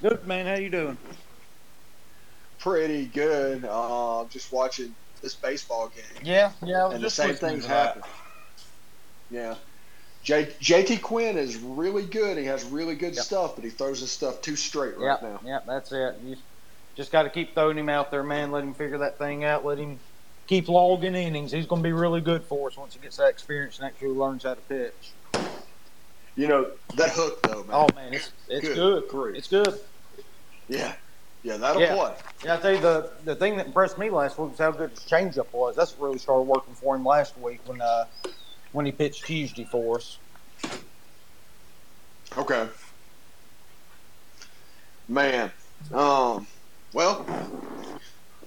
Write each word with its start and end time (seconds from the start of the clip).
Good 0.00 0.26
man. 0.26 0.46
How 0.46 0.54
you 0.54 0.70
doing? 0.70 0.98
Pretty 2.58 3.06
good. 3.06 3.64
Uh, 3.64 4.24
just 4.30 4.52
watching 4.52 4.94
this 5.22 5.34
baseball 5.34 5.88
game. 5.88 6.04
Yeah, 6.22 6.52
yeah. 6.62 6.90
and 6.90 7.02
the 7.02 7.10
same 7.10 7.34
things 7.34 7.66
happen. 7.66 8.02
Yeah. 9.30 9.54
J- 10.22 10.52
JT 10.60 11.02
Quinn 11.02 11.38
is 11.38 11.56
really 11.56 12.04
good. 12.04 12.36
He 12.36 12.44
has 12.46 12.64
really 12.64 12.96
good 12.96 13.14
Yep. 13.14 13.24
stuff, 13.24 13.54
but 13.54 13.64
he 13.64 13.70
throws 13.70 14.00
his 14.00 14.10
stuff 14.10 14.40
too 14.40 14.56
straight 14.56 14.94
Yeah, 14.98 15.06
right 15.06 15.22
now. 15.22 15.40
yeah. 15.44 15.60
That's 15.66 15.92
it. 15.92 16.16
You 16.24 16.36
just 16.96 17.12
got 17.12 17.22
to 17.22 17.30
keep 17.30 17.54
throwing 17.54 17.78
him 17.78 17.88
out 17.88 18.10
there, 18.10 18.24
man. 18.24 18.50
Let 18.50 18.64
him 18.64 18.74
figure 18.74 18.98
that 18.98 19.18
thing 19.18 19.44
out. 19.44 19.64
Let 19.64 19.78
him 19.78 20.00
keep 20.48 20.68
logging 20.68 21.14
innings. 21.14 21.52
He's 21.52 21.66
going 21.66 21.82
to 21.82 21.86
be 21.86 21.92
really 21.92 22.20
good 22.20 22.44
for 22.44 22.68
us 22.68 22.76
once 22.76 22.94
he 22.94 23.00
gets 23.00 23.16
that 23.18 23.28
experience 23.28 23.78
and 23.78 23.86
actually 23.86 24.08
learns 24.08 24.42
how 24.42 24.54
to 24.54 24.60
pitch. 24.62 25.12
You 26.36 26.48
know 26.48 26.70
that 26.96 27.10
hook 27.10 27.42
though, 27.42 27.64
man. 27.64 27.70
Oh 27.72 27.88
man, 27.94 28.12
it's 28.12 28.32
it's 28.48 28.68
Good 28.68 29.08
good. 29.08 29.36
It's 29.36 29.48
good. 29.48 29.80
Yeah, 30.68 30.94
yeah, 31.42 31.56
that'll 31.56 31.80
Yeah. 31.80 31.94
play. 31.94 32.14
Yeah, 32.44 32.54
I 32.54 32.56
tell 32.58 32.74
you 32.74 32.80
the 32.80 33.12
the 33.24 33.34
thing 33.36 33.56
that 33.56 33.66
impressed 33.66 33.98
me 33.98 34.10
last 34.10 34.38
week 34.38 34.50
was 34.50 34.58
how 34.58 34.70
good 34.70 34.90
his 34.90 35.00
changeup 35.00 35.52
was. 35.52 35.74
That's 35.76 35.96
what 35.96 36.06
really 36.08 36.18
started 36.18 36.42
working 36.42 36.74
for 36.74 36.94
him 36.94 37.04
last 37.04 37.38
week 37.38 37.66
when 37.66 37.80
uh 37.80 38.04
when 38.72 38.84
he 38.84 38.92
pitched 38.92 39.24
Tuesday 39.24 39.64
for 39.64 39.96
us. 39.96 40.18
Okay. 42.36 42.68
Man, 45.08 45.52
um, 45.92 46.46
well, 46.92 47.22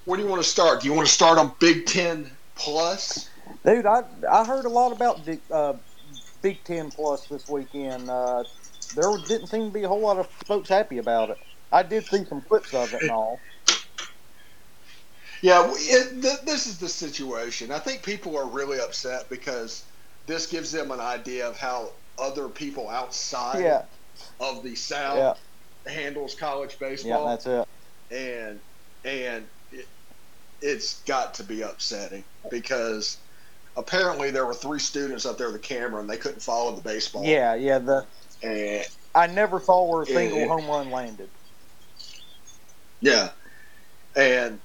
where 0.05 0.17
do 0.17 0.23
you 0.23 0.29
want 0.29 0.43
to 0.43 0.47
start? 0.47 0.81
Do 0.81 0.87
you 0.87 0.93
want 0.93 1.07
to 1.07 1.13
start 1.13 1.39
on 1.39 1.55
Big 1.59 1.85
Ten 1.85 2.37
plus? 2.55 3.29
Dude, 3.65 3.85
I 3.85 4.03
I 4.29 4.45
heard 4.45 4.65
a 4.65 4.69
lot 4.69 4.91
about 4.91 5.25
the 5.25 5.39
uh, 5.49 5.73
Big 6.41 6.63
Ten 6.65 6.91
Plus 6.91 7.27
this 7.27 7.47
weekend. 7.47 8.09
Uh, 8.09 8.43
there 8.95 9.17
didn't 9.27 9.47
seem 9.47 9.65
to 9.67 9.71
be 9.71 9.83
a 9.83 9.87
whole 9.87 10.01
lot 10.01 10.19
of 10.19 10.29
folks 10.47 10.69
happy 10.69 10.97
about 10.97 11.29
it. 11.31 11.37
I 11.71 11.83
did 11.83 12.07
see 12.07 12.25
some 12.25 12.41
clips 12.41 12.73
of 12.73 12.93
it 12.93 13.01
and 13.01 13.11
all. 13.11 13.43
Yeah, 15.41 15.71
it, 15.73 16.21
th- 16.21 16.41
this 16.45 16.67
is 16.67 16.79
the 16.79 16.89
situation. 16.89 17.71
I 17.71 17.79
think 17.79 18.03
people 18.03 18.37
are 18.37 18.49
really 18.49 18.79
upset 18.79 19.29
because 19.29 19.85
this 20.27 20.47
gives 20.47 20.71
them 20.71 20.91
an 20.91 20.99
idea 20.99 21.47
of 21.47 21.57
how 21.57 21.93
other 22.19 22.49
people 22.49 22.89
outside 22.89 23.59
Yeah, 23.63 23.85
of 24.39 24.63
the 24.63 24.75
South 24.75 25.17
yeah, 25.17 25.33
handles 25.93 26.35
college 26.35 26.77
baseball. 26.79 27.25
yeah. 27.25 27.31
That's 27.31 27.45
it. 27.47 27.67
and 28.11 28.61
and 29.05 29.49
it, 29.71 29.87
it's 30.61 31.03
got 31.03 31.35
to 31.35 31.43
be 31.43 31.61
upsetting 31.61 32.25
because 32.49 33.17
apparently 33.79 34.29
there 34.29 34.45
were 34.45 34.53
three 34.53 34.79
students 34.79 35.25
up 35.25 35.37
there 35.37 35.47
with 35.51 35.61
the 35.61 35.67
camera 35.67 36.01
and 36.01 36.09
they 36.09 36.17
couldn't 36.17 36.41
follow 36.41 36.75
the 36.75 36.81
baseball. 36.81 37.23
Yeah, 37.23 37.55
yeah. 37.55 37.79
The 37.79 38.05
and 38.43 38.85
I 39.15 39.27
never 39.27 39.59
saw 39.59 39.89
where 39.89 40.03
a 40.03 40.05
single 40.05 40.39
yeah. 40.39 40.47
home 40.47 40.67
run 40.67 40.91
landed. 40.91 41.29
Yeah, 42.99 43.29
and 44.15 44.59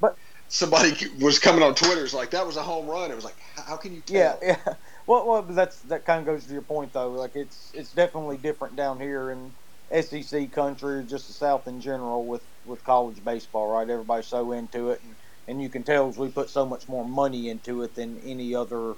But- 0.00 0.16
somebody 0.48 0.92
was 1.20 1.38
coming 1.38 1.62
on 1.62 1.74
Twitter. 1.74 2.04
It's 2.04 2.12
like 2.12 2.30
that 2.30 2.44
was 2.46 2.56
a 2.56 2.62
home 2.62 2.86
run. 2.86 3.10
It 3.10 3.14
was 3.14 3.24
like, 3.24 3.36
how 3.54 3.76
can 3.76 3.94
you 3.94 4.00
tell? 4.02 4.38
Yeah, 4.42 4.56
yeah. 4.66 4.74
Well, 5.08 5.24
well, 5.24 5.42
that's 5.42 5.82
that 5.82 6.04
kind 6.04 6.18
of 6.18 6.26
goes 6.26 6.46
to 6.46 6.52
your 6.52 6.62
point 6.62 6.92
though. 6.92 7.12
Like 7.12 7.36
it's 7.36 7.70
it's 7.72 7.92
definitely 7.92 8.38
different 8.38 8.74
down 8.74 8.98
here 8.98 9.30
in 9.30 9.54
SEC 10.02 10.50
country, 10.50 10.96
or 10.96 11.02
just 11.04 11.28
the 11.28 11.32
South 11.32 11.68
in 11.68 11.80
general, 11.80 12.26
with 12.26 12.42
with 12.64 12.82
college 12.82 13.22
baseball. 13.22 13.68
Right, 13.68 13.88
everybody's 13.88 14.26
so 14.26 14.50
into 14.50 14.90
it, 14.90 15.00
and 15.04 15.14
and 15.48 15.62
you 15.62 15.70
can 15.70 15.84
tell 15.84 16.08
as 16.08 16.18
we 16.18 16.30
put 16.30 16.50
so 16.50 16.66
much 16.66 16.88
more 16.88 17.06
money 17.08 17.48
into 17.48 17.82
it 17.82 17.94
than 17.94 18.18
any 18.18 18.54
other 18.54 18.96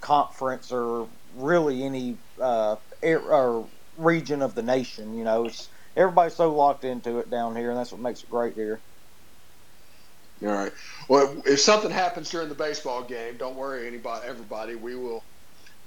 conference 0.00 0.72
or 0.72 1.10
really 1.32 1.84
any 1.84 2.20
uh, 2.40 2.76
air, 3.02 3.20
or 3.20 3.70
region 3.96 4.42
of 4.42 4.54
the 4.56 4.62
nation. 4.64 5.14
You 5.14 5.24
know, 5.24 5.46
it's 5.48 5.70
everybody's 5.96 6.36
so 6.36 6.54
locked 6.54 6.84
into 6.84 7.18
it 7.20 7.30
down 7.30 7.56
here, 7.56 7.70
and 7.70 7.78
that's 7.78 7.92
what 7.92 8.02
makes 8.02 8.22
it 8.24 8.30
great 8.30 8.54
here. 8.56 8.84
All 10.42 10.48
right. 10.48 10.72
Well, 11.08 11.42
if 11.46 11.60
something 11.60 11.90
happens 11.90 12.30
during 12.30 12.50
the 12.50 12.54
baseball 12.56 13.04
game, 13.04 13.38
don't 13.38 13.56
worry, 13.56 13.86
anybody, 13.88 14.26
everybody. 14.26 14.76
We 14.76 14.96
will, 14.96 15.24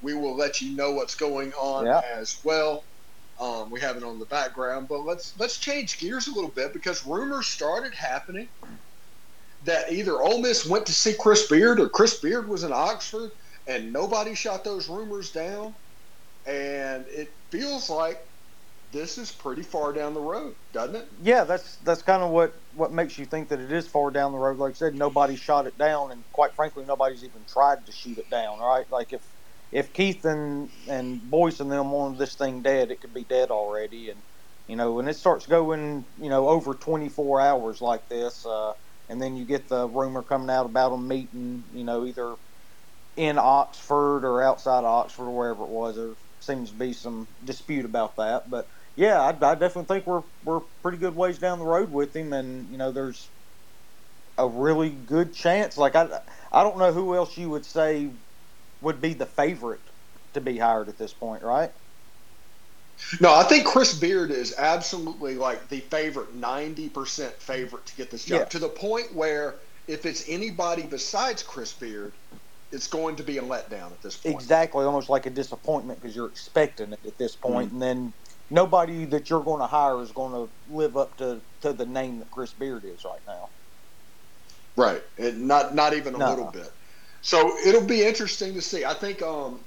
we 0.02 0.16
will 0.16 0.38
let 0.38 0.62
you 0.62 0.76
know 0.76 0.94
what's 0.94 1.16
going 1.16 1.54
on 1.54 1.88
Yeah. 1.88 2.02
as 2.16 2.36
well. 2.44 2.86
Um, 3.40 3.72
we 3.72 3.82
have 3.82 3.98
it 3.98 4.04
on 4.04 4.20
the 4.20 4.28
background, 4.28 4.88
but 4.90 5.02
let's 5.02 5.34
let's 5.40 5.60
change 5.60 6.00
gears 6.00 6.28
a 6.28 6.34
little 6.34 6.52
bit 6.52 6.74
because 6.74 7.06
rumors 7.06 7.48
started 7.48 7.96
happening 7.96 8.50
that 9.62 9.92
either 9.92 10.22
Ole 10.22 10.42
Miss 10.42 10.66
went 10.66 10.86
to 10.88 10.94
see 10.94 11.16
Chris 11.20 11.48
Beard 11.48 11.80
or 11.80 11.90
Chris 11.90 12.20
Beard 12.20 12.48
was 12.50 12.64
in 12.64 12.74
Oxford, 12.74 13.32
and 13.68 13.94
nobody 13.94 14.36
shot 14.36 14.64
those 14.64 14.90
rumors 14.90 15.32
down. 15.32 15.76
And 16.46 17.06
it 17.10 17.30
feels 17.52 17.90
like 17.90 18.20
this 18.92 19.18
is 19.18 19.32
pretty 19.32 19.64
far 19.64 19.94
down 19.94 20.14
the 20.14 20.22
road, 20.22 20.56
doesn't 20.72 20.96
it? 20.96 21.10
Yeah, 21.22 21.44
that's 21.44 21.78
that's 21.80 22.02
kind 22.04 22.24
of 22.24 22.32
what 22.32 22.64
what 22.72 22.92
makes 22.94 23.18
you 23.18 23.26
think 23.26 23.50
that 23.50 23.60
it 23.60 23.72
is 23.72 23.88
far 23.88 24.12
down 24.12 24.32
the 24.32 24.40
road. 24.40 24.58
Like 24.58 24.72
I 24.72 24.74
said, 24.74 24.96
nobody 24.96 25.36
shot 25.36 25.68
it 25.68 25.78
down, 25.78 26.12
and 26.12 26.26
quite 26.32 26.56
frankly, 26.56 26.86
nobody's 26.86 27.24
even 27.24 27.46
tried 27.46 27.86
to 27.88 27.92
shoot 27.92 28.18
it 28.18 28.30
down. 28.30 28.60
Right? 28.60 28.90
Like 28.90 29.14
if 29.14 29.24
if 29.72 29.94
Keith 29.94 30.26
and 30.26 30.72
and 30.88 31.22
Boyce 31.30 31.60
and 31.60 31.72
them 31.72 31.92
wanted 31.92 32.20
this 32.20 32.36
thing 32.36 32.64
dead, 32.64 32.92
it 32.92 33.02
could 33.02 33.14
be 33.14 33.26
dead 33.26 33.52
already. 33.52 34.10
And 34.10 34.24
you 34.68 34.76
know, 34.76 34.94
when 34.94 35.08
it 35.08 35.16
starts 35.16 35.46
going, 35.48 36.08
you 36.20 36.30
know, 36.30 36.50
over 36.50 36.74
24 36.76 37.42
hours 37.42 37.82
like 37.82 38.10
this, 38.10 38.46
uh, 38.46 38.74
and 39.10 39.22
then 39.22 39.36
you 39.38 39.46
get 39.46 39.70
the 39.70 39.90
rumor 39.90 40.24
coming 40.24 40.52
out 40.52 40.68
about 40.68 40.92
them 40.92 41.08
meeting, 41.08 41.66
you 41.72 41.86
know, 41.86 42.06
either 42.06 42.38
in 43.16 43.38
Oxford 43.38 44.26
or 44.26 44.42
outside 44.42 44.80
of 44.80 44.86
Oxford 44.86 45.26
or 45.28 45.36
wherever 45.38 45.64
it 45.64 45.70
was. 45.70 45.96
There 45.98 46.16
seems 46.40 46.72
to 46.72 46.78
be 46.78 46.94
some 46.94 47.30
dispute 47.44 47.86
about 47.86 48.18
that, 48.18 48.50
but 48.50 48.70
yeah, 48.96 49.22
I, 49.22 49.30
I 49.30 49.56
definitely 49.56 49.86
think 49.86 50.08
we're 50.08 50.24
we're 50.44 50.62
pretty 50.82 50.98
good 50.98 51.16
ways 51.16 51.40
down 51.40 51.60
the 51.60 51.66
road 51.66 51.92
with 51.92 52.16
him, 52.16 52.34
and 52.34 52.72
you 52.72 52.78
know, 52.78 52.92
there's 52.92 53.32
a 54.38 54.50
really 54.50 54.92
good 54.92 55.34
chance. 55.34 55.78
Like 55.78 55.96
I, 55.96 56.22
I 56.52 56.64
don't 56.64 56.80
know 56.80 56.94
who 56.94 57.16
else 57.16 57.38
you 57.38 57.50
would 57.52 57.66
say 57.66 58.14
would 58.82 59.02
be 59.02 59.14
the 59.16 59.28
favorite 59.28 59.90
to 60.34 60.42
be 60.42 60.58
hired 60.60 60.90
at 60.90 60.98
this 60.98 61.14
point, 61.14 61.44
right? 61.44 61.72
No, 63.22 63.34
I 63.36 63.44
think 63.44 63.66
Chris 63.66 63.98
Beard 63.98 64.32
is 64.32 64.56
absolutely 64.58 65.36
like 65.36 65.70
the 65.70 65.82
favorite, 65.82 66.34
ninety 66.36 66.90
percent 66.90 67.42
favorite 67.42 67.86
to 67.88 67.96
get 67.96 68.12
this 68.12 68.26
job. 68.26 68.42
Yeah. 68.42 68.46
To 68.46 68.60
the 68.60 68.70
point 68.70 69.16
where 69.16 69.60
if 69.88 70.06
it's 70.06 70.28
anybody 70.30 70.84
besides 70.84 71.44
Chris 71.44 71.74
Beard, 71.74 72.18
it's 72.72 72.88
going 72.88 73.16
to 73.18 73.24
be 73.24 73.38
a 73.38 73.42
letdown 73.42 73.94
at 73.94 74.02
this 74.02 74.18
point. 74.18 74.36
Exactly, 74.36 74.86
almost 74.86 75.10
like 75.10 75.26
a 75.26 75.32
disappointment 75.32 76.02
because 76.02 76.16
you're 76.16 76.28
expecting 76.30 76.94
it 76.94 77.00
at 77.06 77.18
this 77.18 77.36
point, 77.36 77.72
and 77.72 77.82
then 77.82 78.14
nobody 78.50 79.06
that 79.06 79.30
you're 79.30 79.44
going 79.44 79.62
to 79.62 79.68
hire 79.68 80.02
is 80.02 80.12
going 80.12 80.34
to 80.34 80.54
live 80.68 80.98
up 80.98 81.18
to, 81.18 81.44
to 81.62 81.74
the 81.74 81.86
name 81.86 82.20
that 82.20 82.32
Chris 82.32 82.54
Beard 82.54 82.86
is 82.86 83.04
right 83.06 83.22
now. 83.28 83.52
Right, 84.78 85.04
and 85.18 85.48
not 85.48 85.76
not 85.76 85.94
even 85.94 86.16
a 86.16 86.20
No. 86.20 86.28
little 86.30 86.48
bit. 86.48 86.70
So 87.22 87.58
it'll 87.66 87.86
be 87.88 88.04
interesting 88.04 88.56
to 88.56 88.62
see. 88.62 88.86
I 88.86 88.94
think, 88.96 89.22
um, 89.22 89.66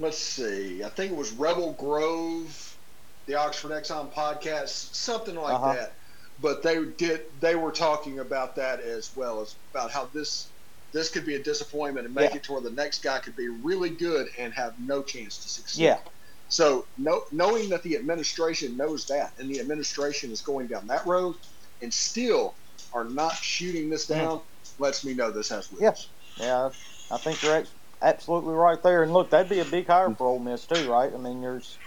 let's 0.00 0.18
see. 0.18 0.82
I 0.82 0.88
think 0.88 1.12
it 1.12 1.16
was 1.16 1.32
Rebel 1.32 1.74
Grove, 1.74 2.78
the 3.26 3.34
Oxford 3.34 3.70
Exxon 3.70 4.12
podcast, 4.12 4.94
something 4.94 5.34
like 5.36 5.54
Uh-huh. 5.54 5.74
that. 5.74 5.96
But 6.38 6.62
they 6.62 6.82
did. 6.96 7.26
They 7.38 7.54
were 7.54 7.70
talking 7.72 8.18
about 8.18 8.56
that 8.56 8.80
as 8.80 9.10
well 9.14 9.40
as 9.42 9.56
about 9.74 9.90
how 9.90 10.06
this 10.06 10.52
this 10.92 11.08
could 11.10 11.24
be 11.24 11.36
a 11.36 11.42
disappointment 11.42 12.06
and 12.06 12.14
make 12.14 12.30
Yeah. 12.32 12.38
it 12.38 12.44
to 12.44 12.52
where 12.52 12.62
the 12.62 12.72
next 12.72 13.02
guy 13.04 13.20
could 13.20 13.36
be 13.36 13.48
really 13.48 13.90
good 13.90 14.26
and 14.36 14.52
have 14.54 14.74
no 14.80 15.04
chance 15.04 15.38
to 15.42 15.48
succeed. 15.48 15.82
Yeah, 15.84 16.00
So 16.48 16.88
no, 16.96 17.22
knowing 17.30 17.68
that 17.68 17.84
the 17.84 17.94
administration 17.94 18.76
knows 18.76 19.06
that, 19.06 19.34
and 19.38 19.48
the 19.48 19.60
administration 19.60 20.32
is 20.32 20.42
going 20.42 20.66
down 20.66 20.88
that 20.88 21.06
road, 21.06 21.36
and 21.80 21.94
still 21.94 22.56
are 22.92 23.04
not 23.04 23.36
shooting 23.36 23.88
this 23.88 24.06
down, 24.06 24.42
lets 24.80 25.04
me 25.04 25.14
know 25.14 25.30
this 25.30 25.50
has 25.50 25.70
wheels. 25.70 26.10
Yeah, 26.40 26.70
I 27.08 27.18
think 27.18 27.40
you're 27.40 27.54
ex- 27.54 27.74
absolutely 28.02 28.54
right 28.54 28.82
there. 28.82 29.02
And 29.02 29.12
look, 29.12 29.30
that'd 29.30 29.50
be 29.50 29.60
a 29.60 29.64
big 29.66 29.88
hire 29.88 30.10
for 30.10 30.28
Ole 30.28 30.40
Miss 30.40 30.66
too, 30.66 30.88
right? 30.90 31.12
I 31.12 31.18
mean, 31.18 31.40
there's 31.42 31.80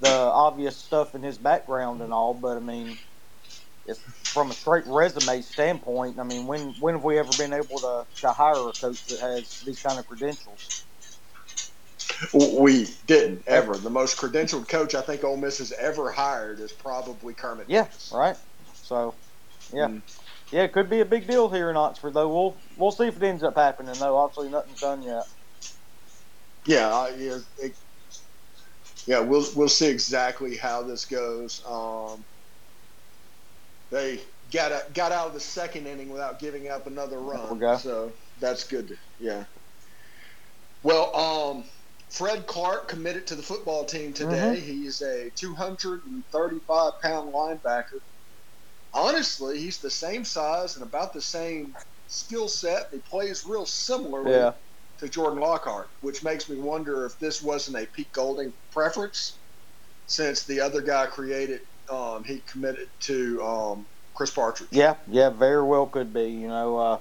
the 0.00 0.08
obvious 0.08 0.76
stuff 0.78 1.14
in 1.14 1.22
his 1.22 1.38
background 1.38 2.02
and 2.02 2.12
all, 2.12 2.34
but 2.34 2.56
I 2.56 2.60
mean, 2.60 2.98
it's 3.86 4.00
from 4.32 4.50
a 4.50 4.54
straight 4.54 4.84
resume 4.86 5.42
standpoint. 5.42 6.18
I 6.20 6.24
mean, 6.24 6.46
when 6.46 6.74
when 6.80 6.94
have 6.94 7.04
we 7.04 7.18
ever 7.18 7.30
been 7.38 7.52
able 7.54 7.80
to, 7.80 8.06
to 8.22 8.32
hire 8.32 8.68
a 8.68 8.72
coach 8.72 9.06
that 9.06 9.20
has 9.20 9.60
these 9.66 9.80
kind 9.80 9.98
of 9.98 10.06
credentials? 10.06 10.72
We 12.34 12.86
didn't 13.06 13.44
ever. 13.48 13.76
The 13.76 13.90
most 13.90 14.18
credentialed 14.18 14.68
coach 14.68 14.94
I 14.94 15.02
think 15.02 15.24
Ole 15.24 15.36
Miss 15.38 15.58
has 15.58 15.72
ever 15.72 16.12
hired 16.12 16.60
is 16.60 16.72
probably 16.72 17.34
Kermit. 17.34 17.68
Yeah, 17.68 17.88
Davis. 17.88 18.10
right. 18.10 18.36
So, 18.82 19.16
yeah, 19.72 19.88
Mm. 19.88 20.02
yeah, 20.52 20.64
it 20.64 20.72
could 20.72 20.90
be 20.90 21.00
a 21.00 21.06
big 21.06 21.28
deal 21.28 21.50
here 21.50 21.70
in 21.70 21.76
Oxford, 21.76 22.14
though. 22.14 22.28
We'll 22.28 22.62
we'll 22.76 22.92
see 22.92 23.06
if 23.08 23.16
it 23.16 23.24
ends 23.24 23.42
up 23.44 23.56
happening, 23.56 23.94
though. 23.98 24.16
Obviously, 24.18 24.50
nothing's 24.50 24.80
done 24.80 25.02
yet. 25.02 25.24
Yeah, 26.68 26.94
I- 26.94 27.14
yeah, 27.16 27.38
it, 27.62 27.72
yeah. 29.06 29.20
We'll 29.20 29.46
we'll 29.56 29.70
see 29.70 29.88
exactly 29.88 30.56
how 30.56 30.82
this 30.82 31.06
goes. 31.06 31.62
Um, 31.66 32.22
they 33.90 34.20
got 34.52 34.70
a, 34.70 34.82
got 34.92 35.10
out 35.10 35.28
of 35.28 35.32
the 35.32 35.40
second 35.40 35.86
inning 35.86 36.10
without 36.10 36.38
giving 36.38 36.68
up 36.68 36.86
another 36.86 37.18
run, 37.18 37.58
go. 37.58 37.78
so 37.78 38.12
that's 38.38 38.64
good. 38.64 38.88
To, 38.88 38.96
yeah. 39.18 39.44
Well, 40.82 41.16
um, 41.16 41.64
Fred 42.10 42.46
Clark 42.46 42.88
committed 42.88 43.26
to 43.28 43.34
the 43.34 43.42
football 43.42 43.86
team 43.86 44.12
today. 44.12 44.56
Mm-hmm. 44.58 44.66
He's 44.66 45.00
a 45.00 45.30
235 45.30 46.92
pound 47.02 47.32
linebacker. 47.32 48.00
Honestly, 48.92 49.58
he's 49.58 49.78
the 49.78 49.90
same 49.90 50.22
size 50.22 50.76
and 50.76 50.84
about 50.84 51.14
the 51.14 51.20
same 51.22 51.74
skill 52.08 52.46
set. 52.46 52.88
He 52.92 52.98
plays 52.98 53.44
real 53.46 53.64
similarly 53.64 54.32
yeah. 54.32 54.52
To 54.98 55.08
Jordan 55.08 55.40
Lockhart, 55.40 55.90
which 56.00 56.22
makes 56.22 56.48
me 56.48 56.56
wonder 56.58 57.06
if 57.06 57.18
this 57.18 57.42
wasn't 57.42 57.76
a 57.76 57.86
Pete 57.86 58.12
Golding 58.12 58.52
preference, 58.70 59.38
since 60.06 60.44
the 60.44 60.60
other 60.60 60.80
guy 60.80 61.06
created, 61.06 61.60
um, 61.90 62.24
he 62.24 62.40
committed 62.40 62.88
to 63.00 63.42
um, 63.42 63.86
Chris 64.14 64.30
Partridge. 64.30 64.68
Yeah, 64.72 64.96
yeah, 65.08 65.30
very 65.30 65.62
well 65.62 65.86
could 65.86 66.12
be. 66.12 66.30
You 66.30 66.48
know, 66.48 66.76
uh, 66.76 66.98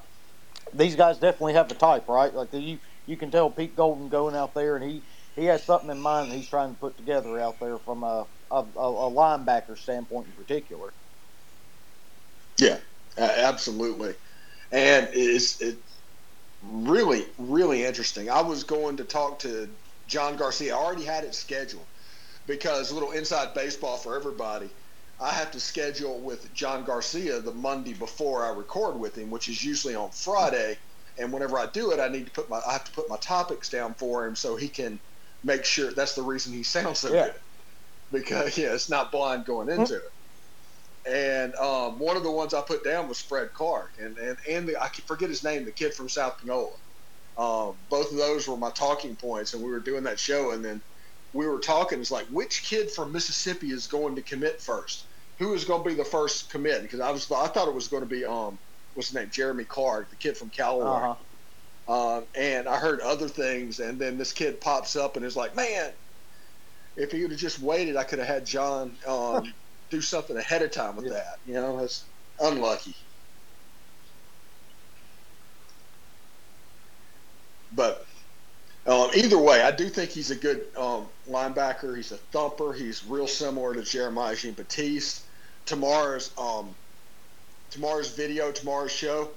these 0.74 0.96
guys 0.96 1.18
definitely 1.18 1.54
have 1.54 1.70
the 1.70 1.76
type, 1.76 2.08
right? 2.08 2.34
Like 2.34 2.52
the, 2.52 2.60
you 2.60 2.80
you 3.06 3.18
can 3.18 3.32
tell 3.32 3.50
Pete 3.50 3.76
Golding 3.76 4.10
going 4.10 4.36
out 4.36 4.54
there, 4.54 4.76
and 4.76 4.88
he 4.88 5.04
he 5.36 5.46
has 5.46 5.64
something 5.64 5.90
in 5.90 6.00
mind 6.00 6.32
that 6.32 6.36
he's 6.36 6.50
trying 6.50 6.74
to 6.74 6.80
put 6.80 6.98
together 6.98 7.40
out 7.40 7.60
there 7.60 7.80
from 7.80 8.04
a 8.04 8.28
a, 8.52 8.60
a 8.60 9.12
linebacker 9.12 9.78
standpoint 9.78 10.28
in 10.28 10.34
particular. 10.34 10.94
Yeah, 12.60 12.80
absolutely, 13.18 14.16
and 14.72 15.10
it's 15.14 15.62
it 15.62 15.78
really 16.72 17.26
really 17.38 17.84
interesting. 17.84 18.30
I 18.30 18.42
was 18.42 18.64
going 18.64 18.98
to 18.98 19.04
talk 19.04 19.40
to 19.40 19.70
John 20.08 20.38
Garcia. 20.38 20.76
I 20.76 20.80
already 20.80 21.04
had 21.04 21.24
it 21.24 21.36
scheduled 21.36 21.86
because 22.46 22.92
a 22.92 22.94
little 22.94 23.12
inside 23.12 23.54
baseball 23.54 23.98
for 23.98 24.16
everybody. 24.16 24.70
I 25.20 25.32
have 25.32 25.52
to 25.52 25.60
schedule 25.60 26.20
with 26.20 26.54
John 26.54 26.84
Garcia 26.84 27.40
the 27.40 27.52
Monday 27.52 27.94
before 27.94 28.46
I 28.46 28.50
record 28.50 29.00
with 29.00 29.18
him, 29.18 29.32
which 29.32 29.50
is 29.50 29.64
usually 29.64 29.96
on 29.96 30.12
Friday 30.12 30.78
and 31.18 31.34
whenever 31.34 31.58
I 31.58 31.66
do 31.68 31.92
it, 31.92 32.00
I 32.00 32.08
need 32.08 32.26
to 32.26 32.32
put 32.32 32.50
my 32.50 32.62
I 32.68 32.74
have 32.74 32.84
to 32.86 32.92
put 32.92 33.10
my 33.10 33.18
topics 33.18 33.70
down 33.70 33.94
for 33.96 34.26
him 34.26 34.36
so 34.36 34.56
he 34.56 34.68
can 34.68 35.00
make 35.44 35.66
sure. 35.66 35.92
That's 35.92 36.16
the 36.16 36.22
reason 36.22 36.54
he 36.54 36.64
sounds 36.64 37.00
so 37.00 37.14
yeah. 37.14 37.26
good 37.26 37.34
because 38.12 38.58
yeah, 38.58 38.74
it's 38.74 38.90
not 38.90 39.12
blind 39.12 39.46
going 39.46 39.70
into 39.70 39.94
mm-hmm. 39.94 39.94
it. 39.96 40.12
And 41.08 41.56
um, 41.56 42.00
one 42.00 42.18
of 42.18 42.24
the 42.24 42.32
ones 42.32 42.54
I 42.54 42.62
put 42.62 42.84
down 42.84 43.08
was 43.08 43.22
Fred 43.22 43.54
Clark, 43.54 43.94
and 43.98 44.18
and 44.18 44.38
and 44.50 44.68
the, 44.68 44.82
I 44.82 44.90
forget 45.06 45.30
his 45.30 45.44
name, 45.44 45.64
the 45.64 45.72
kid 45.72 45.94
from 45.94 46.10
South 46.10 46.38
Panola. 46.40 46.76
Um, 47.38 47.78
both 47.90 48.12
of 48.12 48.18
those 48.18 48.48
were 48.48 48.58
my 48.58 48.72
talking 48.72 49.16
points, 49.16 49.54
and 49.54 49.64
we 49.64 49.70
were 49.70 49.80
doing 49.80 50.04
that 50.04 50.20
show, 50.20 50.52
and 50.52 50.66
then 50.66 50.82
we 51.34 51.48
were 51.48 51.60
talking. 51.60 52.02
It's 52.02 52.12
like 52.12 52.28
which 52.28 52.64
kid 52.68 52.92
from 52.92 53.14
Mississippi 53.14 53.72
is 53.72 53.88
going 53.88 54.16
to 54.16 54.22
commit 54.22 54.62
first? 54.62 55.06
Who 55.40 55.54
is 55.54 55.66
going 55.66 55.84
to 55.84 55.90
be 55.90 55.96
the 55.96 56.04
first 56.04 56.50
commit? 56.50 56.82
Because 56.82 57.00
I 57.00 57.12
was 57.12 57.32
I 57.32 57.48
thought 57.48 57.68
it 57.68 57.76
was 57.76 57.88
going 57.88 58.04
to 58.04 58.10
be 58.10 58.26
um 58.26 58.60
what's 58.94 59.10
his 59.10 59.16
name, 59.16 59.30
Jeremy 59.32 59.64
Clark, 59.64 60.10
the 60.10 60.16
kid 60.16 60.36
from 60.36 60.50
Callaway. 60.50 60.88
Uh-huh. 60.88 61.16
Um, 61.88 62.28
and 62.36 62.68
I 62.68 62.78
heard 62.78 63.00
other 63.00 63.30
things, 63.30 63.80
and 63.80 63.98
then 63.98 64.18
this 64.18 64.34
kid 64.34 64.60
pops 64.60 64.98
up 64.98 65.16
and 65.16 65.26
is 65.26 65.38
like, 65.38 65.56
"Man, 65.56 65.94
if 66.98 67.12
he 67.12 67.22
would 67.22 67.32
have 67.32 67.40
just 67.40 67.60
waited, 67.60 67.96
I 67.96 68.04
could 68.04 68.20
have 68.20 68.28
had 68.28 68.46
John 68.46 68.98
um, 69.08 69.54
do 69.90 70.02
something 70.02 70.38
ahead 70.38 70.62
of 70.62 70.72
time 70.72 70.96
with 70.96 71.06
yeah. 71.06 71.14
that." 71.14 71.40
You 71.46 71.56
know, 71.56 71.80
it's 71.80 72.04
unlucky. 72.40 72.96
But 77.74 78.06
um, 78.88 79.10
either 79.16 79.38
way, 79.38 79.62
I 79.62 79.72
do 79.72 79.90
think 79.90 80.12
he's 80.12 80.32
a 80.32 80.36
good 80.36 80.66
um, 80.78 81.08
linebacker. 81.30 81.96
He's 81.96 82.12
a 82.12 82.18
thumper. 82.18 82.74
He's 82.74 83.06
real 83.06 83.28
similar 83.28 83.74
to 83.74 83.84
Jeremiah 83.84 84.36
Jean 84.36 84.54
Baptiste. 84.54 85.24
Tomorrow's 85.66 86.32
um, 86.38 86.74
tomorrow's 87.70 88.16
video, 88.16 88.52
tomorrow's 88.52 88.92
show. 88.92 89.30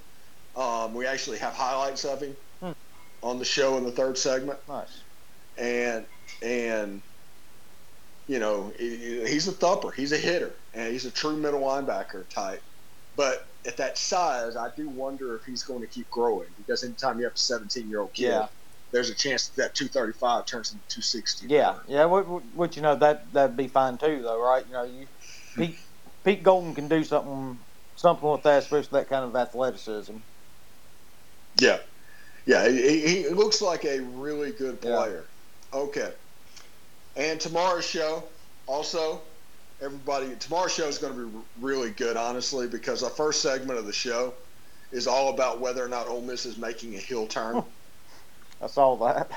Um, 0.57 0.95
we 0.95 1.07
actually 1.07 1.39
have 1.39 1.53
highlights 1.53 2.05
of 2.05 2.23
him 2.23 2.37
hmm. 2.61 2.73
on 3.23 3.39
the 3.39 3.45
show 3.45 3.77
in 3.77 3.85
the 3.85 3.91
third 3.91 4.17
segment. 4.17 4.59
Nice. 4.69 5.03
And 5.59 6.07
and 6.43 7.03
you 8.31 8.39
know 8.39 8.73
he's 8.79 9.49
a 9.49 9.53
thumper, 9.53 9.91
he's 9.91 10.13
a 10.13 10.17
hitter, 10.17 10.53
and 10.73 10.93
he's 10.93 11.05
a 11.05 11.11
true 11.11 11.37
middle 11.37 11.63
linebacker 11.63 12.29
type. 12.29 12.63
But 13.17 13.45
at 13.67 13.77
that 13.79 13.99
size, 13.99 14.55
I 14.55 14.71
do 14.77 14.89
wonder 14.89 15.35
if 15.35 15.45
he's 15.45 15.65
going 15.65 15.81
to 15.81 15.89
keep 15.89 16.09
growing 16.11 16.47
because 16.57 16.85
anytime 16.85 17.19
you 17.19 17.25
have 17.25 17.35
a 17.35 17.39
17 17.39 17.91
year 17.91 18.03
old 18.03 18.13
kid, 18.13 18.29
yeah. 18.29 18.47
there's 18.93 19.11
a 19.11 19.15
chance 19.15 19.49
that, 19.49 19.57
that 19.63 19.75
235 19.75 20.47
turns 20.47 20.71
into 20.71 20.85
260. 20.87 21.49
Yeah, 21.49 21.75
yeah. 21.89 22.05
Which 22.05 22.77
you 22.77 22.83
know 22.83 22.95
that 22.95 23.33
that'd 23.33 23.57
be 23.57 23.67
fine 23.67 23.99
too, 23.99 24.23
though, 24.23 24.41
right? 24.41 24.65
You 24.65 24.73
know, 24.75 24.85
you 24.85 25.09
Pete, 25.57 25.79
Pete 26.23 26.45
Golding 26.45 26.77
can 26.77 26.87
do 26.87 27.03
something 27.03 27.59
something 27.97 28.31
with 28.31 28.45
that, 28.45 28.63
especially 28.63 29.01
that 29.01 29.09
kind 29.09 29.25
of 29.25 29.35
athleticism. 29.35 30.19
Yeah, 31.61 31.79
yeah, 32.47 32.69
he, 32.69 33.25
he 33.25 33.29
looks 33.31 33.61
like 33.61 33.85
a 33.85 33.99
really 33.99 34.53
good 34.53 34.81
player. 34.81 35.25
Yeah. 35.73 35.81
Okay, 35.81 36.13
and 37.17 37.41
tomorrow's 37.41 37.87
show 37.87 38.25
also. 38.67 39.21
Everybody, 39.83 40.37
tomorrow's 40.39 40.75
show 40.75 40.87
is 40.89 40.99
going 40.99 41.15
to 41.15 41.27
be 41.27 41.39
really 41.59 41.91
good, 41.93 42.19
honestly, 42.19 42.69
because 42.69 43.01
the 43.01 43.09
first 43.09 43.41
segment 43.41 43.79
of 43.79 43.87
the 43.87 43.93
show 43.95 44.35
is 44.93 45.07
all 45.07 45.33
about 45.33 45.59
whether 45.59 45.83
or 45.83 45.89
not 45.89 46.07
Ole 46.07 46.21
Miss 46.21 46.45
is 46.45 46.59
making 46.59 46.95
a 46.97 46.99
heel 46.99 47.27
turn. 47.27 47.63
I 48.63 48.67
saw 48.67 48.95
that. 48.97 49.31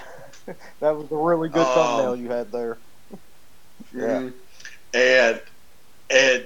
that 0.80 0.92
was 0.92 1.10
a 1.12 1.16
really 1.16 1.50
good 1.50 1.66
um, 1.66 1.74
thumbnail 1.74 2.16
you 2.18 2.30
had 2.30 2.52
there. 2.52 2.78
yeah, 3.94 4.02
mm-hmm. 4.02 4.30
and 4.94 5.42
and 6.10 6.46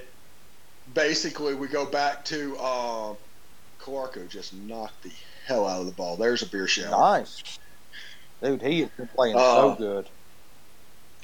basically 0.94 1.54
we 1.54 1.66
go 1.66 1.84
back 1.84 2.24
to 2.26 2.56
uh, 2.60 3.14
Calarco 3.80 4.28
just 4.28 4.54
knocked 4.54 5.02
the 5.02 5.10
hell 5.46 5.66
out 5.66 5.80
of 5.80 5.86
the 5.86 5.92
ball. 5.92 6.16
There's 6.16 6.42
a 6.42 6.46
beer 6.46 6.68
shower. 6.68 6.90
Nice, 6.90 7.58
dude. 8.42 8.62
He 8.62 8.80
has 8.80 8.90
been 8.90 9.08
playing 9.08 9.36
uh, 9.36 9.40
so 9.40 9.74
good. 9.74 10.08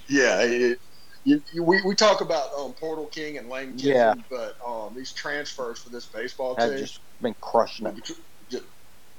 Yeah, 0.08 0.40
it, 0.42 0.80
you, 1.24 1.42
you, 1.52 1.62
we, 1.62 1.80
we 1.82 1.94
talk 1.94 2.20
about 2.20 2.52
um, 2.58 2.72
Portal 2.74 3.06
King 3.06 3.38
and 3.38 3.48
Lane 3.48 3.76
Kiffin, 3.76 3.92
yeah. 3.92 4.14
but 4.28 4.56
um, 4.66 4.94
these 4.94 5.12
transfers 5.12 5.78
for 5.78 5.88
this 5.88 6.06
baseball 6.06 6.54
team 6.54 6.62
have 6.62 6.70
team 6.72 6.80
just 6.80 7.00
been 7.22 7.34
crushing 7.40 7.86
it. 7.86 8.04
Just, 8.04 8.20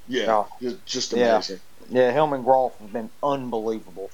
yeah, 0.08 0.26
oh. 0.28 0.48
just, 0.60 0.86
just 0.86 1.12
amazing. 1.12 1.58
Yeah, 1.90 2.02
yeah 2.02 2.12
Hillman 2.12 2.42
Groff 2.42 2.78
has 2.78 2.90
been 2.90 3.10
unbelievable. 3.22 4.10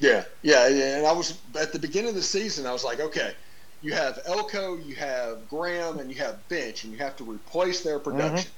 Yeah, 0.00 0.24
yeah, 0.42 0.68
yeah, 0.68 0.98
and 0.98 1.06
I 1.06 1.12
was 1.12 1.38
at 1.58 1.72
the 1.72 1.78
beginning 1.78 2.10
of 2.10 2.14
the 2.16 2.22
season. 2.22 2.66
I 2.66 2.72
was 2.72 2.84
like, 2.84 3.00
okay, 3.00 3.34
you 3.80 3.92
have 3.92 4.18
Elko, 4.26 4.76
you 4.76 4.96
have 4.96 5.48
Graham, 5.48 5.98
and 5.98 6.10
you 6.10 6.18
have 6.18 6.46
Bench, 6.48 6.84
and 6.84 6.92
you 6.92 6.98
have 6.98 7.16
to 7.16 7.24
replace 7.24 7.82
their 7.82 7.98
production. 7.98 8.48
Mm-hmm. 8.50 8.52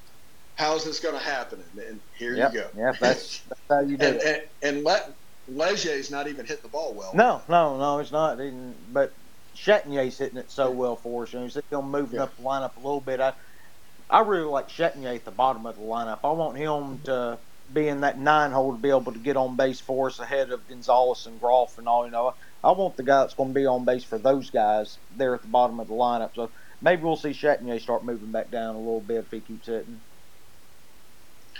How 0.56 0.76
is 0.76 0.84
this 0.84 1.00
going 1.00 1.14
to 1.14 1.20
happen? 1.20 1.62
And, 1.72 1.82
and 1.82 2.00
here 2.18 2.34
yep. 2.34 2.52
you 2.52 2.60
go. 2.60 2.68
Yeah, 2.76 2.92
that's, 3.00 3.40
that's 3.40 3.60
how 3.68 3.80
you 3.80 3.96
do 3.96 4.06
and, 4.06 4.16
it. 4.16 4.50
And, 4.62 4.76
and 4.76 4.84
let 4.84 5.14
Leger's 5.52 6.10
not 6.10 6.28
even 6.28 6.46
hit 6.46 6.62
the 6.62 6.68
ball 6.68 6.94
well. 6.94 7.12
No, 7.14 7.42
no, 7.48 7.76
no, 7.78 7.98
it's 7.98 8.12
not. 8.12 8.38
But 8.92 9.12
Chatagnier 9.56 10.16
hitting 10.16 10.38
it 10.38 10.50
so 10.50 10.70
well 10.70 10.96
for 10.96 11.24
us. 11.24 11.32
You 11.32 11.40
know, 11.40 11.46
he's 11.46 11.58
still 11.64 11.82
moving 11.82 12.16
yeah. 12.16 12.24
up 12.24 12.36
the 12.36 12.42
lineup 12.42 12.76
a 12.76 12.80
little 12.80 13.00
bit. 13.00 13.20
I, 13.20 13.32
I 14.08 14.20
really 14.20 14.44
like 14.44 14.68
Chatagnier 14.68 15.14
at 15.14 15.24
the 15.24 15.30
bottom 15.30 15.66
of 15.66 15.76
the 15.76 15.82
lineup. 15.82 16.20
I 16.24 16.30
want 16.30 16.56
him 16.56 17.00
to 17.04 17.38
be 17.72 17.88
in 17.88 18.00
that 18.00 18.18
nine 18.18 18.50
hole 18.50 18.72
to 18.72 18.78
be 18.78 18.90
able 18.90 19.12
to 19.12 19.18
get 19.18 19.36
on 19.36 19.56
base 19.56 19.80
for 19.80 20.08
us 20.08 20.18
ahead 20.18 20.50
of 20.50 20.66
Gonzalez 20.68 21.26
and 21.26 21.40
Groff 21.40 21.78
and 21.78 21.88
all. 21.88 22.04
You 22.04 22.12
know, 22.12 22.34
I 22.62 22.72
want 22.72 22.96
the 22.96 23.02
guy 23.02 23.20
that's 23.20 23.34
going 23.34 23.50
to 23.50 23.54
be 23.54 23.66
on 23.66 23.84
base 23.84 24.04
for 24.04 24.18
those 24.18 24.50
guys 24.50 24.98
there 25.16 25.34
at 25.34 25.42
the 25.42 25.48
bottom 25.48 25.78
of 25.80 25.88
the 25.88 25.94
lineup. 25.94 26.34
So 26.34 26.50
maybe 26.80 27.02
we'll 27.02 27.16
see 27.16 27.30
Chatagnier 27.30 27.80
start 27.80 28.04
moving 28.04 28.30
back 28.30 28.50
down 28.50 28.74
a 28.74 28.78
little 28.78 29.00
bit 29.00 29.18
if 29.18 29.30
he 29.30 29.40
keeps 29.40 29.66
hitting. 29.66 30.00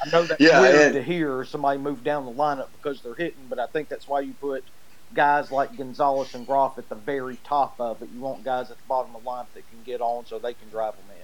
I 0.02 0.08
know 0.10 0.24
that's 0.24 0.40
yeah, 0.40 0.60
weird 0.60 0.74
and, 0.74 0.94
to 0.94 1.02
hear 1.02 1.44
somebody 1.44 1.78
move 1.78 2.02
down 2.02 2.24
the 2.24 2.32
lineup 2.32 2.68
because 2.80 3.02
they're 3.02 3.14
hitting, 3.14 3.46
but 3.48 3.58
I 3.58 3.66
think 3.66 3.88
that's 3.88 4.08
why 4.08 4.20
you 4.20 4.32
put 4.40 4.64
guys 5.14 5.50
like 5.50 5.76
Gonzalez 5.76 6.34
and 6.34 6.46
Groff 6.46 6.78
at 6.78 6.88
the 6.88 6.94
very 6.94 7.38
top 7.44 7.74
of 7.78 8.00
it. 8.02 8.08
You 8.14 8.20
want 8.20 8.44
guys 8.44 8.70
at 8.70 8.76
the 8.76 8.82
bottom 8.88 9.14
of 9.14 9.22
the 9.22 9.28
lineup 9.28 9.46
that 9.54 9.68
can 9.70 9.82
get 9.84 10.00
on 10.00 10.24
so 10.26 10.38
they 10.38 10.54
can 10.54 10.68
drive 10.70 10.94
them 10.94 11.04
in. 11.10 11.16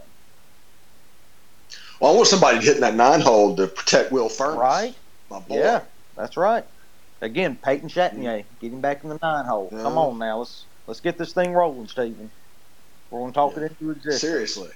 Well, 2.00 2.12
I 2.12 2.16
want 2.16 2.28
somebody 2.28 2.64
hitting 2.64 2.82
that 2.82 2.94
nine 2.94 3.20
hole 3.20 3.56
to 3.56 3.66
protect 3.66 4.12
Will 4.12 4.28
Furniss. 4.28 4.58
Right. 4.58 4.94
My 5.30 5.40
boy. 5.40 5.58
Yeah, 5.58 5.80
that's 6.14 6.36
right. 6.36 6.64
Again, 7.22 7.56
Peyton 7.56 7.88
Chatagnier, 7.88 8.40
mm-hmm. 8.40 8.60
get 8.60 8.72
him 8.72 8.80
back 8.80 9.02
in 9.02 9.08
the 9.08 9.18
nine 9.22 9.46
hole. 9.46 9.70
Yeah. 9.72 9.82
Come 9.82 9.96
on 9.96 10.18
now, 10.18 10.38
let's 10.38 10.66
let's 10.86 11.00
get 11.00 11.16
this 11.16 11.32
thing 11.32 11.52
rolling, 11.52 11.88
Stephen. 11.88 12.30
We're 13.10 13.20
gonna 13.20 13.32
talk 13.32 13.56
yeah. 13.56 13.64
it 13.64 13.72
into 13.72 13.90
existence. 13.92 14.20
Seriously, 14.20 14.70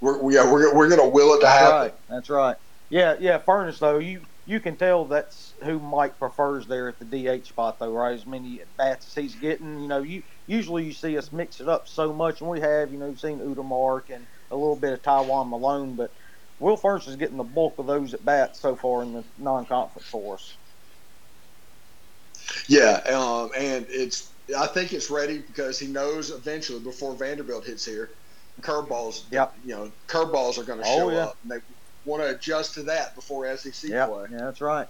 we're 0.00 0.18
we 0.22 0.38
are, 0.38 0.50
we're, 0.50 0.74
we're 0.74 0.88
gonna 0.88 1.08
will 1.08 1.34
it 1.34 1.40
to 1.40 1.46
that's 1.46 1.58
happen. 1.58 1.80
Right. 1.80 1.94
That's 2.08 2.30
right. 2.30 2.56
Yeah, 2.88 3.16
yeah. 3.18 3.38
Furniss 3.40 3.78
though, 3.78 3.98
you 3.98 4.22
you 4.44 4.60
can 4.60 4.76
tell 4.76 5.06
that's 5.06 5.54
who 5.64 5.80
Mike 5.80 6.18
prefers 6.18 6.66
there 6.66 6.88
at 6.88 6.98
the 7.00 7.04
DH 7.04 7.46
spot 7.46 7.78
though, 7.80 7.90
right? 7.90 8.14
As 8.14 8.26
many 8.26 8.60
at 8.60 8.76
bats 8.76 9.08
as 9.08 9.14
he's 9.14 9.34
getting, 9.34 9.80
you 9.80 9.88
know, 9.88 10.02
you 10.02 10.22
usually 10.46 10.84
you 10.84 10.92
see 10.92 11.18
us 11.18 11.32
mix 11.32 11.60
it 11.60 11.68
up 11.68 11.88
so 11.88 12.12
much, 12.12 12.40
and 12.40 12.50
we 12.50 12.60
have, 12.60 12.92
you 12.92 12.98
know, 12.98 13.14
seen 13.14 13.40
Utermark 13.40 14.10
and 14.10 14.24
a 14.50 14.56
little 14.56 14.76
bit 14.76 14.92
of 14.92 15.02
Taiwan 15.02 15.50
Malone, 15.50 15.96
but 15.96 16.14
Will 16.60 16.76
Furniss 16.76 17.08
is 17.08 17.16
getting 17.16 17.36
the 17.36 17.44
bulk 17.44 17.74
of 17.78 17.86
those 17.86 18.14
at 18.14 18.24
bats 18.24 18.60
so 18.60 18.76
far 18.76 19.02
in 19.02 19.12
the 19.12 19.24
non-conference 19.36 20.08
for 20.08 20.34
us. 20.34 20.56
Yeah, 22.68 23.00
um, 23.12 23.50
and 23.56 23.84
it's 23.88 24.32
I 24.56 24.68
think 24.68 24.92
it's 24.92 25.10
ready 25.10 25.38
because 25.38 25.78
he 25.78 25.88
knows 25.88 26.30
eventually 26.30 26.80
before 26.80 27.16
Vanderbilt 27.16 27.66
hits 27.66 27.84
here, 27.84 28.10
curveballs. 28.60 29.24
Yep. 29.32 29.54
You 29.64 29.74
know, 29.74 29.92
curveballs 30.06 30.56
are 30.58 30.64
going 30.64 30.78
to 30.78 30.86
oh, 30.86 30.96
show 30.96 31.10
yeah. 31.10 31.24
up. 31.24 31.36
And 31.42 31.50
they 31.50 31.56
want 32.06 32.22
to 32.22 32.34
adjust 32.34 32.74
to 32.74 32.84
that 32.84 33.14
before 33.14 33.54
SEC 33.56 33.90
yep. 33.90 34.08
play. 34.08 34.26
Yeah, 34.30 34.38
that's 34.44 34.60
right. 34.60 34.88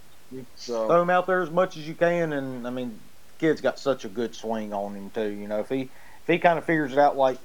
So 0.55 0.87
throw 0.87 1.03
him 1.03 1.11
out 1.11 1.27
there 1.27 1.43
as 1.43 1.51
much 1.51 1.77
as 1.77 1.89
you 1.89 1.95
can, 1.95 2.33
and 2.33 2.67
I 2.67 2.71
mean, 2.71 3.01
kid's 3.39 3.61
got 3.61 3.79
such 3.79 4.05
a 4.05 4.09
good 4.09 4.35
swing 4.35 4.73
on 4.73 4.95
him 4.95 5.11
too. 5.11 5.29
You 5.29 5.49
know, 5.49 5.61
if 5.61 5.69
he 5.69 5.83
if 5.83 6.27
he 6.27 6.39
kind 6.39 6.59
of 6.59 6.65
figures 6.65 6.93
it 6.93 6.99
out 6.99 7.17
like, 7.17 7.39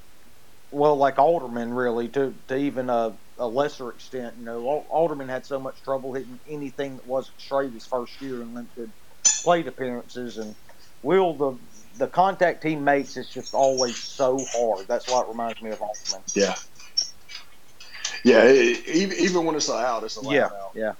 well, 0.71 0.95
like 0.95 1.17
Alderman 1.17 1.73
really 1.73 2.09
to 2.09 2.35
to 2.47 2.57
even 2.57 2.89
a, 2.89 3.17
a 3.37 3.47
lesser 3.47 3.89
extent. 3.89 4.37
You 4.37 4.45
know, 4.45 4.85
Alderman 4.89 5.29
had 5.29 5.45
so 5.45 5.59
much 5.59 5.81
trouble 5.83 6.13
hitting 6.13 6.39
anything 6.47 6.97
that 6.97 7.05
wasn't 7.05 7.39
straight 7.39 7.73
his 7.73 7.85
first 7.85 8.19
year 8.21 8.41
in 8.41 8.53
limited 8.53 8.91
plate 9.43 9.67
appearances, 9.67 10.37
and 10.37 10.55
Will 11.03 11.35
the 11.35 11.59
the 11.97 12.07
contact 12.07 12.63
he 12.63 12.75
makes 12.75 13.17
is 13.17 13.27
just 13.29 13.53
always 13.53 13.97
so 13.97 14.37
hard. 14.53 14.87
That's 14.87 15.09
why 15.09 15.21
it 15.21 15.27
reminds 15.27 15.61
me 15.61 15.71
of 15.71 15.81
Alderman. 15.81 16.23
Yeah. 16.35 16.55
Yeah, 18.23 18.43
it, 18.43 18.87
even 18.87 19.45
when 19.45 19.55
it's 19.55 19.69
out, 19.69 20.03
it's 20.03 20.17
a 20.17 20.21
loud 20.21 20.33
yeah, 20.33 20.45
out. 20.45 20.71
Yeah. 20.75 20.93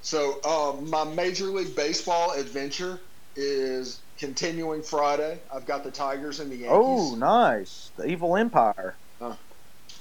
So 0.00 0.42
um, 0.44 0.90
my 0.90 1.04
Major 1.04 1.46
League 1.46 1.74
Baseball 1.74 2.32
adventure 2.32 3.00
is 3.36 4.02
continuing 4.18 4.82
Friday. 4.82 5.40
I've 5.54 5.66
got 5.66 5.84
the 5.84 5.90
Tigers 5.90 6.40
and 6.40 6.50
the 6.50 6.56
Yankees. 6.56 6.72
Oh, 6.72 7.14
nice! 7.16 7.92
The 7.96 8.06
Evil 8.06 8.36
Empire. 8.36 8.98
Uh 9.20 9.36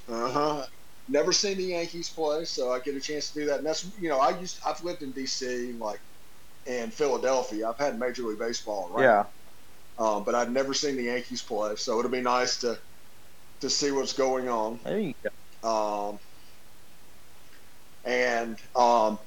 huh. 0.07 0.65
Never 1.09 1.31
seen 1.31 1.57
the 1.57 1.63
Yankees 1.63 2.09
play, 2.09 2.45
so 2.45 2.71
I 2.71 2.79
get 2.79 2.95
a 2.95 2.99
chance 2.99 3.31
to 3.31 3.39
do 3.39 3.45
that. 3.47 3.57
And 3.59 3.65
that's 3.65 3.89
you 3.99 4.09
know 4.09 4.19
I 4.19 4.37
used 4.39 4.59
I've 4.65 4.83
lived 4.83 5.03
in 5.03 5.13
D.C. 5.13 5.73
like 5.79 6.01
and 6.65 6.93
Philadelphia. 6.93 7.69
I've 7.69 7.79
had 7.79 7.97
Major 7.99 8.23
League 8.23 8.39
Baseball, 8.39 8.89
right? 8.91 9.03
Yeah. 9.03 9.23
Um, 9.97 10.23
but 10.25 10.35
I've 10.35 10.51
never 10.51 10.73
seen 10.73 10.95
the 10.95 11.03
Yankees 11.03 11.41
play, 11.41 11.75
so 11.75 11.97
it'll 11.99 12.11
be 12.11 12.21
nice 12.21 12.59
to 12.59 12.77
to 13.61 13.69
see 13.69 13.91
what's 13.91 14.13
going 14.13 14.49
on. 14.49 14.79
There 14.83 14.99
you 14.99 15.13
go. 15.23 15.69
Um, 15.69 16.19
and 18.03 18.57
um, 18.75 19.19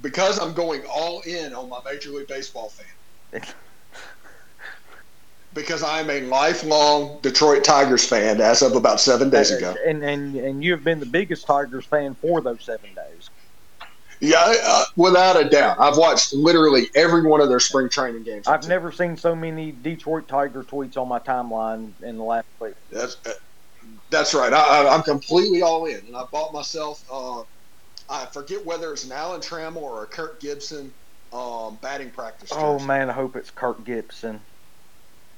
because 0.00 0.38
I'm 0.38 0.54
going 0.54 0.82
all 0.90 1.20
in 1.22 1.54
on 1.54 1.68
my 1.68 1.80
Major 1.84 2.10
League 2.10 2.28
Baseball 2.28 2.70
fan. 2.70 3.42
because 5.52 5.82
I'm 5.82 6.08
a 6.10 6.20
lifelong 6.22 7.20
Detroit 7.22 7.64
Tigers 7.64 8.06
fan 8.06 8.40
as 8.40 8.62
of 8.62 8.76
about 8.76 9.00
seven 9.00 9.30
days 9.30 9.50
ago. 9.50 9.74
And 9.86 10.04
and 10.04 10.36
and 10.36 10.62
you 10.62 10.72
have 10.72 10.84
been 10.84 11.00
the 11.00 11.06
biggest 11.06 11.46
Tigers 11.46 11.86
fan 11.86 12.14
for 12.14 12.40
those 12.40 12.64
seven 12.64 12.94
days. 12.94 13.30
Yeah, 14.20 14.54
uh, 14.62 14.84
without 14.96 15.40
a 15.40 15.48
doubt. 15.48 15.80
I've 15.80 15.96
watched 15.96 16.34
literally 16.34 16.90
every 16.94 17.22
one 17.22 17.40
of 17.40 17.48
their 17.48 17.60
spring 17.60 17.88
training 17.88 18.22
games. 18.22 18.46
I've 18.46 18.68
never 18.68 18.92
seen 18.92 19.16
so 19.16 19.34
many 19.34 19.72
Detroit 19.72 20.28
Tiger 20.28 20.62
tweets 20.62 20.98
on 20.98 21.08
my 21.08 21.18
timeline 21.18 21.92
in 22.02 22.18
the 22.18 22.24
last 22.24 22.46
week. 22.60 22.74
That's 22.90 23.16
uh, 23.26 23.32
that's 24.10 24.34
right. 24.34 24.52
I, 24.52 24.94
am 24.94 25.02
completely 25.02 25.62
all 25.62 25.86
in, 25.86 26.00
and 26.06 26.16
I 26.16 26.24
bought 26.24 26.52
myself. 26.52 27.02
Uh, 27.10 27.42
I 28.10 28.26
forget 28.26 28.64
whether 28.66 28.92
it's 28.92 29.04
an 29.04 29.12
Alan 29.12 29.40
Trammell 29.40 29.82
or 29.82 30.02
a 30.02 30.06
Kirk 30.06 30.40
Gibson 30.40 30.92
um, 31.32 31.78
batting 31.80 32.10
practice. 32.10 32.50
Oh 32.52 32.78
man, 32.78 33.08
I 33.08 33.12
hope 33.12 33.36
it's 33.36 33.50
Kirk 33.50 33.84
Gibson. 33.84 34.40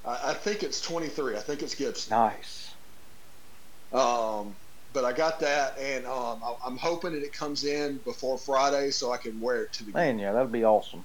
I, 0.05 0.31
I, 0.31 0.35
think 0.35 0.63
it's 0.63 0.81
23. 0.81 1.37
I 1.37 1.39
think 1.39 1.63
it's 1.63 1.75
Gibson. 1.75 2.11
Nice. 2.11 2.75
Um, 3.93 4.57
but 4.93 5.05
I 5.05 5.13
got 5.13 5.41
that, 5.41 5.79
and 5.79 6.07
um, 6.07 6.43
I, 6.43 6.67
am 6.67 6.77
hoping 6.77 7.13
that 7.13 7.23
it 7.23 7.33
comes 7.33 7.65
in 7.65 7.99
before 7.99 8.39
Friday 8.39 8.91
so 8.91 9.13
I 9.13 9.17
can 9.17 9.41
wear 9.41 9.63
it 9.63 9.73
to 9.75 9.85
the 9.85 9.93
Man, 9.93 10.17
game. 10.17 10.25
yeah, 10.25 10.33
that'd 10.33 10.53
be 10.53 10.65
awesome. 10.65 11.05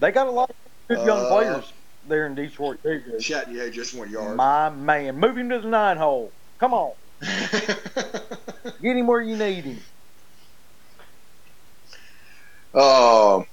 They 0.00 0.12
got 0.12 0.28
a 0.28 0.30
lot 0.30 0.50
of 0.50 0.56
good 0.88 1.06
young 1.06 1.18
uh, 1.18 1.28
players 1.28 1.72
there 2.06 2.26
in 2.26 2.34
Detroit 2.34 2.82
too. 2.82 3.02
Chatagnier 3.18 3.72
just 3.72 3.94
one 3.94 4.10
yard. 4.10 4.36
My 4.36 4.70
man, 4.70 5.18
move 5.18 5.36
him 5.36 5.48
to 5.50 5.60
the 5.60 5.68
nine 5.68 5.96
hole. 5.96 6.30
Come 6.58 6.72
on, 6.72 6.92
get 7.20 8.96
him 8.96 9.06
where 9.06 9.20
you 9.20 9.36
need 9.36 9.64
him. 9.64 9.78
Um, 12.74 13.46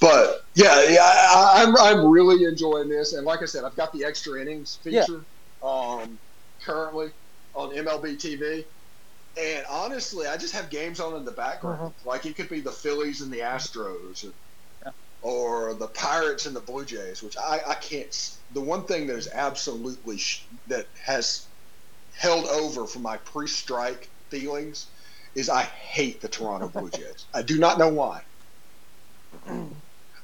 but 0.00 0.44
yeah, 0.54 0.88
yeah, 0.88 1.00
I, 1.02 1.62
am 1.62 1.76
I'm, 1.76 1.98
I'm 1.98 2.10
really 2.10 2.44
enjoying 2.44 2.88
this, 2.88 3.12
and 3.12 3.26
like 3.26 3.42
I 3.42 3.46
said, 3.46 3.64
I've 3.64 3.76
got 3.76 3.92
the 3.92 4.04
extra 4.04 4.40
innings 4.40 4.76
feature 4.76 5.24
yeah. 5.62 5.68
um, 5.68 6.18
currently 6.62 7.10
on 7.54 7.70
MLB 7.70 8.16
TV. 8.16 8.64
And 9.36 9.64
honestly, 9.70 10.26
I 10.26 10.36
just 10.36 10.54
have 10.54 10.70
games 10.70 11.00
on 11.00 11.14
in 11.16 11.24
the 11.24 11.32
background. 11.32 11.80
Uh-huh. 11.80 11.90
Like 12.04 12.26
it 12.26 12.36
could 12.36 12.48
be 12.48 12.60
the 12.60 12.72
Phillies 12.72 13.20
and 13.20 13.32
the 13.32 13.40
Astros, 13.40 14.24
or, 14.24 14.32
yeah. 14.84 14.92
or 15.22 15.74
the 15.74 15.88
Pirates 15.88 16.46
and 16.46 16.56
the 16.56 16.60
Blue 16.60 16.84
Jays, 16.84 17.22
which 17.22 17.36
I, 17.38 17.60
I 17.68 17.74
can't. 17.74 18.14
The 18.52 18.60
one 18.60 18.84
thing 18.84 19.06
that 19.06 19.16
is 19.16 19.28
absolutely 19.32 20.18
sh- 20.18 20.46
that 20.66 20.88
has 21.04 21.46
held 22.18 22.46
over 22.46 22.86
from 22.86 23.02
my 23.02 23.16
pre-strike 23.18 24.10
feelings 24.30 24.88
is 25.36 25.48
I 25.48 25.62
hate 25.62 26.20
the 26.20 26.28
Toronto 26.28 26.68
Blue 26.68 26.90
Jays. 26.94 27.26
I 27.32 27.42
do 27.42 27.58
not 27.58 27.78
know 27.78 27.88
why, 27.88 28.22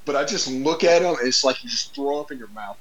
but 0.05 0.15
I 0.15 0.25
just 0.25 0.49
look 0.49 0.83
at 0.83 1.01
them. 1.01 1.15
and 1.17 1.27
It's 1.27 1.43
like 1.45 1.63
you 1.63 1.69
just 1.69 1.95
throw 1.95 2.19
up 2.19 2.31
in 2.31 2.37
your 2.37 2.49
mouth. 2.49 2.77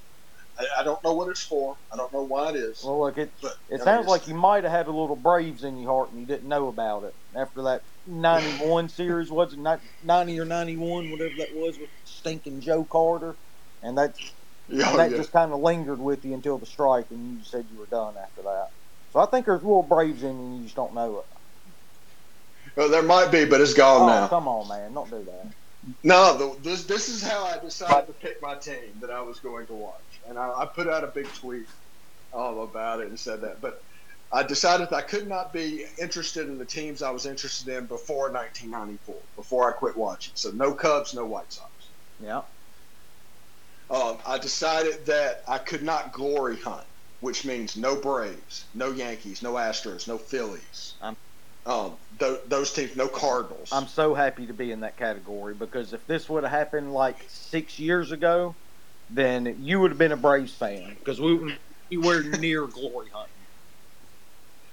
I, 0.59 0.81
I, 0.81 0.85
don't 0.85 1.03
know 1.05 1.13
what 1.13 1.29
it's 1.29 1.43
for. 1.43 1.77
I 1.93 1.97
don't 1.97 2.13
know 2.13 2.23
why 2.23 2.51
it 2.51 2.57
is. 2.57 2.83
Well, 2.83 3.01
look, 3.01 3.19
it 3.19 3.31
but, 3.43 3.57
it 3.69 3.83
sounds 3.83 4.07
like 4.07 4.29
you 4.29 4.35
might 4.35 4.65
have 4.65 4.73
had 4.73 4.87
a 4.87 4.91
little 4.91 5.17
Braves 5.17 5.65
in 5.65 5.77
your 5.79 5.91
heart 5.91 6.11
and 6.11 6.21
you 6.21 6.27
didn't 6.27 6.49
know 6.49 6.69
about 6.69 7.05
it 7.05 7.15
after 7.35 7.63
that 7.63 7.83
'91 8.07 8.89
series. 8.89 9.31
Was 9.31 9.53
it 9.53 9.59
not 9.59 9.81
'90 10.05 10.41
or 10.41 10.45
'91, 10.45 11.11
whatever 11.11 11.35
that 11.39 11.55
was, 11.55 11.79
with 11.79 11.91
stinking 12.05 12.61
Joe 12.61 12.85
Carter, 12.85 13.35
and 13.83 13.99
that 13.99 14.15
yeah, 14.69 14.91
and 14.91 14.99
that 14.99 15.11
yeah. 15.11 15.17
just 15.17 15.33
kind 15.33 15.53
of 15.53 15.61
lingered 15.61 15.99
with 15.99 16.25
you 16.25 16.35
until 16.35 16.59
the 16.59 16.67
strike, 16.67 17.07
and 17.11 17.39
you 17.39 17.45
said 17.45 17.67
you 17.73 17.79
were 17.79 17.87
done 17.87 18.15
after 18.21 18.43
that. 18.43 18.71
So 19.13 19.21
I 19.21 19.27
think 19.27 19.47
there's 19.47 19.63
a 19.63 19.67
little 19.67 19.83
Braves 19.83 20.23
in 20.23 20.39
you, 20.39 20.47
and 20.47 20.57
you 20.59 20.63
just 20.65 20.77
don't 20.77 20.95
know 20.95 21.19
it. 21.19 21.27
Well, 22.77 22.89
there 22.91 23.03
might 23.03 23.31
be, 23.31 23.45
but 23.45 23.61
it's 23.61 23.75
gone 23.75 24.03
oh, 24.03 24.07
now. 24.07 24.29
Come 24.29 24.49
on, 24.49 24.69
man, 24.69 24.93
don't 24.93 25.09
do 25.09 25.25
that. 25.25 25.53
No, 26.03 26.37
the, 26.37 26.63
this 26.63 26.85
this 26.85 27.09
is 27.09 27.23
how 27.23 27.45
I 27.45 27.59
decided 27.59 28.09
to 28.09 28.13
pick 28.13 28.43
my 28.43 28.57
team 28.57 28.99
that 29.01 29.11
I 29.11 29.23
was 29.23 29.39
going 29.39 29.67
to 29.69 29.75
watch 29.75 30.16
and 30.29 30.39
I, 30.39 30.49
I 30.49 30.69
put 30.75 30.89
out 30.89 31.05
a 31.05 31.13
big 31.15 31.27
tweet 31.35 31.67
um, 32.37 32.59
about 32.59 33.01
it 33.01 33.09
and 33.09 33.19
said 33.19 33.43
that. 33.43 33.61
But 33.61 33.75
I 34.33 34.43
decided 34.43 34.93
I 34.93 35.03
could 35.03 35.29
not 35.29 35.53
be 35.53 35.87
interested 36.01 36.49
in 36.49 36.59
the 36.59 36.67
teams 36.67 37.03
I 37.03 37.11
was 37.11 37.27
interested 37.27 37.69
in 37.69 37.87
before 37.87 38.33
1994, 38.33 39.23
before 39.37 39.69
I 39.71 39.73
quit 39.79 39.97
watching. 39.97 40.35
So 40.37 40.51
no 40.51 40.75
Cubs, 40.75 41.15
no 41.15 41.27
White 41.27 41.53
Sox. 41.53 41.95
Yeah. 42.19 42.43
Um, 43.89 44.19
I 44.27 44.39
decided 44.39 45.07
that 45.07 45.39
I 45.49 45.59
could 45.59 45.83
not 45.83 46.13
glory 46.13 46.59
hunt, 46.59 46.87
which 47.21 47.45
means 47.45 47.77
no 47.77 48.01
Braves, 48.01 48.69
no 48.75 48.91
Yankees, 48.91 49.43
no 49.43 49.55
Astros, 49.55 50.09
no 50.09 50.19
Phillies. 50.19 50.97
I'm, 51.01 51.17
Um, 51.67 51.99
th- 52.19 52.41
those 52.49 52.73
teams, 52.73 52.97
no 52.97 53.09
Cardinals. 53.09 53.71
I'm 53.73 53.87
so 53.87 54.15
happy 54.15 54.47
to 54.49 54.55
be 54.55 54.73
in 54.73 54.81
that 54.81 54.97
category 54.97 55.55
because 55.55 55.93
if 55.93 56.07
this 56.07 56.29
would 56.29 56.43
have 56.45 56.53
happened 56.53 56.93
like 56.93 57.19
six 57.29 57.79
years 57.79 58.13
ago, 58.13 58.57
then 59.11 59.57
you 59.61 59.81
would 59.81 59.91
have 59.91 59.99
been 59.99 60.13
a 60.13 60.17
Braves 60.17 60.53
fan 60.53 60.97
because 60.99 61.21
we 61.21 61.55
we 61.91 61.97
were 61.97 62.23
near 62.23 62.67
glory 62.67 63.09
hunting. 63.13 63.33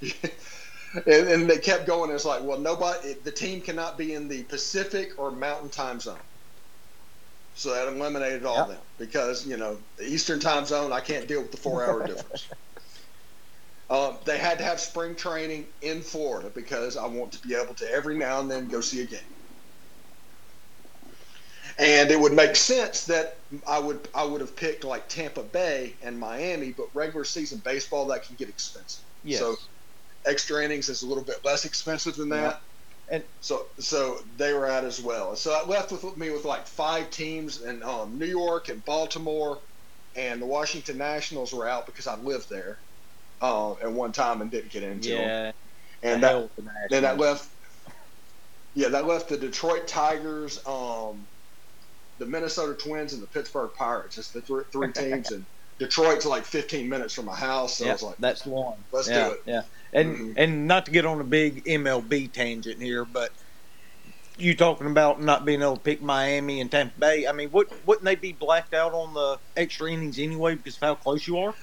and, 1.05 1.27
and, 1.27 1.49
they 1.49 1.57
kept 1.57 1.87
going. 1.87 2.11
It's 2.11 2.25
like, 2.25 2.43
well, 2.43 2.59
nobody, 2.59 3.13
the 3.23 3.31
team 3.31 3.61
cannot 3.61 3.97
be 3.97 4.13
in 4.13 4.27
the 4.27 4.43
Pacific 4.43 5.17
or 5.17 5.31
Mountain 5.31 5.69
time 5.69 5.99
zone. 5.99 6.17
So 7.55 7.73
that 7.73 7.87
eliminated 7.87 8.45
all 8.45 8.55
yep. 8.55 8.65
of 8.65 8.71
them 8.73 8.81
because 8.97 9.45
you 9.45 9.57
know 9.57 9.77
the 9.97 10.05
Eastern 10.05 10.39
time 10.39 10.65
zone. 10.65 10.91
I 10.91 10.99
can't 10.99 11.27
deal 11.27 11.41
with 11.41 11.51
the 11.51 11.57
four-hour 11.57 12.07
difference. 12.07 12.47
Um, 13.89 14.17
they 14.25 14.39
had 14.39 14.57
to 14.57 14.63
have 14.63 14.79
spring 14.79 15.15
training 15.15 15.67
in 15.81 16.01
Florida 16.01 16.49
because 16.49 16.97
I 16.97 17.05
want 17.05 17.31
to 17.33 17.47
be 17.47 17.53
able 17.53 17.75
to 17.75 17.91
every 17.91 18.17
now 18.17 18.39
and 18.39 18.49
then 18.49 18.67
go 18.67 18.81
see 18.81 19.01
a 19.01 19.05
game. 19.05 19.19
And 21.79 22.11
it 22.11 22.19
would 22.19 22.33
make 22.33 22.55
sense 22.55 23.05
that 23.05 23.37
I 23.67 23.79
would 23.79 24.07
I 24.13 24.23
would 24.23 24.41
have 24.41 24.55
picked 24.55 24.83
like 24.83 25.07
Tampa 25.07 25.41
Bay 25.41 25.93
and 26.03 26.19
Miami, 26.19 26.71
but 26.71 26.87
regular 26.93 27.25
season 27.25 27.61
baseball 27.63 28.05
that 28.07 28.23
can 28.23 28.35
get 28.35 28.49
expensive. 28.49 29.03
Yes. 29.23 29.39
So 29.39 29.55
extra 30.25 30.63
innings 30.63 30.89
is 30.89 31.01
a 31.01 31.07
little 31.07 31.23
bit 31.23 31.43
less 31.43 31.65
expensive 31.65 32.15
than 32.15 32.29
that. 32.29 32.61
Yeah. 33.09 33.15
And 33.15 33.23
so 33.41 33.65
so 33.79 34.19
they 34.37 34.53
were 34.53 34.67
out 34.67 34.83
as 34.83 35.01
well. 35.01 35.35
So 35.35 35.59
it 35.59 35.67
left 35.67 35.91
with 35.91 36.15
me 36.15 36.29
with 36.29 36.45
like 36.45 36.67
five 36.67 37.09
teams 37.09 37.61
in 37.61 37.81
um, 37.83 38.17
New 38.17 38.25
York 38.27 38.69
and 38.69 38.83
Baltimore, 38.85 39.57
and 40.15 40.41
the 40.41 40.45
Washington 40.45 40.97
Nationals 40.97 41.53
were 41.53 41.67
out 41.67 41.85
because 41.85 42.07
I 42.07 42.15
lived 42.17 42.49
there 42.49 42.77
uh, 43.41 43.73
at 43.73 43.91
one 43.91 44.11
time 44.11 44.41
and 44.41 44.49
didn't 44.49 44.71
get 44.71 44.83
into 44.83 45.09
yeah. 45.09 45.17
them. 45.27 45.53
And 46.03 46.23
that 46.23 46.49
then 46.89 47.03
that 47.03 47.17
left. 47.17 47.49
Yeah, 48.75 48.89
that 48.89 49.05
left 49.05 49.29
the 49.29 49.37
Detroit 49.37 49.87
Tigers, 49.87 50.59
um, 50.65 51.27
the 52.19 52.25
Minnesota 52.25 52.73
Twins 52.73 53.13
and 53.13 53.21
the 53.21 53.27
Pittsburgh 53.27 53.71
Pirates. 53.75 54.17
It's 54.17 54.31
the 54.31 54.41
th- 54.41 54.67
three 54.71 54.91
teams, 54.91 55.31
and 55.31 55.45
Detroit's 55.79 56.25
like 56.25 56.45
15 56.45 56.87
minutes 56.87 57.13
from 57.13 57.25
my 57.25 57.35
house. 57.35 57.77
So 57.77 57.85
yeah, 57.85 57.91
I 57.91 57.93
was 57.93 58.03
like, 58.03 58.17
that's 58.17 58.45
one. 58.45 58.77
Let's 58.91 59.09
yeah, 59.09 59.29
do 59.29 59.33
it. 59.33 59.41
Yeah, 59.45 59.61
and 59.93 60.15
mm-hmm. 60.15 60.31
and 60.37 60.67
not 60.67 60.85
to 60.85 60.91
get 60.91 61.05
on 61.05 61.19
a 61.19 61.23
big 61.23 61.65
MLB 61.65 62.31
tangent 62.31 62.81
here, 62.81 63.05
but 63.05 63.31
you 64.37 64.55
talking 64.55 64.87
about 64.87 65.21
not 65.21 65.45
being 65.45 65.61
able 65.61 65.75
to 65.75 65.81
pick 65.81 66.01
Miami 66.01 66.61
and 66.61 66.71
Tampa 66.71 66.99
Bay. 66.99 67.27
I 67.27 67.31
mean, 67.31 67.51
would, 67.51 67.67
wouldn't 67.85 68.05
they 68.05 68.15
be 68.15 68.31
blacked 68.31 68.73
out 68.73 68.93
on 68.93 69.13
the 69.13 69.39
extra 69.55 69.91
innings 69.91 70.17
anyway 70.17 70.55
because 70.55 70.75
of 70.75 70.81
how 70.81 70.95
close 70.95 71.27
you 71.27 71.37
are? 71.37 71.53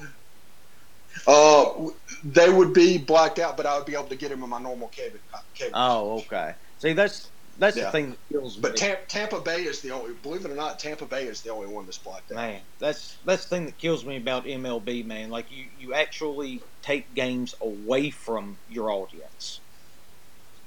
Uh, 1.27 1.91
they 2.23 2.51
would 2.51 2.73
be 2.73 2.97
blacked 2.99 3.39
out, 3.39 3.57
but 3.57 3.67
I 3.67 3.77
would 3.77 3.87
be 3.87 3.95
able 3.95 4.05
to 4.05 4.17
get 4.17 4.31
them 4.31 4.43
in 4.43 4.49
my 4.49 4.61
normal 4.61 4.89
cable. 4.89 5.19
cable 5.55 5.73
oh, 5.75 6.19
okay. 6.21 6.55
See, 6.79 6.93
that's 6.93 7.29
that's 7.61 7.77
Yeah. 7.77 7.87
the 7.87 7.93
thing 7.93 8.11
that 8.13 8.21
kills 8.33 8.57
me. 8.59 8.63
But 8.63 8.77
Tampa, 8.77 9.07
Tampa 9.09 9.41
Bay 9.41 9.65
is 9.65 9.83
the 9.83 9.93
only. 9.93 10.15
Believe 10.15 10.45
it 10.45 10.51
or 10.51 10.57
not, 10.57 10.81
Tampa 10.81 11.07
Bay 11.07 11.27
is 11.27 11.43
the 11.43 11.51
only 11.51 11.69
one 11.69 11.87
that's 11.87 11.99
blacked 11.99 12.33
out. 12.33 12.37
Man, 12.37 12.63
that's 12.81 13.19
that's 13.25 13.45
the 13.47 13.57
thing 13.57 13.67
that 13.67 13.79
kills 13.79 14.05
me 14.05 14.17
about 14.17 14.47
MLB, 14.47 15.07
man. 15.07 15.31
Like 15.31 15.51
you, 15.51 15.69
you 15.77 15.95
actually 15.95 16.63
take 16.83 17.15
games 17.15 17.55
away 17.61 18.11
from 18.11 18.61
your 18.67 18.91
audience 18.91 19.63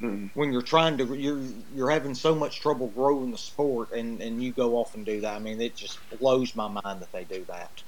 Mhm. 0.01 0.31
when 0.35 0.53
you're 0.53 0.61
trying 0.63 0.97
to 0.99 1.15
you're 1.15 1.43
you're 1.73 1.91
having 1.91 2.15
so 2.15 2.35
much 2.35 2.61
trouble 2.61 2.89
growing 2.91 3.31
the 3.31 3.37
sport, 3.39 3.89
and 3.93 4.21
and 4.21 4.41
you 4.41 4.53
go 4.53 4.75
off 4.77 4.95
and 4.95 5.05
do 5.05 5.21
that. 5.21 5.35
I 5.35 5.39
mean, 5.39 5.61
it 5.61 5.75
just 5.77 6.07
blows 6.09 6.55
my 6.55 6.67
mind 6.69 7.01
that 7.01 7.11
they 7.13 7.25
do 7.25 7.45
that. 7.45 7.83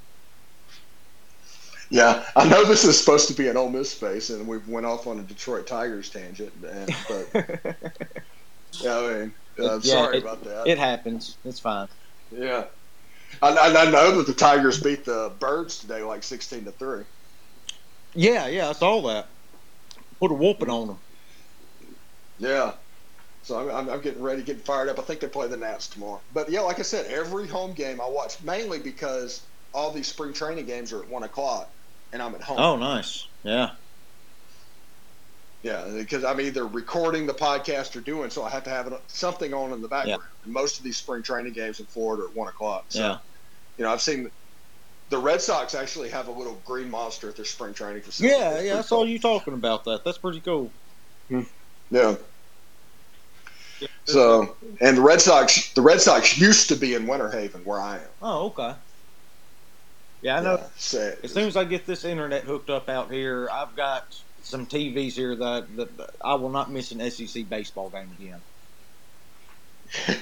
Yeah, 1.91 2.25
I 2.35 2.50
know 2.50 2.65
this 2.65 2.83
is 2.85 3.00
supposed 3.00 3.29
to 3.29 3.35
be 3.35 3.47
an 3.47 3.57
Ole 3.57 3.69
Miss 3.69 3.91
space, 3.91 4.29
and 4.31 4.47
we 4.47 4.59
went 4.67 4.85
off 4.88 5.07
on 5.07 5.19
a 5.19 5.24
Detroit 5.24 5.67
Tigers 5.67 6.09
tangent. 6.09 6.53
And, 6.65 6.97
but 7.07 7.29
yeah, 8.82 8.98
I 8.98 9.01
mean, 9.01 9.36
uh, 9.60 9.74
I'm 9.75 9.82
Yeah, 9.82 9.82
sorry 9.82 10.17
it- 10.17 10.24
about 10.24 10.44
that. 10.44 10.67
it 10.67 10.77
happens. 10.77 11.38
It's 11.44 11.60
fine. 11.60 11.88
yeah, 12.32 12.65
I, 13.41 13.50
I, 13.50 13.82
I 13.88 13.91
know 13.91 14.17
that 14.17 14.27
the 14.27 14.34
Tigers 14.34 14.82
beat 14.82 15.05
the 15.05 15.36
Birds 15.39 15.77
today, 15.79 16.01
like 16.03 16.24
sixteen 16.24 16.65
to 16.65 16.72
three. 16.72 17.03
Yeah, 18.13 18.48
yeah, 18.48 18.70
I 18.70 18.74
saw 18.74 19.01
that. 19.08 19.29
Put 20.20 20.32
a 20.32 20.36
whooping 20.36 20.70
on 20.70 20.88
them. 20.88 21.00
Yeah. 22.38 22.74
So 23.41 23.60
I'm, 23.60 23.70
I'm, 23.75 23.89
I'm 23.89 24.01
getting 24.01 24.22
ready, 24.24 24.41
getting 24.41 24.63
fired 24.63 24.89
up. 24.89 24.98
I 24.98 25.03
think 25.03 25.20
they 25.20 25.27
play 25.27 25.48
the 25.48 25.58
Nats 25.58 25.88
tomorrow. 25.88 26.24
But 26.34 26.50
yeah, 26.50 26.62
like 26.62 26.79
I 26.79 26.84
said, 26.84 27.05
every 27.12 27.48
home 27.48 27.74
game 27.74 28.01
I 28.01 28.08
watch, 28.08 28.41
mainly 28.44 28.79
because 28.79 29.48
all 29.74 29.91
these 29.91 30.08
spring 30.08 30.34
training 30.34 30.65
games 30.65 30.91
are 30.94 31.03
at 31.03 31.10
one 31.10 31.24
o'clock, 31.24 31.72
and 32.12 32.22
I'm 32.22 32.34
at 32.36 32.41
home. 32.41 32.58
Oh, 32.60 32.77
nice. 32.77 33.27
Yeah. 33.44 33.72
Yeah, 35.65 35.84
because 35.98 36.24
I'm 36.24 36.39
either 36.39 36.67
recording 36.67 37.25
the 37.25 37.34
podcast 37.34 37.95
or 37.95 38.01
doing 38.01 38.29
so. 38.29 38.43
I 38.43 38.51
have 38.51 38.63
to 38.65 38.69
have 38.69 39.01
something 39.07 39.51
on 39.51 39.74
in 39.74 39.81
the 39.81 39.88
background. 39.88 40.22
And 40.43 40.53
most 40.53 40.77
of 40.77 40.84
these 40.84 40.98
spring 40.98 41.24
training 41.24 41.53
games 41.53 41.79
in 41.79 41.88
Florida 41.88 42.22
are 42.22 42.29
at 42.29 42.36
one 42.36 42.48
o'clock. 42.48 42.86
So, 42.89 43.00
Yeah. 43.00 43.17
you 43.75 43.84
know, 43.84 43.91
I've 43.91 44.00
seen 44.00 44.29
the 45.10 45.17
Red 45.17 45.41
Sox 45.41 45.74
actually 45.74 46.10
have 46.12 46.27
a 46.27 46.31
little 46.31 46.62
green 46.65 46.91
monster 46.91 47.29
at 47.29 47.36
their 47.36 47.45
spring 47.45 47.74
training 47.74 48.03
facility. 48.03 48.36
Yeah, 48.38 48.51
That's 48.51 48.63
yeah, 48.63 48.77
I 48.77 48.81
saw 48.81 48.98
cool. 48.98 49.07
you 49.07 49.17
talking 49.17 49.55
about 49.55 49.86
that. 49.86 50.05
That's 50.05 50.19
pretty 50.19 50.39
cool. 50.41 50.72
Hmm. 51.29 51.41
Yeah. 51.89 52.15
So, 54.03 54.55
and 54.81 54.98
the 54.98 55.01
Red 55.01 55.19
Sox, 55.19 55.74
the 55.74 55.81
Red 55.81 56.00
Sox 56.00 56.38
used 56.38 56.69
to 56.69 56.75
be 56.75 56.93
in 56.93 57.07
Winter 57.07 57.31
Haven, 57.31 57.65
where 57.65 57.81
I 57.81 57.95
am. 57.95 58.10
Oh, 58.22 58.45
okay. 58.50 58.75
Yeah, 60.22 60.38
I 60.38 60.41
know. 60.43 60.63
Yeah, 60.93 61.15
As 61.24 61.34
soon 61.34 61.48
as 61.48 61.57
I 61.57 61.63
get 61.63 61.88
this 61.88 62.05
internet 62.05 62.43
hooked 62.43 62.69
up 62.69 62.88
out 62.88 63.12
here, 63.12 63.50
I've 63.51 63.75
got 63.75 64.15
some 64.45 64.67
TVs 64.67 65.13
here 65.13 65.35
that, 65.37 65.75
that 65.77 66.11
I 66.23 66.35
will 66.35 66.51
not 66.51 66.71
miss 66.71 66.91
an 66.93 67.11
SEC 67.11 67.49
baseball 67.49 67.91
game 67.91 68.13
again. 68.13 68.43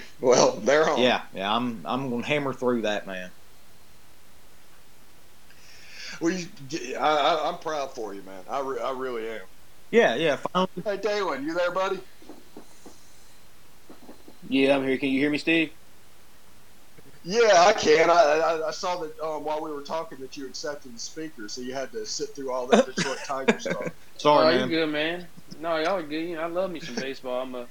well, 0.21 0.59
they're 0.61 0.85
home. 0.85 0.99
Yeah, 1.03 1.27
yeah, 1.33 1.53
I'm 1.55 1.85
I'm 1.85 2.09
gonna 2.09 2.25
hammer 2.25 2.53
through 2.53 2.83
that, 2.83 3.07
man. 3.07 3.33
Well, 6.21 6.33
you, 6.33 6.47
I, 6.97 6.99
I, 7.01 7.49
I'm 7.49 7.59
proud 7.59 7.95
for 7.95 8.13
you, 8.13 8.23
man. 8.23 8.45
I, 8.49 8.59
re, 8.61 8.79
I 8.81 8.91
really 8.91 9.29
am. 9.29 9.47
Yeah, 9.91 10.15
yeah. 10.15 10.37
Finally, 10.53 10.69
Hey, 10.85 10.97
Dalen, 10.97 11.43
you 11.45 11.53
there, 11.55 11.71
buddy? 11.71 12.01
Yeah, 14.43 14.77
I'm 14.77 14.83
here. 14.85 14.97
Can 14.97 15.09
you 15.09 15.19
hear 15.19 15.31
me, 15.31 15.37
Steve? 15.39 15.73
Yeah, 17.23 17.65
I 17.67 17.73
can. 17.73 18.09
I, 18.09 18.13
I, 18.13 18.67
I 18.67 18.71
saw 18.71 18.97
that 18.97 19.17
um, 19.23 19.45
while 19.45 19.63
we 19.63 19.71
were 19.71 19.83
talking 19.83 20.19
that 20.19 20.35
you 20.35 20.45
accepted 20.47 20.93
the 20.93 20.99
speaker, 20.99 21.47
so 21.47 21.61
you 21.61 21.73
had 21.73 21.91
to 21.93 22.05
sit 22.05 22.29
through 22.35 22.51
all 22.51 22.67
that 22.67 22.85
Detroit 22.85 23.19
Tiger 23.25 23.59
stuff. 23.59 23.87
sorry, 24.17 24.47
oh, 24.47 24.49
you 24.51 24.59
man. 24.59 24.69
good, 24.69 24.89
man? 24.89 25.27
No, 25.57 25.77
y'all 25.77 25.97
are 25.97 26.03
good. 26.03 26.29
You 26.29 26.35
know, 26.35 26.41
I 26.41 26.47
love 26.47 26.69
me 26.69 26.81
some 26.81 26.95
baseball. 26.95 27.41
I'm 27.41 27.55
a, 27.55 27.69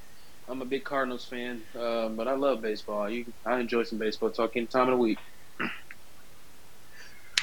I'm 0.48 0.62
a 0.62 0.64
big 0.64 0.84
Cardinals 0.84 1.26
fan, 1.26 1.64
uh, 1.74 2.08
but 2.10 2.28
I 2.28 2.34
love 2.34 2.62
baseball. 2.62 3.10
You, 3.10 3.26
I 3.44 3.60
enjoy 3.60 3.82
some 3.82 3.98
baseball 3.98 4.30
talk 4.30 4.52
any 4.56 4.66
time 4.66 4.88
of 4.88 4.92
the 4.92 4.96
week. 4.96 5.18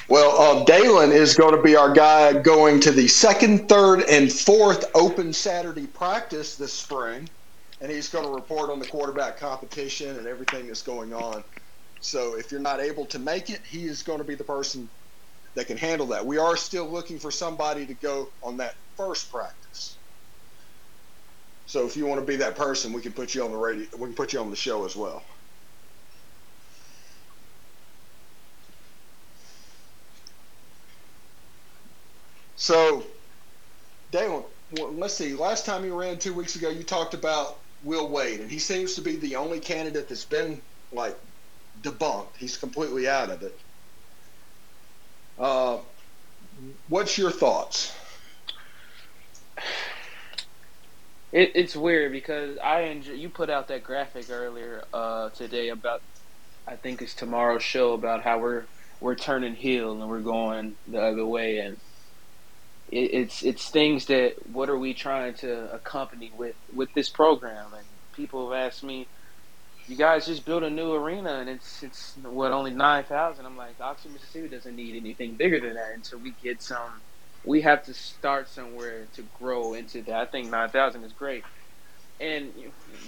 Well, 0.08 0.58
um, 0.58 0.64
Dalen 0.64 1.12
is 1.12 1.36
going 1.36 1.54
to 1.54 1.62
be 1.62 1.76
our 1.76 1.92
guy 1.92 2.32
going 2.42 2.80
to 2.80 2.90
the 2.90 3.06
second, 3.06 3.68
third, 3.68 4.02
and 4.10 4.32
fourth 4.32 4.84
Open 4.96 5.32
Saturday 5.32 5.86
practice 5.86 6.56
this 6.56 6.72
spring, 6.72 7.28
and 7.80 7.92
he's 7.92 8.08
going 8.08 8.24
to 8.24 8.32
report 8.32 8.70
on 8.70 8.80
the 8.80 8.86
quarterback 8.86 9.36
competition 9.36 10.16
and 10.18 10.26
everything 10.26 10.66
that's 10.66 10.82
going 10.82 11.14
on. 11.14 11.44
So, 12.00 12.38
if 12.38 12.50
you're 12.50 12.60
not 12.60 12.80
able 12.80 13.06
to 13.06 13.18
make 13.18 13.50
it, 13.50 13.62
he 13.66 13.84
is 13.84 14.02
going 14.02 14.18
to 14.18 14.24
be 14.24 14.34
the 14.34 14.44
person 14.44 14.90
that 15.56 15.66
can 15.66 15.76
handle 15.76 16.08
that. 16.08 16.26
We 16.26 16.38
are 16.38 16.56
still 16.56 16.90
looking 16.90 17.18
for 17.18 17.30
somebody 17.30 17.86
to 17.86 17.94
go 17.94 18.28
on 18.42 18.58
that 18.58 18.74
first 18.96 19.30
practice. 19.30 19.98
So, 21.66 21.86
if 21.86 21.96
you 21.96 22.06
want 22.06 22.20
to 22.20 22.26
be 22.26 22.36
that 22.36 22.56
person, 22.56 22.92
we 22.92 23.02
can 23.02 23.12
put 23.12 23.34
you 23.34 23.44
on 23.44 23.50
the 23.52 23.58
radio. 23.58 23.86
We 23.98 24.08
can 24.08 24.14
put 24.14 24.32
you 24.32 24.40
on 24.40 24.50
the 24.50 24.56
show 24.56 24.84
as 24.86 24.96
well. 24.96 25.24
So, 32.56 33.04
well, 34.70 34.94
let's 34.94 35.14
see. 35.14 35.34
Last 35.34 35.66
time 35.66 35.84
you 35.84 35.98
ran 35.98 36.18
two 36.18 36.34
weeks 36.34 36.56
ago, 36.56 36.70
you 36.70 36.84
talked 36.84 37.14
about 37.14 37.56
Will 37.82 38.08
Wade, 38.10 38.40
and 38.40 38.50
he 38.50 38.58
seems 38.58 38.94
to 38.94 39.02
be 39.02 39.16
the 39.16 39.36
only 39.36 39.60
candidate 39.60 40.08
that's 40.08 40.24
been 40.24 40.62
like 40.92 41.18
debunked. 41.82 42.36
He's 42.38 42.56
completely 42.56 43.08
out 43.08 43.30
of 43.30 43.42
it. 43.42 43.58
Uh, 45.38 45.78
what's 46.88 47.16
your 47.16 47.30
thoughts? 47.30 47.94
It, 51.32 51.52
it's 51.54 51.76
weird 51.76 52.12
because 52.12 52.58
I 52.58 52.82
enjoy. 52.82 53.12
You 53.12 53.28
put 53.28 53.50
out 53.50 53.68
that 53.68 53.84
graphic 53.84 54.30
earlier 54.30 54.84
uh, 54.92 55.30
today 55.30 55.68
about, 55.68 56.02
I 56.66 56.76
think 56.76 57.00
it's 57.02 57.14
tomorrow's 57.14 57.62
show 57.62 57.92
about 57.92 58.22
how 58.22 58.38
we're 58.38 58.64
we're 59.00 59.14
turning 59.14 59.54
heel 59.54 59.92
and 59.92 60.10
we're 60.10 60.20
going 60.20 60.74
the 60.86 61.00
other 61.00 61.24
way, 61.24 61.58
and 61.58 61.78
it, 62.90 63.14
it's 63.14 63.42
it's 63.42 63.70
things 63.70 64.06
that 64.06 64.34
what 64.52 64.68
are 64.68 64.78
we 64.78 64.92
trying 64.92 65.34
to 65.34 65.72
accompany 65.72 66.32
with 66.36 66.56
with 66.74 66.92
this 66.94 67.08
program? 67.08 67.66
And 67.74 67.86
people 68.12 68.50
have 68.50 68.66
asked 68.66 68.82
me, 68.82 69.06
you 69.90 69.96
guys 69.96 70.26
just 70.26 70.44
built 70.44 70.62
a 70.62 70.70
new 70.70 70.92
arena 70.92 71.34
and 71.40 71.50
it's 71.50 71.82
it's 71.82 72.16
what 72.22 72.52
only 72.52 72.70
nine 72.70 73.04
thousand. 73.04 73.46
I'm 73.46 73.56
like, 73.56 73.80
Oxford, 73.80 74.12
Mississippi 74.12 74.48
doesn't 74.48 74.76
need 74.76 74.96
anything 74.96 75.34
bigger 75.34 75.60
than 75.60 75.74
that 75.74 75.92
until 75.94 76.20
we 76.20 76.32
get 76.42 76.62
some 76.62 77.00
we 77.44 77.62
have 77.62 77.84
to 77.84 77.94
start 77.94 78.48
somewhere 78.48 79.06
to 79.14 79.22
grow 79.38 79.74
into 79.74 80.02
that. 80.02 80.14
I 80.14 80.26
think 80.26 80.50
9,000 80.50 81.04
is 81.04 81.12
great. 81.12 81.44
And 82.20 82.52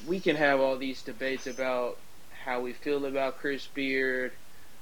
we 0.07 0.21
can 0.21 0.37
have 0.37 0.61
all 0.61 0.79
these 0.79 1.03
debates 1.03 1.47
about 1.47 1.99
how 2.45 2.61
we 2.61 2.73
feel 2.73 3.05
about 3.05 3.39
Chris 3.39 3.67
Beard, 3.67 4.33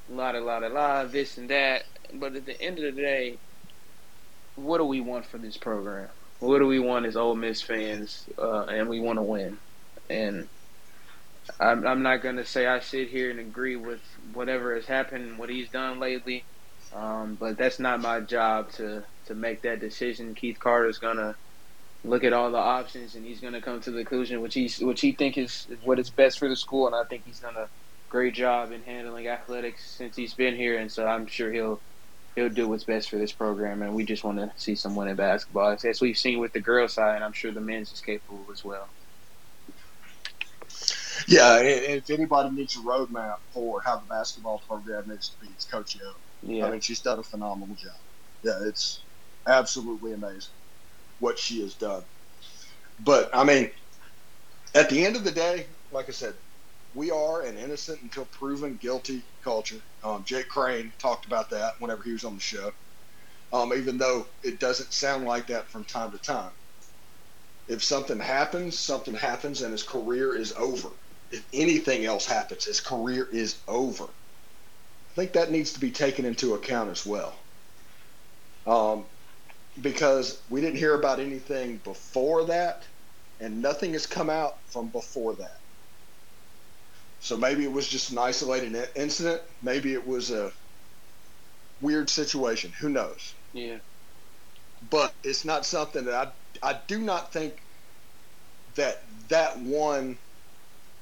la 0.09 0.33
da 0.33 0.39
la 0.39 0.61
da 0.61 0.69
la, 0.69 1.05
this 1.05 1.37
and 1.37 1.51
that. 1.51 1.85
But 2.15 2.37
at 2.37 2.47
the 2.47 2.61
end 2.61 2.79
of 2.79 2.95
the 2.95 3.01
day, 3.01 3.39
what 4.55 4.79
do 4.79 4.85
we 4.85 5.01
want 5.01 5.27
for 5.27 5.39
this 5.39 5.57
program? 5.57 6.09
What 6.39 6.61
do 6.61 6.67
we 6.67 6.79
want 6.79 7.07
as 7.07 7.17
Ole 7.17 7.35
Miss 7.35 7.61
fans? 7.61 8.27
Uh, 8.39 8.65
and 8.65 8.89
we 8.89 9.01
want 9.01 9.19
to 9.19 9.23
win. 9.23 9.59
And 10.09 10.49
I'm, 11.61 11.87
I'm 11.87 12.03
not 12.03 12.23
going 12.23 12.37
to 12.37 12.45
say 12.45 12.67
I 12.67 12.81
sit 12.81 13.09
here 13.09 13.31
and 13.31 13.41
agree 13.41 13.77
with 13.77 14.03
whatever 14.33 14.75
has 14.75 14.87
happened, 14.87 15.39
what 15.39 15.51
he's 15.51 15.71
done 15.71 16.01
lately. 16.01 16.47
Um, 16.93 17.37
but 17.37 17.57
that's 17.59 17.79
not 17.79 18.01
my 18.01 18.21
job 18.21 18.71
to, 18.73 19.05
to 19.27 19.35
make 19.35 19.63
that 19.63 19.81
decision. 19.81 20.35
Keith 20.35 20.59
Carter's 20.59 20.99
gonna 20.99 21.37
look 22.05 22.25
at 22.25 22.33
all 22.33 22.51
the 22.53 22.59
options 22.59 23.15
and 23.15 23.27
he's 23.27 23.41
gonna 23.41 23.63
come 23.63 23.81
to 23.83 23.91
the 23.91 24.05
conclusion 24.05 24.41
which 24.43 24.55
he's 24.55 24.79
which 24.81 25.01
he 25.03 25.13
think 25.17 25.39
is, 25.39 25.67
what 25.83 25.99
is 26.01 26.11
best 26.11 26.39
for 26.39 26.49
the 26.49 26.57
school. 26.57 26.87
And 26.87 26.97
I 26.97 27.03
think 27.11 27.25
he's 27.25 27.41
done 27.41 27.57
a 27.57 27.69
great 28.11 28.35
job 28.35 28.73
in 28.73 28.83
handling 28.83 29.29
athletics 29.29 29.95
since 29.97 30.17
he's 30.17 30.35
been 30.35 30.57
here. 30.57 30.79
And 30.79 30.91
so 30.93 31.07
I'm 31.07 31.27
sure 31.27 31.53
he'll 31.53 31.83
he'll 32.37 32.51
do 32.51 32.69
what's 32.69 32.85
best 32.85 33.11
for 33.11 33.19
this 33.19 33.33
program. 33.33 33.83
And 33.83 33.95
we 33.95 34.05
just 34.05 34.25
want 34.25 34.39
to 34.39 34.53
see 34.57 34.77
some 34.77 34.97
winning 34.97 35.17
basketball, 35.17 35.77
as 35.85 36.01
we've 36.01 36.17
seen 36.19 36.41
with 36.41 36.53
the 36.55 36.61
girls' 36.61 36.95
side. 36.95 37.17
And 37.17 37.25
I'm 37.25 37.33
sure 37.35 37.53
the 37.53 37.61
men's 37.61 37.93
is 37.93 38.01
capable 38.01 38.49
as 38.53 38.63
well. 38.65 38.91
Yeah, 41.29 41.61
if 41.63 42.11
anybody 42.11 42.51
needs 42.51 42.77
a 42.77 42.81
roadmap 42.81 43.37
for 43.53 43.83
how 43.85 43.99
the 44.01 44.07
basketball 44.07 44.63
program 44.69 45.09
needs 45.09 45.31
to 45.31 45.39
be, 45.41 45.53
it's 45.53 45.67
Coach 45.67 45.97
Yo. 45.97 46.03
Yeah. 46.43 46.67
I 46.67 46.73
mean, 46.73 46.81
she's 46.81 47.03
done 47.03 47.19
a 47.19 47.25
phenomenal 47.25 47.77
job. 47.77 47.93
Yeah, 48.43 48.59
it's 48.69 49.07
absolutely 49.49 50.13
amazing 50.15 50.55
what 51.19 51.39
she 51.39 51.63
has 51.63 51.77
done. 51.77 52.05
But 53.01 53.31
I 53.35 53.45
mean, 53.45 53.71
at 54.75 54.91
the 54.91 55.05
end 55.07 55.17
of 55.17 55.25
the 55.25 55.33
day, 55.33 55.69
like 55.91 56.09
I 56.09 56.13
said, 56.13 56.35
we 56.95 57.11
are 57.11 57.43
an 57.43 57.59
innocent 57.59 58.03
until 58.03 58.27
proven 58.27 58.79
guilty 58.79 59.25
culture. 59.45 59.81
Um, 60.05 60.25
Jake 60.27 60.49
Crane 60.49 60.93
talked 61.01 61.27
about 61.27 61.51
that 61.51 61.75
whenever 61.81 62.03
he 62.05 62.13
was 62.13 62.25
on 62.25 62.35
the 62.37 62.41
show. 62.41 62.73
Um, 63.53 63.73
even 63.75 63.99
though 63.99 64.27
it 64.45 64.61
doesn't 64.61 64.93
sound 64.95 65.27
like 65.27 65.49
that 65.49 65.71
from 65.71 65.85
time 65.85 66.13
to 66.13 66.19
time. 66.19 66.53
If 67.69 67.85
something 67.85 68.21
happens, 68.21 68.79
something 68.79 69.15
happens, 69.15 69.63
and 69.63 69.73
his 69.73 69.85
career 69.85 70.37
is 70.37 70.53
over. 70.59 70.91
If 71.31 71.47
anything 71.53 72.05
else 72.05 72.27
happens, 72.27 72.65
his 72.65 72.81
career 72.81 73.29
is 73.31 73.57
over. 73.69 74.05
I 74.05 75.15
think 75.15 75.33
that 75.33 75.51
needs 75.51 75.73
to 75.75 75.81
be 75.81 75.91
taken 75.91 76.25
into 76.25 76.55
account 76.55 76.91
as 76.91 77.05
well. 77.07 77.35
Um, 78.67 79.05
because 79.81 80.41
we 80.51 80.61
didn't 80.61 80.77
hear 80.77 80.95
about 80.95 81.21
anything 81.21 81.79
before 81.79 82.45
that, 82.45 82.85
and 83.41 83.63
nothing 83.63 83.93
has 83.93 84.07
come 84.07 84.31
out 84.31 84.59
from 84.71 84.89
before 84.89 85.35
that. 85.35 85.61
So 87.21 87.37
maybe 87.37 87.65
it 87.65 87.73
was 87.73 87.87
just 87.87 88.11
an 88.11 88.19
isolated 88.19 88.89
incident. 88.97 89.43
Maybe 89.63 89.93
it 89.93 90.07
was 90.07 90.31
a 90.31 90.53
weird 91.81 92.09
situation. 92.11 92.73
Who 92.81 92.89
knows? 92.89 93.35
Yeah. 93.53 93.79
But 94.91 95.15
it's 95.23 95.45
not 95.45 95.67
something 95.67 96.07
that 96.07 96.35
I 96.63 96.73
I 96.73 96.81
do 96.87 96.99
not 96.99 97.33
think 97.33 97.61
that 98.77 99.03
that 99.29 99.59
one 99.59 100.19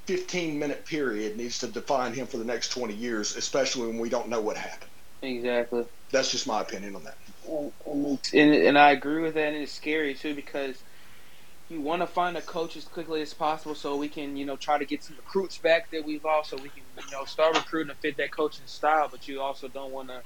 15 0.08 0.58
minute 0.58 0.86
period 0.86 1.36
needs 1.36 1.58
to 1.58 1.66
define 1.66 2.14
him 2.14 2.26
for 2.26 2.38
the 2.38 2.44
next 2.44 2.70
20 2.70 2.94
years, 2.94 3.36
especially 3.36 3.88
when 3.88 3.98
we 3.98 4.08
don't 4.08 4.30
know 4.30 4.40
what 4.40 4.56
happened. 4.56 4.90
Exactly. 5.20 5.82
That's 6.10 6.30
just 6.30 6.46
my 6.46 6.62
opinion 6.62 6.96
on 6.96 7.04
that. 7.04 7.18
And, 8.32 8.54
and 8.54 8.78
I 8.78 8.92
agree 8.92 9.20
with 9.20 9.34
that, 9.34 9.48
and 9.48 9.56
it's 9.58 9.74
scary 9.74 10.14
too 10.14 10.34
because 10.34 10.82
you 11.68 11.82
want 11.82 12.00
to 12.00 12.06
find 12.06 12.38
a 12.38 12.40
coach 12.40 12.74
as 12.78 12.86
quickly 12.86 13.20
as 13.20 13.34
possible 13.34 13.74
so 13.74 13.96
we 13.96 14.08
can, 14.08 14.34
you 14.34 14.46
know, 14.46 14.56
try 14.56 14.78
to 14.78 14.86
get 14.86 15.04
some 15.04 15.16
recruits 15.18 15.58
back 15.58 15.90
that 15.92 16.02
we've 16.06 16.24
lost 16.24 16.48
so 16.48 16.56
we 16.56 16.70
can, 16.70 16.84
you 16.96 17.12
know, 17.12 17.26
start 17.26 17.54
recruiting 17.54 17.90
and 17.90 17.98
fit 18.00 18.16
that 18.16 18.34
coaching 18.34 18.66
style. 18.66 19.08
But 19.10 19.28
you 19.28 19.42
also 19.42 19.68
don't 19.68 19.92
want 19.92 20.08
to 20.08 20.22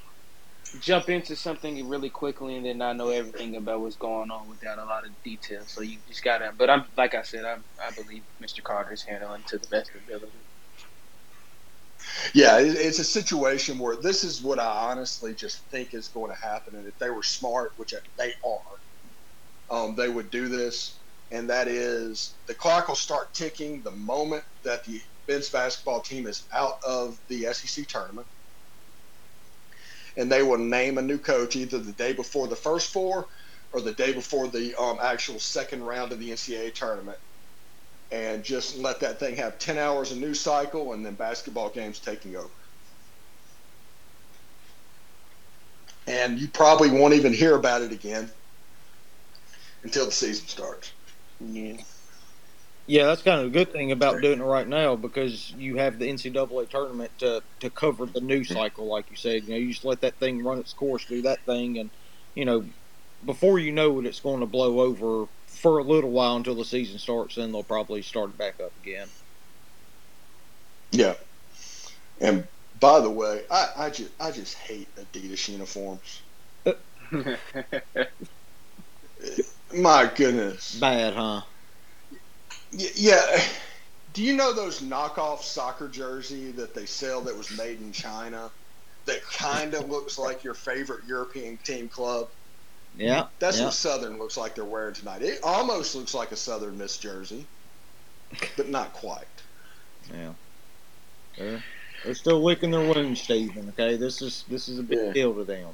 jump 0.79 1.11
into 1.11 1.37
something 1.37 1.87
really 1.89 2.11
quickly 2.11 2.57
and 2.57 2.67
then 2.67 2.79
not 2.79 2.97
know 2.97 3.11
everything 3.11 3.57
about 3.57 3.81
what's 3.81 3.97
going 3.97 4.31
on 4.31 4.49
without 4.49 4.79
a 4.79 4.85
lot 4.85 5.07
of 5.07 5.13
detail. 5.25 5.65
So 5.67 5.83
you 5.83 6.01
just 6.09 6.25
gotta. 6.25 6.53
But 6.57 6.71
I'm 6.71 6.87
like 6.97 7.15
I 7.15 7.23
said, 7.23 7.45
I 7.45 7.57
I 7.81 7.91
believe 7.93 8.25
Mr. 8.43 8.63
Carter 8.65 8.93
is 8.93 9.05
handling 9.05 9.45
to 9.49 9.59
the 9.59 9.69
best 9.69 9.93
of 9.95 10.03
ability. 10.03 10.39
Yeah, 12.35 12.59
it's 12.61 12.99
a 13.01 13.05
situation 13.05 13.79
where 13.79 13.97
this 14.03 14.25
is 14.25 14.43
what 14.43 14.59
I 14.61 14.91
honestly 14.91 15.35
just 15.35 15.71
think 15.71 15.95
is 15.95 16.09
going 16.09 16.33
to 16.33 16.39
happen, 16.39 16.77
and 16.77 16.87
if 16.89 16.99
they 16.99 17.11
were 17.11 17.23
smart, 17.25 17.73
which 17.77 17.95
they 18.19 18.33
are, 18.45 18.93
um, 19.71 19.97
they 19.97 20.09
would 20.09 20.31
do 20.31 20.49
this 20.49 21.03
and 21.33 21.51
that 21.51 21.69
is 21.69 22.39
the 22.47 22.55
clock 22.55 22.89
will 22.89 22.95
start 22.97 23.35
ticking 23.35 23.83
the 23.83 23.91
moment 23.93 24.45
that 24.65 24.85
the 24.85 25.01
men's 25.29 25.51
basketball 25.51 26.03
team 26.03 26.27
is 26.27 26.47
out 26.55 26.75
of 26.87 27.19
the 27.29 27.45
SEC 27.53 27.87
tournament. 27.89 28.29
And 30.17 30.31
they 30.31 30.43
will 30.43 30.59
name 30.59 30.99
a 30.99 31.03
new 31.03 31.19
coach 31.19 31.57
either 31.57 31.79
the 31.79 31.93
day 31.93 32.13
before 32.13 32.49
the 32.49 32.57
first 32.57 32.93
four 32.93 33.27
or 33.73 33.81
the 33.81 33.95
day 33.95 34.13
before 34.13 34.49
the 34.49 34.75
um, 34.81 34.99
actual 35.03 35.39
second 35.39 35.83
round 35.83 36.13
of 36.13 36.19
the 36.19 36.31
NCAA 36.31 36.75
tournament. 36.75 37.19
And 38.11 38.45
just 38.45 38.77
let 38.77 39.01
that 39.01 39.19
thing 39.19 39.37
have 39.37 39.59
10 39.59 39.79
hours 39.79 40.13
of 40.13 40.19
news 40.19 40.41
cycle 40.41 40.93
and 40.93 41.05
then 41.05 41.15
basketball 41.15 41.71
games 41.71 42.01
taking 42.01 42.37
over. 42.37 42.51
And 46.07 46.39
you 46.39 46.49
probably 46.49 46.91
won't 46.91 47.15
even 47.15 47.33
hear 47.33 47.55
about 47.57 47.83
it 47.83 47.93
again 47.93 48.31
until 49.83 50.07
the 50.07 50.13
season 50.13 50.47
starts. 50.47 50.93
Yeah. 51.41 51.77
Yeah, 52.87 53.07
that's 53.07 53.23
kind 53.23 53.41
of 53.41 53.47
a 53.47 53.51
good 53.51 53.73
thing 53.73 53.93
about 53.93 54.21
doing 54.21 54.41
it 54.41 54.45
right 54.45 54.69
now 54.69 54.97
because 54.97 55.51
you 55.51 55.77
have 55.77 55.99
the 55.99 56.09
NCAA 56.09 56.69
tournament 56.69 57.13
to, 57.19 57.43
to 57.61 57.71
cover 57.71 58.07
the 58.07 58.21
news 58.21 58.51
cycle, 58.51 58.91
like 58.91 59.09
you 59.11 59.17
said. 59.17 59.45
You 59.45 59.51
know, 59.51 59.57
you 59.57 59.73
just 59.73 59.85
let 59.85 60.01
that 60.03 60.19
thing 60.19 60.43
run 60.45 60.59
its 60.59 60.73
course, 60.73 61.07
do 61.07 61.23
that 61.23 61.45
thing, 61.47 61.79
and 61.79 61.91
you 62.35 62.45
know, 62.45 62.69
before 63.25 63.59
you 63.61 63.71
know 63.73 64.01
it, 64.01 64.07
it's 64.07 64.21
going 64.21 64.41
to 64.41 64.47
blow 64.47 64.81
over 64.81 65.27
for 65.47 65.79
a 65.79 65.85
little 65.85 66.11
while 66.11 66.37
until 66.37 66.57
the 66.57 66.65
season 66.65 66.99
starts. 66.99 67.37
Then 67.37 67.53
they'll 67.53 67.63
probably 67.63 68.03
start 68.03 68.31
it 68.31 68.39
back 68.39 68.59
up 68.61 68.77
again. 68.77 69.09
Yeah, 70.91 71.15
and 72.21 72.49
by 72.81 73.01
the 73.01 73.11
way, 73.11 73.43
I, 73.51 73.69
I 73.77 73.91
just 73.91 74.13
I 74.21 74.33
just 74.33 74.57
hate 74.57 74.95
Adidas 74.97 75.49
uniforms. 75.49 76.23
My 79.75 80.11
goodness. 80.15 80.81
Bad, 80.81 81.15
huh? 81.15 81.43
Yeah. 82.73 83.43
Do 84.13 84.23
you 84.23 84.35
know 84.35 84.53
those 84.53 84.81
knockoff 84.81 85.43
soccer 85.43 85.89
jersey 85.89 86.51
that 86.53 86.75
they 86.75 86.87
sell 86.87 87.21
that 87.23 87.37
was 87.37 87.57
made 87.57 87.81
in 87.81 87.93
China 87.93 88.51
that 89.07 89.23
kind 89.25 89.75
of 89.75 89.89
looks 89.89 90.19
like 90.19 90.45
your 90.45 90.55
favorite 90.55 91.05
European 91.07 91.57
team 91.59 91.89
club? 91.89 92.29
Yeah. 92.97 93.27
That's 93.39 93.59
yeah. 93.59 93.67
what 93.67 93.75
Southern 93.75 94.19
looks 94.19 94.37
like 94.37 94.55
they're 94.55 94.65
wearing 94.65 94.95
tonight. 94.95 95.23
It 95.23 95.41
almost 95.43 95.95
looks 95.95 96.15
like 96.15 96.33
a 96.33 96.37
Southern 96.37 96.77
Miss 96.77 96.99
jersey, 96.99 97.47
but 98.57 98.69
not 98.69 98.93
quite. 98.93 99.25
Yeah. 100.13 100.33
They're, 101.39 101.65
they're 102.05 102.15
still 102.15 102.43
licking 102.43 102.71
their 102.71 102.87
wounds, 102.87 103.23
Stephen. 103.23 103.69
Okay, 103.71 103.97
this 103.97 104.21
is 104.21 104.45
this 104.49 104.69
is 104.69 104.79
a 104.79 104.83
big 104.83 104.99
yeah. 104.99 105.13
deal 105.13 105.35
to 105.35 105.45
them. 105.45 105.69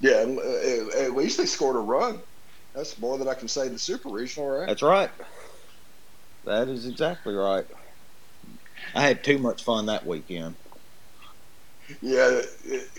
Yeah, 0.00 0.24
uh, 0.28 1.02
at 1.02 1.16
least 1.16 1.38
they 1.38 1.46
scored 1.46 1.74
a 1.76 1.80
run. 1.80 2.20
That's 2.74 2.98
more 3.00 3.18
than 3.18 3.26
I 3.26 3.34
can 3.34 3.48
say 3.48 3.68
the 3.68 3.78
Super 3.78 4.10
Regional, 4.10 4.48
right? 4.48 4.66
That's 4.68 4.82
right. 4.82 5.10
That 6.44 6.68
is 6.68 6.86
exactly 6.86 7.34
right. 7.34 7.66
I 8.94 9.02
had 9.02 9.24
too 9.24 9.38
much 9.38 9.64
fun 9.64 9.86
that 9.86 10.06
weekend. 10.06 10.56
Yeah, 12.02 12.42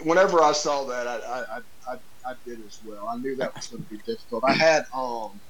whenever 0.03 0.41
I 0.41 0.53
saw 0.53 0.85
that, 0.85 1.07
I 1.07 1.17
I, 1.17 1.59
I, 1.87 1.97
I 2.25 2.33
did 2.45 2.59
as 2.65 2.79
well. 2.83 3.07
I 3.09 3.17
knew 3.17 3.35
that 3.37 3.55
was 3.55 3.67
going 3.67 3.83
to 3.83 3.89
be 3.89 3.99
difficult. 4.05 4.43
I 4.47 4.53
had 4.53 4.83
um 4.93 5.41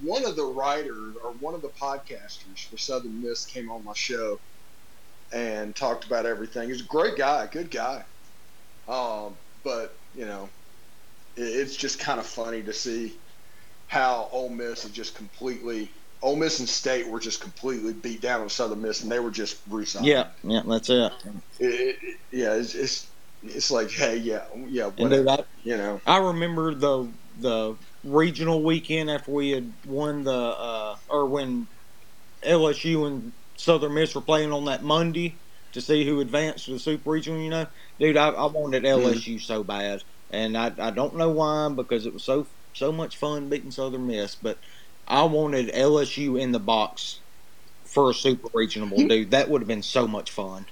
one 0.00 0.24
of 0.26 0.36
the 0.36 0.46
writers 0.46 1.16
or 1.22 1.34
one 1.34 1.54
of 1.54 1.62
the 1.62 1.72
podcasters 1.80 2.68
for 2.70 2.78
Southern 2.78 3.22
Miss 3.22 3.46
came 3.46 3.70
on 3.70 3.84
my 3.84 3.92
show 3.94 4.40
and 5.32 5.76
talked 5.76 6.06
about 6.06 6.26
everything. 6.26 6.68
He's 6.68 6.82
a 6.82 6.86
great 6.86 7.16
guy, 7.16 7.46
good 7.48 7.70
guy. 7.70 8.04
Um, 8.88 9.38
but 9.64 9.92
you 10.12 10.26
know, 10.26 10.50
it's 11.36 11.76
just 11.76 12.00
kind 12.00 12.20
of 12.20 12.26
funny 12.26 12.62
to 12.64 12.72
see 12.72 13.20
how 13.86 14.28
Ole 14.32 14.50
Miss 14.50 14.84
is 14.84 14.92
just 14.92 15.16
completely 15.16 15.92
Ole 16.22 16.36
Miss 16.36 16.60
and 16.60 16.68
State 16.68 17.08
were 17.08 17.20
just 17.20 17.40
completely 17.40 17.92
beat 17.92 18.20
down 18.20 18.40
on 18.40 18.48
Southern 18.48 18.82
Miss, 18.82 19.02
and 19.02 19.10
they 19.10 19.18
were 19.18 19.30
just 19.30 19.58
resigned. 19.68 20.06
Yeah, 20.06 20.28
yeah, 20.44 20.62
that's 20.66 20.88
it. 20.88 21.12
it, 21.58 21.96
it 22.00 22.18
yeah, 22.30 22.54
it's, 22.54 22.74
it's, 22.74 23.08
it's 23.42 23.70
like, 23.70 23.90
hey, 23.90 24.16
yeah, 24.16 24.44
yeah, 24.68 24.86
whatever, 24.96 25.30
I, 25.30 25.44
you 25.64 25.76
know. 25.76 26.00
I 26.06 26.18
remember 26.18 26.74
the 26.74 27.08
the 27.40 27.76
regional 28.04 28.62
weekend 28.62 29.10
after 29.10 29.30
we 29.30 29.50
had 29.50 29.72
won 29.86 30.24
the 30.24 30.32
uh, 30.32 30.96
or 31.08 31.26
when 31.26 31.66
LSU 32.42 33.06
and 33.06 33.32
Southern 33.56 33.94
Miss 33.94 34.14
were 34.14 34.20
playing 34.20 34.52
on 34.52 34.64
that 34.66 34.82
Monday 34.82 35.34
to 35.72 35.80
see 35.80 36.04
who 36.04 36.20
advanced 36.20 36.66
to 36.66 36.72
the 36.72 36.78
Super 36.78 37.10
Regional. 37.10 37.40
You 37.40 37.50
know, 37.50 37.66
dude, 37.98 38.16
I, 38.16 38.28
I 38.28 38.46
wanted 38.46 38.84
LSU 38.84 39.14
mm-hmm. 39.14 39.38
so 39.38 39.64
bad 39.64 40.02
and 40.32 40.56
I, 40.56 40.72
I 40.78 40.90
don't 40.90 41.16
know 41.16 41.28
why 41.28 41.68
because 41.68 42.06
it 42.06 42.12
was 42.12 42.24
so 42.24 42.46
so 42.74 42.90
much 42.90 43.18
fun 43.18 43.50
beating 43.50 43.70
Southern 43.70 44.06
Miss, 44.06 44.34
but 44.34 44.58
I 45.12 45.24
wanted 45.24 45.68
LSU 45.74 46.40
in 46.40 46.52
the 46.52 46.58
box 46.58 47.18
for 47.84 48.10
a 48.10 48.14
super 48.14 48.48
regional, 48.54 48.88
hmm. 48.88 49.06
dude. 49.06 49.30
That 49.30 49.50
would 49.50 49.60
have 49.60 49.68
been 49.68 49.82
so 49.82 50.08
much 50.08 50.30
fun. 50.30 50.64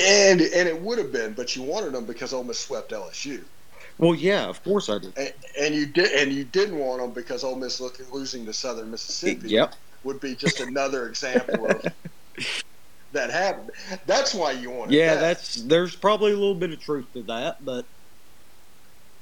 And 0.00 0.40
and 0.40 0.68
it 0.68 0.82
would 0.82 0.98
have 0.98 1.12
been, 1.12 1.32
but 1.34 1.54
you 1.54 1.62
wanted 1.62 1.92
them 1.92 2.04
because 2.04 2.32
Ole 2.32 2.42
Miss 2.42 2.58
swept 2.58 2.90
LSU. 2.90 3.44
Well, 3.98 4.16
yeah, 4.16 4.46
of 4.46 4.62
course 4.64 4.88
I 4.88 4.98
did. 4.98 5.16
And, 5.16 5.32
and 5.60 5.74
you 5.76 5.86
did, 5.86 6.10
and 6.20 6.32
you 6.32 6.44
didn't 6.44 6.78
want 6.78 7.00
them 7.00 7.12
because 7.12 7.44
Ole 7.44 7.54
Miss 7.54 7.80
look, 7.80 8.00
losing 8.12 8.44
to 8.46 8.52
Southern 8.52 8.90
Mississippi. 8.90 9.48
Yep. 9.48 9.74
would 10.02 10.20
be 10.20 10.34
just 10.34 10.58
another 10.58 11.06
example 11.06 11.66
of 11.66 11.84
that 13.12 13.30
happened. 13.30 13.70
That's 14.06 14.34
why 14.34 14.50
you 14.52 14.70
wanted. 14.70 14.94
Yeah, 14.94 15.14
that. 15.14 15.20
that's 15.20 15.54
there's 15.62 15.94
probably 15.94 16.32
a 16.32 16.36
little 16.36 16.56
bit 16.56 16.72
of 16.72 16.80
truth 16.80 17.06
to 17.12 17.22
that, 17.24 17.64
but 17.64 17.84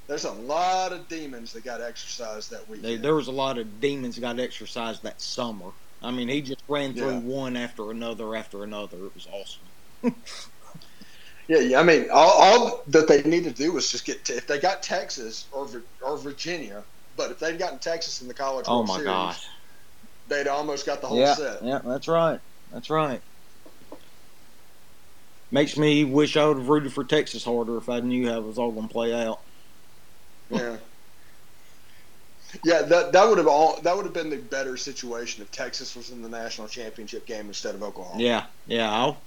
there's 0.06 0.24
a 0.24 0.32
lot 0.32 0.92
of 0.92 1.08
demons 1.08 1.52
that 1.52 1.64
got 1.64 1.80
exercised 1.80 2.50
that 2.50 2.68
weekend. 2.68 3.02
there 3.02 3.14
was 3.14 3.26
a 3.26 3.32
lot 3.32 3.58
of 3.58 3.80
demons 3.80 4.14
that 4.14 4.20
got 4.20 4.38
exercised 4.38 5.02
that 5.02 5.20
summer. 5.20 5.70
I 6.02 6.10
mean, 6.10 6.28
he 6.28 6.42
just 6.42 6.62
ran 6.68 6.94
through 6.94 7.10
yeah. 7.10 7.18
one 7.20 7.56
after 7.56 7.90
another 7.90 8.36
after 8.36 8.62
another. 8.62 8.98
It 9.06 9.14
was 9.14 9.26
awesome. 9.32 10.14
yeah, 11.48 11.58
yeah. 11.58 11.80
I 11.80 11.82
mean, 11.82 12.06
all, 12.12 12.30
all, 12.30 12.82
that 12.88 13.08
they 13.08 13.22
need 13.22 13.44
to 13.44 13.50
do 13.50 13.72
was 13.72 13.90
just 13.90 14.04
get 14.04 14.24
to, 14.26 14.36
if 14.36 14.46
they 14.46 14.58
got 14.58 14.82
Texas 14.82 15.46
or 15.52 15.68
or 16.04 16.18
Virginia, 16.18 16.84
but 17.16 17.30
if 17.30 17.38
they'd 17.38 17.58
gotten 17.58 17.78
Texas 17.78 18.20
in 18.22 18.28
the 18.28 18.34
college 18.34 18.66
oh 18.68 18.76
World 18.76 18.88
my 18.88 18.94
Series, 18.94 19.06
gosh, 19.06 19.46
they'd 20.28 20.48
almost 20.48 20.86
got 20.86 21.00
the 21.00 21.06
whole 21.08 21.18
yeah, 21.18 21.34
set. 21.34 21.64
Yeah, 21.64 21.80
that's 21.84 22.08
right. 22.08 22.40
That's 22.72 22.90
right. 22.90 23.20
Makes 25.50 25.76
me 25.76 26.04
wish 26.04 26.36
I 26.36 26.46
would 26.46 26.58
have 26.58 26.68
rooted 26.68 26.92
for 26.92 27.04
Texas 27.04 27.44
harder 27.44 27.78
if 27.78 27.88
I 27.88 28.00
knew 28.00 28.28
how 28.28 28.38
it 28.38 28.44
was 28.44 28.58
all 28.58 28.72
going 28.72 28.88
to 28.88 28.92
play 28.92 29.14
out. 29.14 29.40
Yeah. 30.50 30.76
Yeah, 32.64 32.82
that 32.82 33.12
that 33.12 33.28
would 33.28 33.38
have 33.38 33.48
all 33.48 33.80
that 33.82 33.96
would 33.96 34.04
have 34.04 34.14
been 34.14 34.30
the 34.30 34.36
better 34.36 34.76
situation 34.76 35.42
if 35.42 35.50
Texas 35.50 35.96
was 35.96 36.10
in 36.10 36.22
the 36.22 36.28
national 36.28 36.68
championship 36.68 37.26
game 37.26 37.48
instead 37.48 37.74
of 37.74 37.82
Oklahoma. 37.82 38.22
Yeah, 38.22 38.46
yeah, 38.66 38.90
I'll 38.90 39.20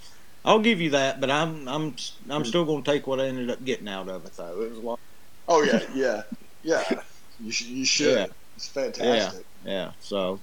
I'll 0.44 0.58
give 0.58 0.80
you 0.80 0.90
that, 0.90 1.20
but 1.20 1.30
I'm 1.30 1.68
I'm 1.68 1.84
I'm 1.84 1.92
mm-hmm. 1.92 2.44
still 2.44 2.64
going 2.64 2.82
to 2.82 2.90
take 2.90 3.06
what 3.06 3.20
I 3.20 3.26
ended 3.26 3.50
up 3.50 3.64
getting 3.64 3.88
out 3.88 4.08
of 4.08 4.24
it 4.24 4.36
though. 4.36 4.62
It 4.62 4.70
was 4.70 4.78
a 4.78 4.80
lot. 4.80 5.00
Oh 5.46 5.62
yeah, 5.62 5.82
yeah, 5.94 6.22
yeah. 6.62 7.02
You 7.40 7.52
should 7.52 7.66
you 7.68 7.84
should. 7.84 8.16
Yeah. 8.16 8.26
It's 8.56 8.68
fantastic. 8.68 9.44
Yeah, 9.64 9.70
yeah. 9.70 9.90
So 10.00 10.40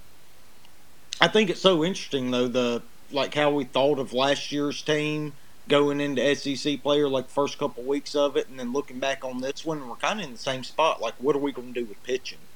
I 1.20 1.28
think 1.28 1.50
it's 1.50 1.60
so 1.60 1.84
interesting 1.84 2.30
though 2.30 2.48
the 2.48 2.82
like 3.10 3.34
how 3.34 3.50
we 3.50 3.64
thought 3.64 3.98
of 3.98 4.12
last 4.12 4.52
year's 4.52 4.82
team 4.82 5.32
going 5.68 6.00
into 6.00 6.34
SEC 6.36 6.82
player 6.82 7.08
like 7.08 7.30
first 7.30 7.58
couple 7.58 7.84
weeks 7.84 8.14
of 8.16 8.36
it, 8.36 8.48
and 8.48 8.58
then 8.60 8.72
looking 8.72 9.00
back 9.00 9.24
on 9.24 9.40
this 9.42 9.64
one, 9.64 9.88
we're 9.88 9.96
kind 9.96 10.20
of 10.20 10.26
in 10.26 10.32
the 10.32 10.38
same 10.38 10.64
spot. 10.64 11.00
Like, 11.02 11.14
what 11.18 11.36
are 11.36 11.40
we 11.40 11.52
going 11.52 11.74
to 11.74 11.80
do 11.82 11.86
with 11.86 12.02
pitching? 12.04 12.48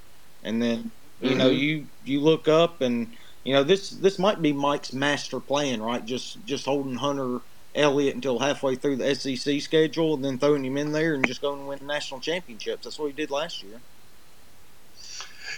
And 0.43 0.63
then 0.63 0.93
You 1.21 1.37
know, 1.37 1.51
Mhm. 1.51 1.59
you 1.61 1.89
you 2.05 2.21
look 2.21 2.49
up 2.49 2.83
and 2.83 3.17
you 3.45 3.53
know 3.55 3.65
this 3.65 3.91
this 3.91 4.19
might 4.21 4.43
be 4.43 4.53
Mike's 4.53 4.93
master 4.95 5.41
plan, 5.41 5.83
right? 5.83 6.05
Just 6.05 6.45
just 6.45 6.67
holding 6.67 6.97
Hunter 6.97 7.43
Elliott 7.75 8.15
until 8.17 8.41
halfway 8.41 8.77
through 8.77 8.97
the 8.99 9.15
SEC 9.17 9.61
schedule, 9.61 10.15
and 10.15 10.25
then 10.25 10.39
throwing 10.39 10.65
him 10.65 10.79
in 10.79 10.93
there 10.93 11.15
and 11.15 11.27
just 11.27 11.43
going 11.43 11.61
to 11.61 11.67
win 11.67 11.81
national 11.83 12.21
championships. 12.21 12.85
That's 12.85 12.99
what 12.99 13.09
he 13.09 13.15
did 13.15 13.31
last 13.33 13.63
year. 13.63 13.83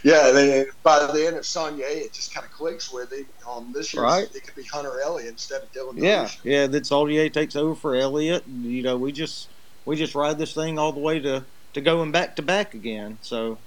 Yeah, 0.05 0.31
then 0.33 0.67
by 0.83 1.11
the 1.11 1.27
end 1.27 1.37
of 1.37 1.47
Sonya, 1.47 1.85
it 1.89 2.13
just 2.13 2.33
kind 2.35 2.45
of 2.45 2.53
clicks 2.53 2.93
with 2.93 3.11
him. 3.11 3.27
Um, 3.49 3.73
this 3.75 3.95
year, 3.95 4.03
Right. 4.03 4.29
it 4.35 4.45
could 4.45 4.55
be 4.55 4.65
Hunter 4.65 5.01
Elliott 5.03 5.31
instead 5.31 5.63
of 5.63 5.73
Dylan. 5.73 5.95
Yeah, 5.97 6.27
DeLucia. 6.27 6.39
yeah. 6.45 6.67
That 6.67 6.85
Saldier 6.85 7.33
takes 7.33 7.57
over 7.57 7.75
for 7.75 7.95
Elliott. 7.97 8.45
and, 8.47 8.65
You 8.65 8.83
know, 8.83 8.97
we 8.99 9.13
just 9.13 9.49
we 9.87 9.97
just 9.97 10.15
ride 10.15 10.39
this 10.39 10.53
thing 10.55 10.79
all 10.79 10.93
the 10.93 11.01
way 11.01 11.21
to 11.21 11.47
to 11.73 11.81
going 11.81 12.13
back 12.13 12.37
to 12.37 12.43
back 12.43 12.75
again. 12.75 13.19
So 13.23 13.59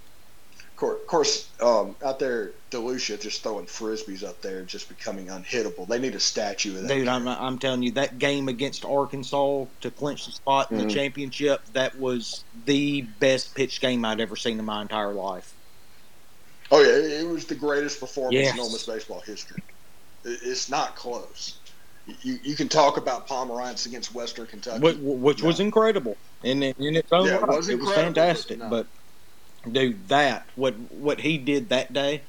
Of 0.80 1.08
course, 1.08 1.50
um, 1.60 1.95
out 2.06 2.19
there, 2.19 2.54
Delucia 2.69 3.19
just 3.19 3.41
throwing 3.41 3.65
frisbees 3.65 4.23
up 4.23 4.41
there, 4.43 4.63
just 4.63 4.89
becoming 4.89 5.28
unhittable. 5.28 5.88
They 5.88 5.97
need 5.97 6.13
a 6.13 6.19
statue 6.19 6.76
of 6.78 6.84
that. 6.84 6.88
Dude, 6.93 7.08
I'm, 7.08 7.28
I'm 7.28 7.58
telling 7.58 7.82
you, 7.82 7.91
that 7.93 8.19
game 8.19 8.47
against 8.47 8.86
Arkansas 8.86 9.65
to 9.82 9.89
clinch 9.89 10.28
the 10.28 10.32
spot 10.34 10.71
in 10.71 10.78
Mhm. 10.78 10.84
the 10.88 10.93
championship, 10.93 11.62
that 11.73 11.97
was 11.97 12.45
the 12.65 13.02
best 13.02 13.56
pitch 13.56 13.82
game 13.82 14.06
I'd 14.06 14.21
ever 14.21 14.36
seen 14.36 14.60
in 14.60 14.65
my 14.65 14.84
entire 14.84 15.13
life. 15.15 15.57
Oh 16.72 16.82
yeah, 16.82 16.90
it 16.98 17.22
it 17.24 17.28
was 17.28 17.46
the 17.46 17.56
greatest 17.56 18.00
performance 18.00 18.52
Yes. 18.52 18.54
in 18.54 18.60
Ole 18.60 18.72
Miss 18.72 18.86
baseball 18.86 19.22
history. 19.22 19.62
It's 20.26 20.70
not 20.70 20.96
close. 20.96 21.62
You 22.06 22.38
you 22.44 22.56
can 22.56 22.70
talk 22.70 22.98
about 22.98 23.28
Pomeranz 23.28 23.86
against 23.86 24.14
Western 24.14 24.48
Kentucky. 24.48 24.84
Which, 24.84 24.98
which 25.02 25.44
was 25.44 25.60
incredible 25.60 26.20
in, 26.44 26.64
in 26.64 26.76
its 26.96 27.12
own 27.12 27.28
Yeah, 27.28 27.36
it 27.38 27.48
was 27.48 27.70
It 27.70 27.80
was 27.80 27.92
fantastic. 27.92 28.60
but 28.60 28.60
no. 28.60 28.70
But, 28.70 29.74
dude, 29.74 30.10
that, 30.10 30.50
what, 30.56 30.76
what 30.92 31.22
he 31.22 31.38
did 31.40 31.70
that 31.70 31.94
day, 31.94 32.28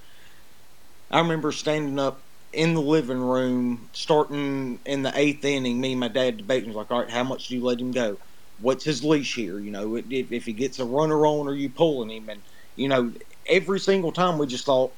I 1.10 1.20
remember 1.20 1.52
standing 1.52 1.98
up 1.98 2.26
in 2.52 2.74
the 2.74 2.82
living 2.82 3.18
room, 3.20 3.90
starting 3.94 4.80
in 4.86 5.02
the 5.02 5.12
eighth 5.18 5.44
inning, 5.44 5.80
me 5.80 5.92
and 5.92 6.00
my 6.00 6.08
dad 6.08 6.38
debating, 6.38 6.68
was 6.68 6.76
like, 6.76 6.90
all 6.90 7.02
right, 7.02 7.10
how 7.10 7.24
much 7.24 7.48
do 7.48 7.56
you 7.56 7.64
let 7.64 7.80
him 7.80 7.92
go? 7.92 8.18
What's 8.58 8.84
his 8.84 9.04
leash 9.04 9.34
here? 9.34 9.60
You 9.60 9.70
know, 9.72 9.96
if, 9.96 10.06
if 10.32 10.44
he 10.46 10.54
gets 10.54 10.78
a 10.80 10.86
runner 10.86 11.26
on, 11.26 11.48
are 11.48 11.54
you 11.54 11.70
pulling 11.70 12.10
him? 12.10 12.28
And, 12.28 12.42
you 12.76 12.88
know, 12.88 13.12
every 13.48 13.80
single 13.80 14.12
time 14.12 14.38
we 14.38 14.46
just 14.46 14.66
thought, 14.66 14.92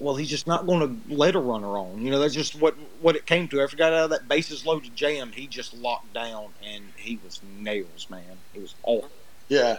well, 0.00 0.16
he's 0.16 0.30
just 0.30 0.46
not 0.46 0.66
going 0.66 0.80
to 0.80 1.14
let 1.14 1.36
a 1.36 1.40
runner 1.40 1.78
on. 1.78 2.00
You 2.02 2.10
know, 2.10 2.18
that's 2.18 2.34
just 2.34 2.60
what 2.60 2.76
what 3.00 3.16
it 3.16 3.26
came 3.26 3.48
to. 3.48 3.60
After 3.60 3.76
he 3.76 3.78
got 3.78 3.92
out 3.92 4.04
of 4.04 4.10
that 4.10 4.28
bases 4.28 4.66
loaded 4.66 4.94
jam, 4.96 5.32
he 5.32 5.46
just 5.46 5.74
locked 5.74 6.12
down 6.12 6.54
and 6.62 6.92
he 6.96 7.18
was 7.22 7.40
nails, 7.42 8.08
man. 8.10 8.40
He 8.52 8.60
was 8.60 8.74
awful. 8.82 9.10
yeah, 9.48 9.78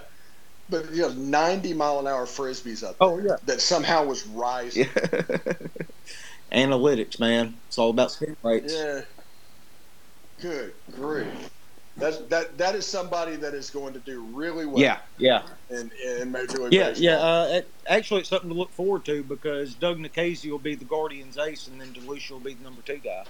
but 0.69 0.91
you 0.91 1.03
know, 1.03 1.13
ninety 1.13 1.73
mile 1.73 1.99
an 1.99 2.07
hour 2.07 2.25
frisbees 2.25 2.83
up 2.83 2.97
oh, 3.01 3.17
there 3.17 3.25
Oh 3.25 3.27
yeah. 3.29 3.37
that 3.43 3.61
somehow 3.61 4.05
was 4.05 4.25
rising. 4.27 4.85
Analytics, 6.53 7.19
man. 7.19 7.61
It's 7.67 7.77
all 7.77 7.89
about 7.89 8.11
spin 8.11 8.37
rates. 8.43 8.73
Yeah. 8.77 9.01
Good 10.41 10.73
grief. 10.91 11.49
That 11.97 12.29
that 12.31 12.57
that 12.57 12.75
is 12.75 12.87
somebody 12.87 13.35
that 13.35 13.53
is 13.53 13.69
going 13.69 13.93
to 13.93 13.99
do 13.99 14.21
really 14.33 14.65
well. 14.65 14.79
Yeah, 14.79 14.97
yeah, 15.19 15.43
In, 15.69 15.91
in 16.19 16.31
Major 16.31 16.57
League 16.57 16.73
yeah, 16.73 16.89
Baseball. 16.89 17.03
yeah. 17.03 17.17
Uh, 17.17 17.47
it, 17.51 17.69
actually, 17.87 18.21
it's 18.21 18.29
something 18.29 18.49
to 18.49 18.55
look 18.55 18.71
forward 18.71 19.05
to 19.05 19.23
because 19.23 19.75
Doug 19.75 19.99
Nikhazy 19.99 20.49
will 20.49 20.57
be 20.57 20.73
the 20.73 20.85
Guardians 20.85 21.37
ace, 21.37 21.67
and 21.67 21.79
then 21.79 21.93
DeLucia 21.93 22.31
will 22.31 22.39
be 22.39 22.55
the 22.55 22.63
number 22.63 22.81
two 22.81 22.97
guy. 22.97 23.23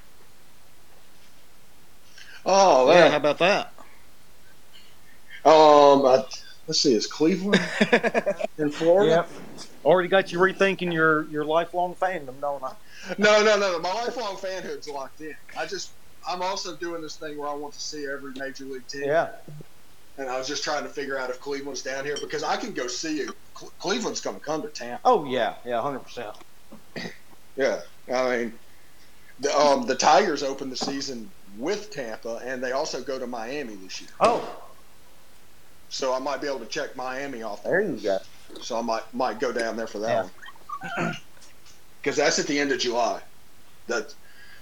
Oh, 2.46 2.88
Yeah, 2.90 3.02
that, 3.02 3.12
how 3.12 3.18
about 3.18 3.38
that? 3.40 3.74
Um, 5.46 6.06
I, 6.06 6.24
let's 6.68 6.80
see, 6.80 6.94
is 6.94 7.06
Cleveland 7.08 7.62
in 8.58 8.70
Florida? 8.72 9.12
Yep. 9.12 9.30
Already 9.84 10.08
got 10.08 10.32
you 10.32 10.40
rethinking 10.40 10.94
your 10.94 11.26
your 11.26 11.44
lifelong 11.44 11.96
fandom, 11.96 12.40
don't 12.40 12.64
I? 12.64 12.74
No, 13.18 13.44
no, 13.44 13.58
no, 13.60 13.74
no. 13.74 13.80
My 13.80 13.94
lifelong 13.94 14.38
fanhood's 14.38 14.88
locked 14.88 15.20
in. 15.20 15.36
I 15.58 15.66
just, 15.66 15.92
I'm 16.28 16.42
also 16.42 16.76
doing 16.78 17.02
this 17.02 17.16
thing 17.18 17.38
where 17.38 17.50
I 17.50 17.54
want 17.54 17.74
to 17.74 17.80
see 17.82 18.06
every 18.06 18.32
major 18.36 18.66
league 18.66 18.88
team. 18.88 19.04
Yeah. 19.06 19.30
And 20.18 20.30
I 20.30 20.38
was 20.38 20.48
just 20.48 20.64
trying 20.64 20.84
to 20.84 20.90
figure 20.90 21.18
out 21.18 21.30
if 21.32 21.40
Cleveland's 21.40 21.82
down 21.82 22.06
here 22.06 22.16
because 22.22 22.44
I 22.44 22.56
can 22.56 22.74
go 22.74 22.88
see 22.88 23.18
you. 23.18 23.34
Cle- 23.56 23.74
Cleveland's 23.80 24.22
going 24.22 24.36
to 24.40 24.42
come 24.46 24.62
to 24.62 24.70
Tampa. 24.70 25.02
Oh 25.06 25.26
yeah, 25.26 25.56
yeah, 25.66 25.82
hundred 25.82 26.00
percent. 26.00 26.36
Yeah, 27.56 27.82
I 28.12 28.36
mean, 28.38 28.54
the 29.40 29.56
um, 29.56 29.86
the 29.86 29.94
Tigers 29.94 30.42
open 30.42 30.72
the 30.72 30.76
season 30.76 31.32
with 31.56 31.92
Tampa, 31.92 32.42
and 32.44 32.64
they 32.64 32.72
also 32.72 33.00
go 33.04 33.20
to 33.20 33.28
Miami 33.28 33.76
this 33.76 34.02
year. 34.02 34.10
Oh, 34.20 34.42
So 35.90 36.12
I 36.16 36.18
might 36.20 36.42
be 36.42 36.48
able 36.48 36.62
to 36.62 36.66
check 36.66 36.96
Miami 36.96 37.44
off. 37.44 37.64
there 37.64 37.82
you 37.82 37.98
go. 37.98 38.18
So 38.62 38.80
I 38.80 38.82
might 38.82 39.04
might 39.14 39.40
go 39.40 39.52
down 39.52 39.78
there 39.78 39.86
for 39.86 40.00
that 40.00 40.30
one. 40.98 41.16
Because 42.02 42.18
that's 42.18 42.38
at 42.38 42.48
the 42.48 42.60
end 42.60 42.72
of 42.74 42.80
July. 42.80 43.22
That's 43.88 44.16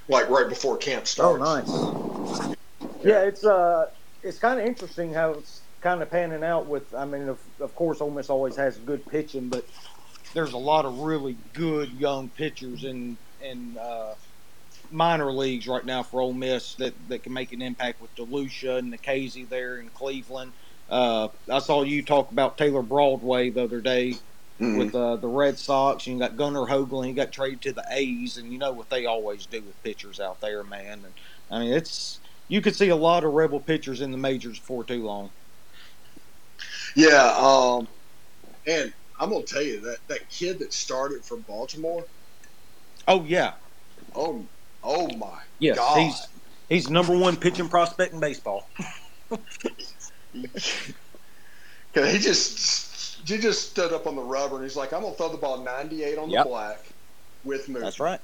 like 0.07 0.29
right 0.29 0.47
before 0.47 0.77
camp 0.77 1.07
starts. 1.07 1.41
Oh, 1.41 1.61
starts. 1.61 2.39
nice. 2.39 2.57
Yeah, 3.03 3.21
it's 3.21 3.45
uh, 3.45 3.87
it's 4.23 4.39
kind 4.39 4.59
of 4.59 4.65
interesting 4.65 5.13
how 5.13 5.31
it's 5.31 5.61
kind 5.81 6.01
of 6.01 6.09
panning 6.09 6.43
out. 6.43 6.67
With 6.67 6.93
I 6.93 7.05
mean, 7.05 7.29
of, 7.29 7.39
of 7.59 7.75
course, 7.75 8.01
Ole 8.01 8.11
Miss 8.11 8.29
always 8.29 8.55
has 8.55 8.77
good 8.77 9.05
pitching, 9.07 9.49
but 9.49 9.65
there's 10.33 10.53
a 10.53 10.57
lot 10.57 10.85
of 10.85 10.99
really 10.99 11.35
good 11.53 11.91
young 11.93 12.29
pitchers 12.29 12.83
in 12.83 13.17
in 13.41 13.77
uh, 13.77 14.13
minor 14.91 15.31
leagues 15.31 15.67
right 15.67 15.85
now 15.85 16.03
for 16.03 16.21
Ole 16.21 16.33
Miss 16.33 16.75
that, 16.75 16.93
that 17.09 17.23
can 17.23 17.33
make 17.33 17.53
an 17.53 17.61
impact 17.61 18.01
with 18.01 18.13
DeLucia 18.15 18.77
and 18.77 19.01
Casey 19.01 19.45
there 19.45 19.79
in 19.79 19.89
Cleveland. 19.89 20.51
Uh, 20.89 21.29
I 21.49 21.59
saw 21.59 21.83
you 21.83 22.03
talk 22.03 22.31
about 22.31 22.57
Taylor 22.57 22.81
Broadway 22.81 23.49
the 23.49 23.63
other 23.63 23.79
day 23.79 24.15
Mhm. 24.61 24.77
with 24.77 24.95
uh, 24.95 25.17
the 25.17 25.27
Red 25.29 25.59
Sox. 25.59 26.07
And 26.07 26.15
you 26.15 26.21
got 26.21 26.37
Gunnar 26.37 26.67
Hoglund. 26.67 27.07
He 27.07 27.13
got 27.13 27.31
traded 27.31 27.61
to 27.63 27.73
the 27.73 27.85
A's, 27.91 28.37
and 28.37 28.51
you 28.51 28.59
know 28.59 28.73
what 28.73 28.89
they 28.89 29.05
always 29.05 29.45
do 29.47 29.63
with 29.63 29.81
pitchers 29.83 30.19
out 30.19 30.41
there, 30.41 30.63
man. 30.63 31.05
And 31.05 31.15
I 31.49 31.59
mean, 31.59 31.73
it's 31.73 32.21
you 32.47 32.61
could 32.61 32.75
see 32.75 32.89
a 32.89 32.95
lot 32.95 33.23
of 33.23 33.33
rebel 33.33 33.61
pitchers 33.61 34.01
in 34.01 34.11
the 34.11 34.17
majors 34.17 34.59
before 34.59 34.83
too 34.85 35.03
long. 35.03 35.31
Yeah, 36.95 37.33
um, 37.37 37.87
and 38.67 38.93
I'm 39.19 39.29
gonna 39.31 39.45
tell 39.45 39.63
you 39.63 39.81
that 39.81 39.99
that 40.07 40.29
kid 40.29 40.59
that 40.59 40.73
started 40.73 41.25
from 41.25 41.41
Baltimore. 41.43 42.05
Oh 43.07 43.23
yeah, 43.25 43.55
Oh, 44.15 44.49
oh 44.83 45.09
my 45.17 45.39
yes, 45.59 45.77
God! 45.77 45.93
he's 45.93 46.29
he's 46.69 46.89
number 46.89 47.17
one 47.17 47.37
pitching 47.37 47.69
prospect 47.69 48.13
in 48.13 48.19
baseball. 48.19 48.69
Cause 51.93 52.13
he 52.13 52.19
just 52.19 52.90
he 53.25 53.37
just 53.39 53.69
stood 53.71 53.93
up 53.93 54.07
on 54.07 54.15
the 54.15 54.23
rubber 54.23 54.55
and 54.55 54.63
he's 54.65 54.75
like, 54.77 54.93
I'm 54.93 55.03
gonna 55.03 55.15
throw 55.15 55.29
the 55.31 55.37
ball 55.37 55.63
98 55.63 56.17
on 56.17 56.29
Yep. 56.29 56.39
the 56.43 56.49
black 56.49 56.79
with 57.43 57.67
movement. 57.69 57.83
That's 57.85 57.99
right. 57.99 58.21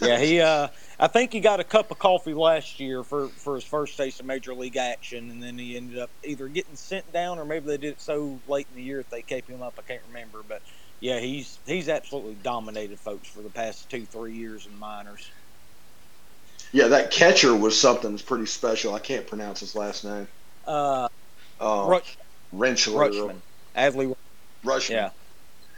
Yeah, 0.00 0.18
he. 0.20 0.40
Uh, 0.40 0.68
I 1.00 1.08
think 1.08 1.32
he 1.32 1.40
got 1.40 1.60
a 1.60 1.64
cup 1.64 1.90
of 1.90 1.98
coffee 1.98 2.34
last 2.34 2.80
year 2.80 3.04
for 3.04 3.32
for 3.38 3.56
his 3.56 3.64
first 3.64 3.96
taste 3.96 4.20
of 4.20 4.26
major 4.26 4.54
league 4.54 4.76
action, 4.76 5.30
and 5.30 5.42
then 5.42 5.58
he 5.58 5.76
ended 5.76 5.98
up 5.98 6.12
either 6.24 6.48
getting 6.48 6.76
sent 6.76 7.12
down 7.12 7.38
or 7.38 7.46
maybe 7.46 7.66
they 7.66 7.78
did 7.78 7.94
it 7.94 8.00
so 8.00 8.42
late 8.46 8.68
in 8.70 8.76
the 8.76 8.82
year 8.82 8.98
that 8.98 9.10
they 9.10 9.22
kept 9.22 9.48
him 9.50 9.62
up. 9.62 9.76
I 9.78 9.82
can't 9.82 10.04
remember, 10.04 10.42
but 10.44 10.62
yeah, 11.00 11.20
he's 11.20 11.60
he's 11.66 11.88
absolutely 11.88 12.36
dominated 12.36 13.00
folks 13.00 13.28
for 13.28 13.42
the 13.42 13.50
past 13.50 13.90
two 13.90 14.06
three 14.06 14.36
years 14.36 14.66
in 14.66 14.76
minors. 14.76 15.32
Yeah, 16.72 16.88
that 16.88 17.10
catcher 17.10 17.56
was 17.56 17.80
something 17.80 18.10
that's 18.12 18.22
pretty 18.22 18.46
special. 18.46 18.94
I 18.94 19.00
can't 19.00 19.26
pronounce 19.26 19.60
his 19.60 19.74
last 19.74 20.04
name. 20.04 20.28
Uh, 20.64 21.08
Uh, 21.60 21.92
Rush, 21.92 22.18
Rensselaer. 22.52 23.30
Rutschman, 23.30 23.42
Adley, 23.76 24.14
Rutschman. 24.64 24.90
yeah, 24.90 25.10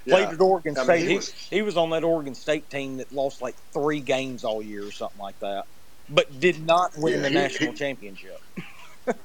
Yeah. 0.04 0.14
played 0.14 0.28
at 0.34 0.40
Oregon 0.40 0.76
I 0.76 0.80
mean, 0.80 0.84
State. 0.86 1.00
he 1.02 1.08
he, 1.08 1.16
was- 1.16 1.32
he 1.50 1.62
was 1.62 1.76
on 1.76 1.90
that 1.90 2.04
Oregon 2.04 2.34
State 2.34 2.70
team 2.70 2.96
that 2.98 3.12
lost 3.12 3.42
like 3.42 3.56
three 3.72 4.00
games 4.00 4.44
all 4.44 4.62
year 4.62 4.86
or 4.86 4.92
something 4.92 5.20
like 5.20 5.38
that, 5.40 5.64
but 6.08 6.38
did 6.40 6.64
not 6.64 6.92
win 6.96 7.14
Yeah, 7.14 7.20
the 7.22 7.28
he- 7.28 7.34
national 7.34 7.74
championship. 7.74 8.38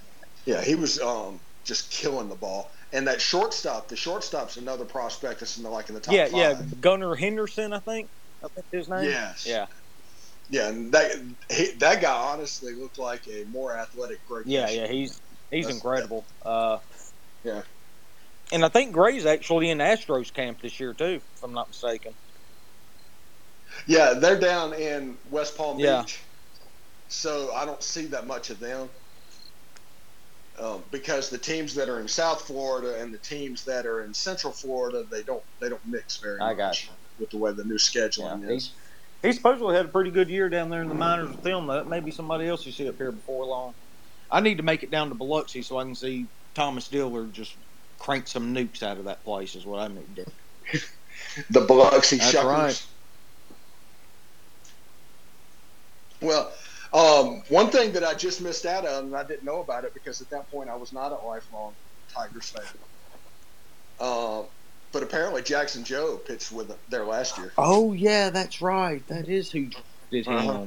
Yeah, 0.46 0.62
he 0.62 0.76
was 0.76 1.00
um, 1.00 1.40
just 1.64 1.90
killing 1.90 2.28
the 2.28 2.36
ball. 2.36 2.70
And 2.92 3.08
that 3.08 3.22
shortstop, 3.22 3.88
the 3.88 3.96
shortstop's 3.96 4.58
another 4.58 4.84
prospect 4.84 5.40
that's 5.40 5.56
in 5.56 5.64
the, 5.64 5.70
like 5.70 5.88
in 5.88 5.96
the 5.96 6.02
top 6.02 6.14
Yeah, 6.14 6.26
five. 6.26 6.34
yeah, 6.36 6.62
Gunnar 6.82 7.16
Henderson, 7.16 7.72
I 7.72 7.80
think. 7.80 8.10
I 8.44 8.48
think 8.54 8.66
his 8.70 8.90
name. 8.90 9.06
Yes. 9.06 9.46
Yeah, 9.48 9.68
Yeah, 10.50 10.68
and 10.68 10.92
that 10.92 11.14
he, 11.50 11.72
that 11.80 12.02
guy 12.02 12.12
honestly 12.14 12.74
looked 12.76 12.98
like 13.00 13.26
a 13.30 13.46
more 13.46 13.78
athletic 13.78 14.26
great. 14.28 14.46
yeah, 14.46 14.70
yeah. 14.70 14.86
He's 14.88 15.22
he's 15.50 15.64
That's- 15.64 15.76
incredible. 15.78 16.28
Uh, 16.46 16.80
Yeah. 17.46 17.62
And 18.54 18.66
I 18.66 18.70
think 18.70 18.94
Gray's 18.94 19.28
actually 19.28 19.72
in 19.72 19.80
Astros 19.80 20.34
camp 20.34 20.62
this 20.62 20.80
year 20.80 20.96
too, 20.96 21.22
if 21.36 21.44
I'm 21.44 21.54
not 21.54 21.70
mistaken. 21.70 22.16
Yeah, 23.88 24.14
they're 24.16 24.40
down 24.40 24.74
in 24.74 25.20
West 25.26 25.58
Palm 25.58 25.80
Yeah. 25.80 26.04
Beach, 26.04 26.24
so 27.08 27.54
I 27.54 27.66
don't 27.66 27.84
see 27.84 28.08
that 28.08 28.28
much 28.28 28.50
of 28.50 28.60
them. 28.60 28.92
Um, 30.60 30.86
because 30.92 31.30
the 31.32 31.40
teams 31.40 31.76
that 31.76 31.90
are 31.90 32.00
in 32.00 32.08
South 32.08 32.42
Florida 32.44 33.02
and 33.02 33.14
the 33.14 33.20
teams 33.20 33.64
that 33.66 33.88
are 33.88 34.04
in 34.06 34.14
Central 34.14 34.54
Florida, 34.54 35.06
they 35.12 35.24
don't 35.24 35.44
they 35.62 35.70
don't 35.70 35.86
mix 35.86 36.20
very 36.22 36.42
I 36.42 36.50
much 36.50 36.58
got 36.58 36.78
with 37.20 37.32
the 37.32 37.40
way 37.40 37.54
the 37.54 37.66
new 37.66 37.78
scheduling 37.78 38.48
Yeah, 38.50 38.56
is. 38.56 38.76
He 39.24 39.34
supposedly 39.34 39.76
had 39.76 39.88
a 39.88 39.90
pretty 39.90 40.12
good 40.12 40.30
year 40.30 40.50
down 40.50 40.70
there 40.70 40.84
in 40.84 40.90
the 40.90 40.96
minors 40.96 41.32
with 41.32 41.42
them. 41.44 41.68
That 41.68 41.88
maybe 41.88 42.12
somebody 42.12 42.48
else 42.48 42.66
you 42.66 42.72
see 42.72 42.88
up 42.88 42.98
here 42.98 43.12
before 43.12 43.46
long. 43.46 43.76
I 44.32 44.42
need 44.42 44.58
to 44.58 44.64
make 44.64 44.84
it 44.84 44.92
down 44.92 45.10
to 45.10 45.16
Biloxi 45.16 45.62
so 45.64 45.78
I 45.78 45.84
can 45.84 45.96
see 45.96 46.30
Thomas 46.56 46.90
Dillard 46.90 47.34
just 47.34 47.58
crank 48.04 48.28
some 48.28 48.54
nukes 48.54 48.84
out 48.84 48.98
of 48.98 49.06
that 49.06 49.24
place. 49.24 49.56
Is 49.56 49.66
what 49.66 49.80
I 49.80 49.88
need 49.88 50.16
to 50.16 50.26
do. 50.26 50.80
the 51.50 51.62
Biloxi 51.62 52.18
That's 52.18 52.34
Shuckers. 52.34 52.46
right. 52.46 52.88
Well, 56.22 56.52
um, 56.94 57.44
one 57.50 57.70
thing 57.70 57.94
that 57.94 58.04
I 58.04 58.14
just 58.14 58.42
missed 58.42 58.66
out 58.66 58.86
on, 58.86 59.06
and 59.06 59.16
I 59.16 59.24
didn't 59.24 59.44
know 59.44 59.62
about 59.62 59.84
it 59.84 59.94
because 59.94 60.22
at 60.22 60.30
that 60.30 60.50
point 60.52 60.70
I 60.70 60.76
was 60.76 60.94
not 60.94 61.12
a 61.12 61.16
lifelong 61.26 61.74
Tigers 62.14 62.50
fan. 62.50 62.64
Uh, 64.00 64.44
but 64.92 65.04
apparently 65.04 65.42
Jackson 65.42 65.84
Joe 65.84 66.18
pitched 66.18 66.52
with 66.52 66.68
them 66.68 66.78
there 66.90 67.06
last 67.06 67.38
year. 67.38 67.52
Oh 67.58 67.94
yeah, 67.94 68.30
that's 68.30 68.62
right. 68.62 69.06
That 69.08 69.28
is 69.28 69.52
who 69.52 69.70
did 70.12 70.28
him. 70.28 70.50
Uh-huh. 70.50 70.66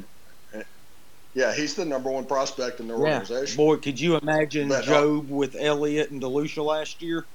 Yeah, 1.36 1.54
he's 1.54 1.74
the 1.74 1.84
number 1.84 2.10
one 2.10 2.24
prospect 2.24 2.80
in 2.80 2.88
their 2.88 2.96
Yeah, 2.96 3.18
organization. 3.18 3.58
boy, 3.58 3.76
could 3.76 4.00
you 4.00 4.16
imagine 4.16 4.68
But, 4.70 4.88
uh, 4.88 5.02
Job 5.02 5.30
with 5.30 5.54
Elliott 5.54 6.10
and 6.10 6.22
DeLucia 6.22 6.64
last 6.64 7.02
year? 7.02 7.26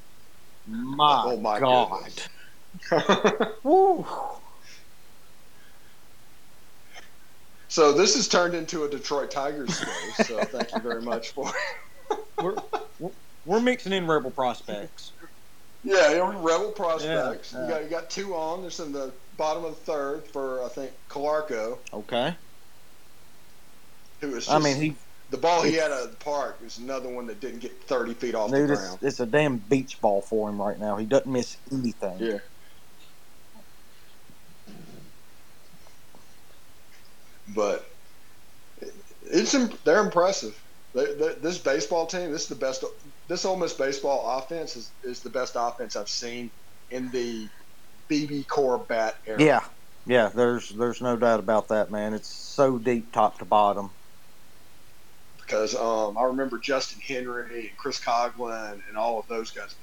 My, 0.65 1.21
Oh, 1.23 1.39
my 1.39 1.59
God! 1.59 2.11
Woo. 3.63 4.03
so 7.67 7.93
this 7.93 8.15
has 8.15 8.27
turned 8.27 8.55
into 8.55 8.85
a 8.85 8.89
Detroit 8.89 9.29
Tigers 9.29 9.71
story. 9.75 10.13
So 10.25 10.39
thank 10.45 10.73
you 10.73 10.81
very 10.81 11.03
much 11.03 11.29
for. 11.29 11.51
We're, 12.39 12.55
we're 13.45 13.59
mixing 13.61 13.93
in 13.93 14.07
rebel 14.07 14.31
prospects. 14.31 15.13
Yeah, 15.83 16.13
Rebel 16.41 16.71
prospects. 16.73 17.53
Yeah, 17.53 17.61
You 17.61 17.67
got 17.69 17.83
you 17.83 17.89
got 17.89 18.09
two 18.09 18.35
on. 18.35 18.61
There's 18.61 18.79
in 18.79 18.91
the 18.91 19.15
bottom 19.33 19.63
of 19.63 19.75
the 19.75 19.81
third 19.81 20.27
for 20.33 20.63
I 20.63 20.69
think 20.69 20.93
Calarco, 21.09 21.79
Okay. 21.93 22.35
Who 24.21 24.35
is. 24.35 24.47
I 24.47 24.59
just- 24.59 24.63
mean, 24.63 24.81
he 24.81 24.95
the 25.31 25.37
ball 25.37 25.63
he 25.63 25.73
had 25.73 25.91
out 25.91 26.03
of 26.03 26.11
the 26.11 26.17
park 26.17 26.59
is 26.63 26.77
another 26.77 27.07
one 27.07 27.25
that 27.27 27.39
didn't 27.39 27.59
get 27.59 27.81
30 27.85 28.13
feet 28.15 28.35
off 28.35 28.51
dude, 28.51 28.67
the 28.67 28.73
it's, 28.73 28.81
ground. 28.81 28.99
it's 29.01 29.19
a 29.21 29.25
damn 29.25 29.57
beach 29.57 29.99
ball 30.01 30.21
for 30.21 30.49
him 30.49 30.61
right 30.61 30.77
now. 30.77 30.97
He 30.97 31.05
doesn't 31.05 31.31
miss 31.31 31.55
anything. 31.71 32.17
Yeah. 32.19 32.39
But 37.55 37.85
it's 39.23 39.53
they're 39.83 40.03
impressive. 40.03 40.61
They, 40.93 41.05
they, 41.15 41.35
this 41.35 41.57
baseball 41.57 42.05
team, 42.05 42.31
this 42.31 42.43
is 42.43 42.47
the 42.49 42.55
best. 42.55 42.83
This 43.29 43.45
Ole 43.45 43.55
Miss 43.55 43.73
baseball 43.73 44.37
offense 44.37 44.75
is, 44.75 44.91
is 45.03 45.21
the 45.21 45.29
best 45.29 45.53
offense 45.57 45.95
I've 45.95 46.09
seen 46.09 46.51
in 46.89 47.09
the 47.11 47.47
BBCOR 48.09 48.85
bat 48.87 49.15
era. 49.25 49.41
Yeah, 49.41 49.63
yeah. 50.05 50.29
There's 50.33 50.69
there's 50.69 51.01
no 51.01 51.15
doubt 51.15 51.39
about 51.39 51.69
that, 51.69 51.91
man. 51.91 52.13
It's 52.13 52.27
so 52.27 52.77
deep, 52.77 53.13
top 53.13 53.39
to 53.39 53.45
bottom. 53.45 53.91
Because 55.51 55.75
um, 55.75 56.17
I 56.17 56.23
remember 56.23 56.59
Justin 56.59 57.01
Henry 57.05 57.67
and 57.67 57.77
Chris 57.77 57.99
Coughlin 57.99 58.79
and 58.87 58.97
all 58.97 59.19
of 59.19 59.27
those 59.27 59.51
guys. 59.51 59.75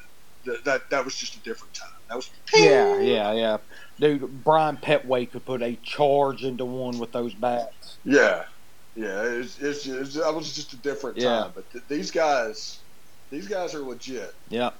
That, 0.46 0.64
that 0.64 0.82
that 0.90 1.04
was 1.04 1.14
just 1.14 1.36
a 1.36 1.42
different 1.42 1.74
time. 1.74 1.90
That 2.08 2.16
was 2.16 2.30
Yeah, 2.54 2.98
yeah, 3.00 3.32
yeah. 3.32 3.58
Dude, 4.00 4.42
Brian 4.42 4.78
Pettway 4.78 5.30
could 5.30 5.44
put 5.44 5.62
a 5.62 5.76
charge 5.76 6.42
into 6.42 6.64
one 6.64 6.98
with 6.98 7.12
those 7.12 7.34
bats. 7.34 7.98
yeah, 8.04 8.44
yeah. 8.94 9.22
It's, 9.24 9.58
it's, 9.58 9.84
it's 9.86 10.14
that 10.14 10.34
was 10.34 10.54
just 10.54 10.72
a 10.72 10.78
different 10.80 11.18
Yeah. 11.18 11.40
time. 11.40 11.52
But 11.54 11.70
th- 11.70 11.84
these 11.88 12.10
guys, 12.10 12.84
these 13.30 13.46
guys 13.46 13.74
are 13.74 13.80
legit. 13.82 14.32
Yeah, 14.48 14.70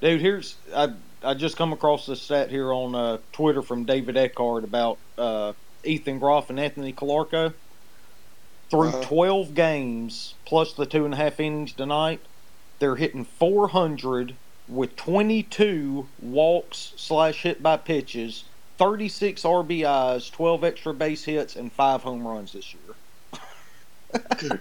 dude. 0.00 0.20
Here's 0.20 0.60
I 0.74 0.88
I 1.22 1.34
just 1.34 1.56
come 1.56 1.72
across 1.72 2.06
this 2.06 2.22
stat 2.22 2.50
here 2.50 2.72
on 2.72 2.96
uh, 2.96 3.18
Twitter 3.32 3.62
from 3.62 3.84
David 3.84 4.16
Eckhart 4.16 4.64
about 4.64 4.98
uh, 5.18 5.52
Ethan 5.84 6.18
Groff 6.18 6.50
and 6.50 6.58
Anthony 6.58 6.92
Calarco. 6.94 7.54
Through 8.70 8.88
Uh-huh. 8.88 9.00
twelve 9.00 9.54
games 9.54 10.36
plus 10.46 10.74
the 10.74 10.86
two 10.86 11.04
and 11.04 11.14
a 11.14 11.18
half 11.18 11.40
innings 11.40 11.74
tonight, 11.74 12.28
they're 12.80 12.96
hitting 12.96 13.24
four 13.24 13.68
hundred 13.68 14.38
with 14.66 14.96
twenty 14.96 15.42
two 15.42 16.10
walks 16.18 16.94
slash 16.98 17.42
hit 17.42 17.62
by 17.62 17.76
pitches, 17.78 18.50
thirty 18.78 19.08
six 19.08 19.42
RBIs, 19.42 20.32
twelve 20.32 20.64
extra 20.64 20.94
base 20.94 21.24
hits, 21.24 21.56
and 21.56 21.72
five 21.72 22.02
home 22.02 22.26
runs 22.26 22.52
this 22.52 22.74
year. 22.74 22.98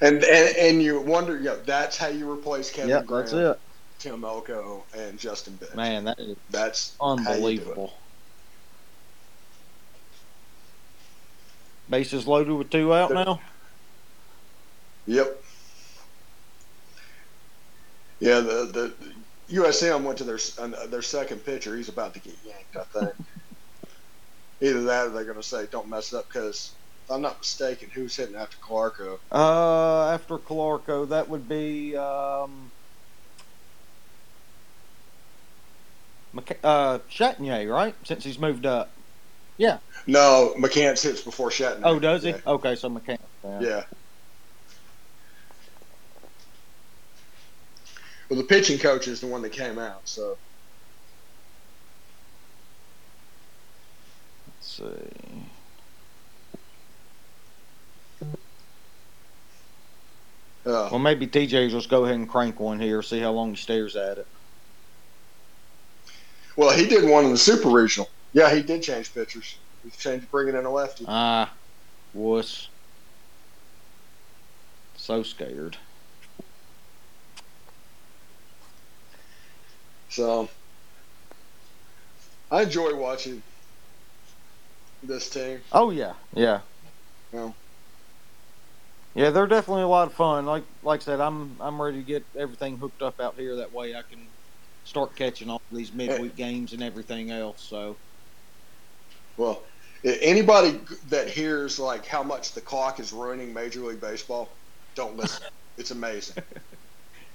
And 0.00 0.24
and, 0.24 0.56
and 0.56 0.82
you 0.82 1.00
wonder, 1.00 1.38
yeah, 1.38 1.56
that's 1.64 1.96
how 1.98 2.08
you 2.08 2.30
replace 2.30 2.70
Kevin 2.70 2.90
Yep, 2.90 3.06
Graham, 3.06 3.24
that's 3.24 3.32
it. 3.32 3.56
Tim 3.98 4.24
Elko, 4.24 4.86
and 4.94 5.18
Justin 5.18 5.56
Bench. 5.56 5.72
Man, 5.74 6.04
that 6.04 6.18
is 6.18 6.36
that's 6.50 7.00
how 7.18 7.34
you 7.34 7.52
do 7.52 7.70
it. 7.72 7.80
unbelievable. 7.80 8.01
Bases 11.90 12.26
loaded 12.26 12.52
with 12.54 12.70
two 12.70 12.94
out 12.94 13.12
now. 13.12 13.40
Yep. 15.06 15.42
Yeah, 18.20 18.40
the 18.40 18.92
the 19.50 19.56
USM 19.56 20.04
went 20.04 20.18
to 20.18 20.24
their 20.24 20.38
their 20.86 21.02
second 21.02 21.44
pitcher. 21.44 21.76
He's 21.76 21.88
about 21.88 22.14
to 22.14 22.20
get 22.20 22.34
yanked. 22.44 22.76
I 22.76 22.84
think. 22.84 23.14
Either 24.60 24.84
that, 24.84 25.06
or 25.06 25.10
they're 25.10 25.24
going 25.24 25.36
to 25.36 25.42
say, 25.42 25.66
"Don't 25.70 25.88
mess 25.88 26.12
it 26.12 26.18
up," 26.18 26.28
because 26.28 26.72
if 27.04 27.10
I'm 27.10 27.20
not 27.20 27.40
mistaken, 27.40 27.90
who's 27.92 28.14
hitting 28.14 28.36
after 28.36 28.56
Calarco? 28.58 29.18
Uh, 29.32 30.10
after 30.10 30.38
Calarco, 30.38 31.08
that 31.08 31.28
would 31.28 31.48
be 31.48 31.96
um, 31.96 32.70
McC- 36.34 36.58
uh, 36.62 37.00
Chatagnier, 37.10 37.72
right? 37.72 37.94
Since 38.04 38.22
he's 38.22 38.38
moved 38.38 38.66
up. 38.66 38.90
No, 40.06 40.54
McCants 40.58 41.02
hits 41.02 41.22
before 41.22 41.50
Chatagnier. 41.50 41.80
Oh, 41.84 41.98
does 41.98 42.24
he? 42.24 42.30
Yeah. 42.30 42.38
Okay, 42.46 42.74
so 42.74 42.88
McCants. 42.90 43.18
Yeah. 43.44 43.60
yeah. 43.60 43.84
Well, 48.28 48.38
the 48.40 48.46
pitching 48.46 48.78
coach 48.78 49.08
is 49.08 49.20
the 49.20 49.26
one 49.26 49.42
that 49.42 49.52
came 49.52 49.78
out. 49.78 50.08
So 50.08 50.38
Let's 54.46 54.76
see. 54.76 55.52
uh, 60.64 60.88
Well, 60.90 60.98
maybe 60.98 61.26
TJ 61.26 61.52
will 61.64 61.68
just 61.68 61.90
go 61.90 62.04
ahead 62.04 62.16
and 62.16 62.28
crank 62.28 62.58
one 62.58 62.80
here, 62.80 63.02
see 63.02 63.20
how 63.20 63.32
long 63.32 63.50
he 63.50 63.56
stares 63.56 63.96
at 63.96 64.18
it. 64.18 64.26
well, 66.56 66.76
he 66.76 66.86
did 66.86 67.08
one 67.08 67.24
in 67.24 67.32
the 67.32 67.38
Super 67.38 67.68
Regional. 67.68 68.08
Yeah, 68.32 68.54
he 68.54 68.62
did 68.62 68.82
change 68.82 69.12
pitchers. 69.12 69.58
He 69.82 69.90
changed 69.90 70.30
bringing 70.30 70.56
in 70.56 70.64
a 70.64 70.70
lefty. 70.70 71.06
Ah, 71.06 71.54
wuss. 72.12 72.68
So 74.96 75.22
scared. 75.22 75.76
So 80.08 80.48
I 82.50 82.62
enjoy 82.62 82.94
watching 82.94 83.42
this 85.02 85.30
team. 85.30 85.60
Oh 85.72 85.90
yeah, 85.90 86.14
yeah. 86.34 86.60
Yeah. 87.32 87.52
Yeah, 89.14 89.30
they're 89.30 89.46
definitely 89.46 89.82
a 89.82 89.88
lot 89.88 90.08
of 90.08 90.14
fun. 90.14 90.46
Like 90.46 90.64
like 90.82 91.00
I 91.00 91.04
said, 91.04 91.20
I'm 91.20 91.60
I'm 91.60 91.80
ready 91.80 91.98
to 91.98 92.04
get 92.04 92.24
everything 92.38 92.78
hooked 92.78 93.02
up 93.02 93.20
out 93.20 93.38
here. 93.38 93.56
That 93.56 93.72
way 93.72 93.94
I 93.94 94.02
can 94.08 94.30
start 94.84 95.16
catching 95.16 95.50
all 95.50 95.62
these 95.70 95.92
midweek 95.92 96.34
games 96.36 96.72
and 96.72 96.82
everything 96.82 97.30
else. 97.30 97.66
So 97.68 97.98
Well, 99.36 99.66
anybody 100.04 100.80
that 101.08 101.28
hears 101.30 101.78
like 101.78 102.06
how 102.06 102.22
much 102.22 102.54
the 102.54 102.60
clock 102.60 103.00
is 103.00 103.12
ruining 103.12 103.52
Major 103.54 103.80
League 103.82 104.00
Baseball, 104.00 104.60
don't 104.96 105.16
listen. 105.16 105.46
It's 105.78 105.90
amazing. 105.90 106.36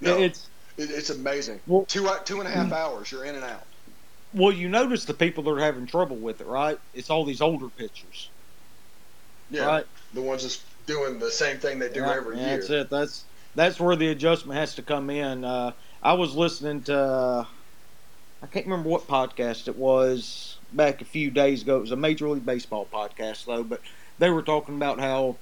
No, 0.02 0.18
it, 0.20 0.26
it's 0.26 0.52
it's 0.78 1.10
amazing. 1.10 1.62
Well- 1.66 1.88
two 1.88 2.10
two 2.26 2.40
and 2.40 2.48
a 2.48 2.52
half 2.52 2.72
hours, 2.72 3.12
you're 3.12 3.26
in 3.26 3.36
and 3.36 3.44
out. 3.44 3.68
well, 4.34 4.52
you 4.54 4.70
notice 4.70 5.06
the 5.06 5.14
people 5.16 5.44
that 5.46 5.52
are 5.52 5.60
having 5.60 5.88
trouble 5.88 6.20
with 6.22 6.42
it, 6.42 6.48
right? 6.48 6.80
It's 6.94 7.10
all 7.10 7.26
these 7.26 7.42
older 7.42 7.70
pitchers, 7.70 8.34
Yeah, 9.50 9.66
right? 9.68 9.86
the 10.14 10.22
ones 10.22 10.44
that's 10.44 10.66
doing 10.86 11.20
the 11.20 11.32
same 11.32 11.60
thing 11.60 11.80
they 11.80 11.90
do 11.92 12.02
Yeah, 12.02 12.12
every 12.12 12.38
yeah, 12.38 12.46
year. 12.48 12.58
That's 12.58 12.70
it. 12.70 12.90
That's 12.92 13.26
that's 13.56 13.80
where 13.80 13.96
the 13.96 14.10
adjustment 14.10 14.60
has 14.60 14.76
to 14.76 14.84
come 14.84 15.10
in. 15.10 15.44
Uh, 15.44 15.74
I 16.02 16.14
was 16.14 16.36
listening 16.36 16.84
to 16.86 16.98
uh, 17.00 17.46
I 18.42 18.48
can't 18.48 18.66
remember 18.68 18.90
what 18.90 19.08
podcast 19.08 19.68
it 19.68 19.78
was 19.78 20.57
back 20.74 21.02
a 21.02 21.06
few 21.06 21.32
days 21.32 21.62
ago. 21.62 21.78
It 21.78 21.82
was 21.82 21.92
a 21.92 21.98
Major 21.98 22.30
League 22.30 22.46
Baseball 22.46 22.88
podcast 22.92 23.46
though, 23.46 23.64
but 23.64 23.82
they 24.20 24.30
were 24.30 24.42
talking 24.42 24.76
about 24.76 25.00
how 25.00 25.36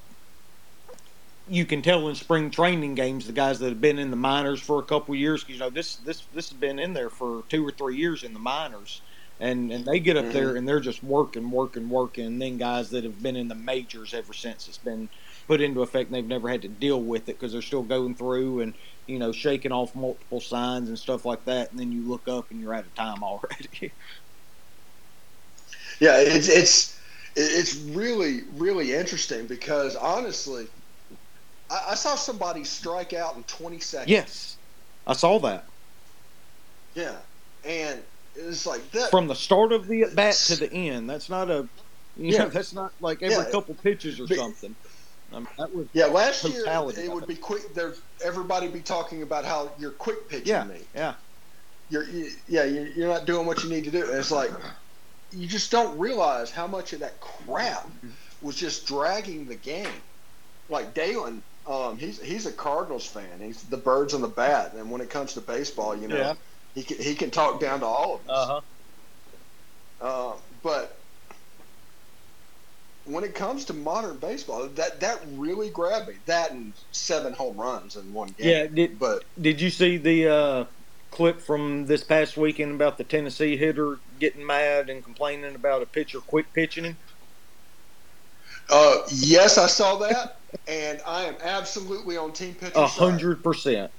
you 1.47 1.65
can 1.65 1.82
tell 1.82 2.07
in 2.09 2.15
spring 2.15 2.49
training 2.49 2.95
games 2.95 3.28
the 3.28 3.34
guys 3.34 3.59
that 3.59 3.69
have 3.69 3.82
been 3.82 3.99
in 3.99 4.09
the 4.09 4.17
minors 4.17 4.59
for 4.59 4.80
a 4.80 4.84
couple 4.84 5.13
of 5.13 5.19
years. 5.19 5.45
You 5.47 5.57
know 5.57 5.69
this 5.69 5.97
this 5.97 6.23
this 6.34 6.49
has 6.49 6.57
been 6.57 6.80
in 6.80 6.93
there 6.93 7.09
for 7.09 7.43
two 7.49 7.65
or 7.65 7.71
three 7.71 7.97
years 7.97 8.23
in 8.23 8.34
the 8.34 8.39
minors. 8.39 9.01
And, 9.38 9.69
and 9.69 9.84
they 9.84 9.99
get 9.99 10.15
up 10.15 10.32
there 10.32 10.47
mm-hmm. 10.47 10.59
and 10.59 10.67
they're 10.67 10.80
just 10.80 11.03
working, 11.03 11.51
working, 11.51 11.89
working. 11.89 12.26
And 12.26 12.41
then 12.41 12.57
guys 12.57 12.91
that 12.91 13.03
have 13.03 13.21
been 13.21 13.36
in 13.36 13.49
the 13.49 13.55
majors 13.55 14.13
ever 14.13 14.32
since 14.32 14.69
it's 14.69 14.78
been 14.78 15.09
put 15.47 15.61
into 15.61 15.82
effect 15.82 16.09
and 16.09 16.15
they've 16.15 16.26
never 16.26 16.49
had 16.49 16.61
to 16.63 16.67
deal 16.67 17.01
with 17.01 17.30
it 17.30 17.38
because 17.38 17.51
they're 17.51 17.61
still 17.61 17.84
going 17.84 18.15
through 18.15 18.61
and 18.61 18.73
you 19.05 19.19
know 19.19 19.32
shaking 19.32 19.71
off 19.71 19.95
multiple 19.95 20.41
signs 20.41 20.89
and 20.89 20.97
stuff 20.97 21.26
like 21.26 21.43
that 21.45 21.71
and 21.71 21.80
then 21.80 21.91
you 21.91 22.01
look 22.01 22.28
up 22.28 22.49
and 22.51 22.59
you're 22.59 22.73
out 22.73 22.86
of 22.86 22.95
time 22.95 23.23
already 23.23 23.91
Yeah, 25.99 26.17
it's 26.19 26.47
it's 26.49 26.99
it's 27.35 27.75
really 27.95 28.41
really 28.53 28.93
interesting 28.93 29.47
because 29.47 29.95
honestly, 29.95 30.67
I, 31.69 31.79
I 31.91 31.95
saw 31.95 32.15
somebody 32.15 32.63
strike 32.63 33.13
out 33.13 33.35
in 33.35 33.43
20 33.43 33.79
seconds. 33.79 34.09
yes 34.11 34.57
i 35.07 35.13
saw 35.13 35.39
that 35.39 35.65
Yeah, 36.95 37.17
and 37.63 38.03
It's 38.35 38.65
like 38.65 38.89
that. 38.91 39.11
From 39.11 39.27
the 39.27 39.35
start 39.35 39.71
of 39.73 39.87
the 39.87 40.03
at 40.03 40.15
bat 40.15 40.35
to 40.47 40.55
the 40.57 40.71
end. 40.71 41.09
That's 41.09 41.29
not 41.29 41.49
a. 41.49 41.69
Yeah. 42.15 42.39
know, 42.39 42.49
that's 42.49 42.73
not 42.73 42.91
like 42.99 43.21
every 43.21 43.45
Yeah. 43.45 43.51
couple 43.51 43.75
pitches 43.75 44.19
or 44.19 44.27
something. 44.27 44.75
Um, 45.31 45.47
that 45.57 45.73
was 45.73 45.87
yeah, 45.93 46.05
last 46.05 46.43
year 46.43 46.63
it 46.65 47.11
would 47.11 47.23
it. 47.23 47.27
be 47.27 47.35
quick. 47.35 47.73
There, 47.73 47.93
everybody 48.23 48.67
be 48.67 48.81
talking 48.81 49.21
about 49.23 49.43
how 49.45 49.73
you're 49.79 49.93
quick 49.93 50.29
pitching 50.29 50.47
yeah, 50.47 50.63
me. 50.63 50.87
yeah. 50.93 51.15
You're, 51.89 52.07
you, 52.09 52.29
yeah, 52.47 52.63
you're, 52.63 52.87
you're 52.87 53.07
not 53.07 53.25
doing 53.25 53.45
what 53.45 53.63
you 53.63 53.69
need 53.69 53.83
to 53.85 53.91
do. 53.91 54.03
And 54.09 54.17
it's 54.19 54.31
like 54.31 54.51
you 55.32 55.47
just 55.47 55.71
don't 55.71 55.97
realize 55.97 56.51
how 56.51 56.67
much 56.67 56.93
of 56.93 56.99
that 56.99 57.19
crap 57.19 57.88
was 58.41 58.55
just 58.55 58.86
dragging 58.88 59.45
the 59.45 59.55
game. 59.55 59.88
Like 60.69 60.93
Dalen, 60.93 61.41
um, 61.67 61.97
he's 61.97 62.21
he's 62.21 62.45
a 62.45 62.51
Cardinals 62.51 63.05
fan. 63.05 63.39
He's 63.39 63.63
the 63.63 63.78
birds 63.78 64.13
on 64.13 64.21
the 64.21 64.28
bat, 64.28 64.73
and 64.73 64.89
when 64.89 65.01
it 65.01 65.09
comes 65.09 65.34
to 65.34 65.41
baseball, 65.41 65.95
you 65.95 66.07
know, 66.07 66.17
Yeah. 66.17 66.34
he 66.73 66.84
can, 66.84 66.97
he 66.97 67.15
can 67.15 67.32
talk 67.32 67.59
down 67.59 67.82
to 67.82 67.86
all 67.86 68.15
of 68.15 68.30
us. 68.30 68.47
Uh 68.47 68.47
huh. 68.47 68.61
Uh, 70.01 70.34
but 70.63 70.97
when 73.05 73.23
it 73.23 73.36
comes 73.36 73.65
to 73.65 73.73
modern 73.73 74.17
baseball, 74.17 74.67
that 74.67 74.99
that 74.99 75.21
really 75.34 75.69
grabbed 75.69 76.07
me. 76.07 76.15
That 76.26 76.51
and 76.51 76.73
seven 76.91 77.34
home 77.34 77.57
runs 77.57 77.95
in 77.95 78.11
one 78.13 78.30
game. 78.38 78.49
Yeah. 78.49 78.67
Did 78.67 78.99
But 78.99 79.23
Did 79.39 79.61
you 79.61 79.69
see 79.69 79.97
the 79.97 80.28
uh, 80.30 80.65
clip 81.16 81.41
from 81.41 81.88
this 81.88 82.03
past 82.03 82.38
weekend 82.38 82.74
about 82.76 82.97
the 82.99 83.05
Tennessee 83.05 83.57
hitter 83.57 84.01
getting 84.20 84.45
mad 84.45 84.89
and 84.89 85.03
complaining 85.03 85.55
about 85.55 85.84
a 85.84 85.88
pitcher 85.88 86.22
quick 86.22 86.53
pitching 86.53 86.86
him? 86.86 86.99
uh, 88.70 88.97
yes, 89.11 89.57
I 89.57 89.68
saw 89.68 89.97
that, 89.99 90.41
and 90.68 91.01
I 91.07 91.26
am 91.26 91.38
absolutely 91.41 92.18
on 92.18 92.34
team 92.34 92.55
pitcher. 92.55 92.74
A 92.76 92.88
hundred 92.88 93.43
percent. 93.43 93.91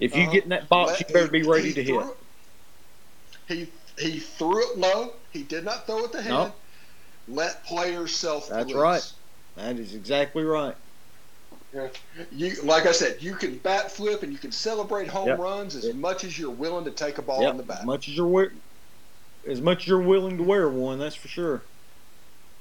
If 0.00 0.16
you 0.16 0.22
Uh-huh. 0.22 0.32
get 0.32 0.44
in 0.44 0.50
that 0.50 0.68
box, 0.68 1.00
you 1.00 1.06
better 1.12 1.28
be 1.28 1.42
ready 1.42 1.72
to 1.74 1.84
hit. 1.84 2.02
it- 2.02 2.10
He 3.48 3.72
he 3.98 4.20
threw 4.20 4.72
it 4.72 4.78
low. 4.78 5.14
He 5.32 5.44
did 5.44 5.64
not 5.64 5.86
throw 5.86 6.04
it 6.04 6.12
to 6.12 6.22
head. 6.22 6.30
Nope. 6.30 6.60
Let 7.26 7.64
players 7.66 8.16
self. 8.16 8.48
That's 8.50 8.74
right. 8.74 9.04
That 9.56 9.78
is 9.78 9.94
exactly 9.94 10.44
right. 10.44 10.76
You 12.30 12.62
like 12.62 12.86
I 12.86 12.92
said, 12.92 13.22
you 13.22 13.34
can 13.34 13.58
bat 13.58 13.90
flip 13.90 14.22
and 14.22 14.32
you 14.32 14.38
can 14.38 14.52
celebrate 14.52 15.08
home 15.08 15.28
Yep. 15.28 15.40
runs 15.40 15.76
as 15.76 15.84
Yep. 15.84 15.96
much 15.96 16.24
as 16.24 16.38
you're 16.38 16.50
willing 16.50 16.84
to 16.84 16.90
take 16.90 17.18
a 17.18 17.22
ball 17.22 17.42
Yep. 17.42 17.50
in 17.52 17.56
the 17.58 17.62
bat. 17.62 17.80
As 17.80 17.84
much 17.84 18.08
as 18.08 18.16
you're 18.16 18.52
as 19.48 19.60
much 19.60 19.82
as 19.82 19.88
you're 19.88 20.02
willing 20.02 20.38
to 20.38 20.42
wear 20.44 20.68
one, 20.70 20.98
that's 20.98 21.16
for 21.16 21.28
sure. 21.28 21.66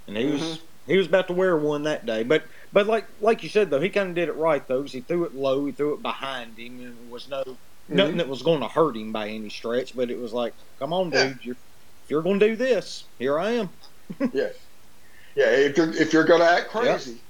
And 0.07 0.17
he 0.17 0.25
was 0.25 0.41
Mhm. 0.41 0.61
he 0.87 0.97
was 0.97 1.07
about 1.07 1.27
to 1.27 1.33
wear 1.33 1.57
one 1.57 1.83
that 1.83 2.05
day, 2.05 2.23
but 2.23 2.45
but 2.71 2.87
like 2.87 3.07
like 3.19 3.41
you 3.43 3.49
said 3.49 3.69
though, 3.69 3.81
he 3.81 3.89
kind 3.89 4.09
of 4.09 4.15
did 4.15 4.29
it 4.29 4.35
right 4.35 4.67
though. 4.67 4.81
'cause 4.81 4.91
he 4.93 5.01
threw 5.01 5.25
it 5.25 5.33
low, 5.33 5.65
he 5.65 5.71
threw 5.71 5.93
it 5.95 6.01
behind 6.01 6.59
him, 6.59 6.79
and 6.79 6.99
it 6.99 7.07
was 7.07 7.27
no 7.27 7.43
Mm-hmm. 7.89 7.97
nothing 7.97 8.17
that 8.17 8.27
was 8.29 8.43
going 8.43 8.61
to 8.61 8.67
hurt 8.67 8.97
him 8.97 9.11
by 9.11 9.29
any 9.29 9.49
stretch. 9.49 9.95
But 9.95 10.11
it 10.11 10.19
was 10.19 10.33
like, 10.33 10.55
come 10.77 10.93
on, 10.93 11.11
Yeah. 11.11 11.29
dude, 11.29 11.43
you're, 11.43 11.55
if 12.03 12.09
you're 12.09 12.23
going 12.23 12.39
to 12.39 12.47
do 12.49 12.55
this, 12.55 13.09
here 13.17 13.39
I 13.39 13.51
am. 13.51 13.69
Yeah, 14.31 14.49
yeah. 15.35 15.51
If 15.51 15.77
you're 15.77 15.93
if 15.93 16.13
you're 16.13 16.25
going 16.25 16.41
to 16.41 16.47
act 16.49 16.69
crazy, 16.69 17.24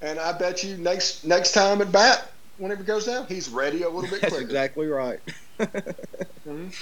and 0.00 0.18
I 0.18 0.36
bet 0.38 0.62
you 0.62 0.76
next 0.78 1.24
next 1.24 1.52
time 1.52 1.80
at 1.80 1.92
bat, 1.92 2.30
whenever 2.56 2.82
it 2.82 2.86
goes 2.86 3.06
down, 3.06 3.26
he's 3.28 3.48
ready 3.48 3.82
a 3.82 3.88
little 3.90 4.10
bit 4.10 4.24
quicker. 4.26 4.30
That's 4.30 4.38
exactly 4.42 4.86
right. 4.86 5.20
Mhm. 6.46 6.74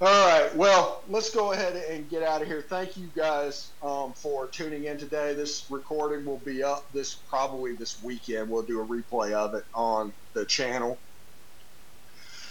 All 0.00 0.28
right. 0.28 0.54
Well, 0.54 1.02
let's 1.08 1.30
go 1.30 1.52
ahead 1.52 1.76
and 1.76 2.10
get 2.10 2.22
out 2.22 2.42
of 2.42 2.48
here. 2.48 2.62
Thank 2.68 2.96
you 2.96 3.10
guys 3.16 3.72
um, 3.80 4.12
for 4.14 4.48
tuning 4.48 4.84
in 4.84 4.98
today. 4.98 5.34
This 5.34 5.66
recording 5.70 6.26
will 6.26 6.40
be 6.44 6.62
up 6.62 6.88
this 6.92 7.14
probably 7.28 7.76
this 7.76 8.02
weekend. 8.02 8.50
We'll 8.50 8.66
do 8.66 8.80
a 8.80 8.86
replay 8.86 9.32
of 9.32 9.54
it 9.54 9.64
on 9.74 10.12
the 10.34 10.44
channel. 10.46 11.00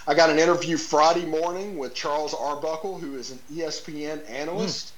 I 0.07 0.15
got 0.15 0.29
an 0.31 0.39
interview 0.39 0.77
Friday 0.77 1.25
morning 1.25 1.77
with 1.77 1.95
Charles 1.95 2.33
Arbuckle, 2.33 2.99
who 2.99 3.15
is 3.15 3.31
an 3.31 3.39
ESPN 3.51 4.29
analyst. 4.29 4.92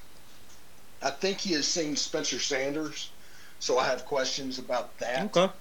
I 1.02 1.10
think 1.10 1.38
he 1.38 1.52
has 1.54 1.66
seen 1.66 1.96
Spencer 1.96 2.38
Sanders, 2.38 3.10
so 3.58 3.78
I 3.78 3.86
have 3.86 4.04
questions 4.04 4.58
about 4.58 4.98
that. 4.98 5.36
Okay. 5.36 5.52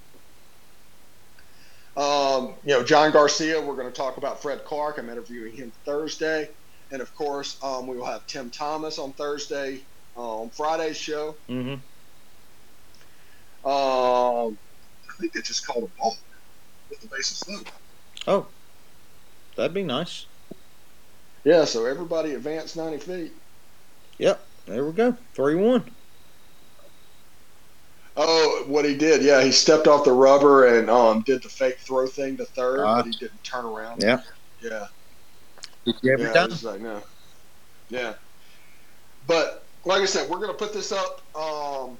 Um, 1.98 2.54
you 2.66 2.74
know, 2.74 2.84
John 2.84 3.12
Garcia, 3.12 3.62
we're 3.62 3.76
going 3.76 3.88
to 3.88 3.94
talk 3.94 4.18
about 4.18 4.42
Fred 4.42 4.66
Clark. 4.66 4.98
I'm 4.98 5.10
interviewing 5.10 5.56
him 5.56 5.72
Thursday. 5.86 6.50
And 6.92 7.02
of 7.02 7.14
course, 7.16 7.58
um, 7.64 7.88
we 7.88 7.98
will 7.98 8.06
have 8.06 8.28
Tim 8.28 8.50
Thomas 8.50 9.00
on 9.00 9.14
Thursday 9.14 9.80
uh, 10.16 10.42
on 10.42 10.50
Friday's 10.50 10.98
show. 10.98 11.36
Mm-hmm. 11.50 11.74
Um, 13.68 14.58
I 15.10 15.14
think 15.20 15.34
they 15.34 15.42
just 15.42 15.66
called 15.66 15.86
a 15.86 16.00
ball 16.00 16.16
with 16.90 17.02
the 17.02 17.08
bases 17.08 17.48
loaded. 17.48 17.72
Oh, 18.28 18.48
that'd 19.56 19.74
be 19.74 19.84
nice. 19.84 20.26
Yeah, 21.44 21.66
so 21.66 21.86
everybody 21.86 22.34
advance 22.34 22.76
90 22.76 22.98
feet. 22.98 23.32
Yep. 24.18 24.46
There 24.66 24.86
we 24.86 24.94
go. 24.94 25.16
Three 25.36 25.56
one. 25.56 25.90
Oh, 28.18 28.64
what 28.68 28.86
he 28.86 28.96
did, 28.96 29.22
yeah, 29.22 29.44
he 29.44 29.52
stepped 29.52 29.88
off 29.88 30.06
the 30.06 30.12
rubber 30.14 30.68
and 30.78 30.90
um, 30.90 31.22
did 31.26 31.44
the 31.44 31.50
fake 31.50 31.78
throw 31.80 32.08
thing 32.08 32.38
to 32.38 32.46
third, 32.46 32.80
Ah. 32.80 32.98
but 32.98 33.06
he 33.06 33.12
didn't 33.12 33.44
turn 33.44 33.66
around. 33.66 34.02
Yeah. 34.02 34.22
Yeah. 34.62 34.88
Every 35.88 36.26
yeah, 36.26 36.34
time. 36.34 36.52
it's 36.52 36.64
like 36.64 36.82
no. 36.82 37.02
Yeah. 37.90 38.14
But 39.28 39.68
like 39.86 40.02
I 40.02 40.06
said, 40.06 40.30
we're 40.30 40.40
gonna 40.40 40.54
put 40.54 40.74
this 40.74 40.92
up 40.92 41.22
um, 41.36 41.98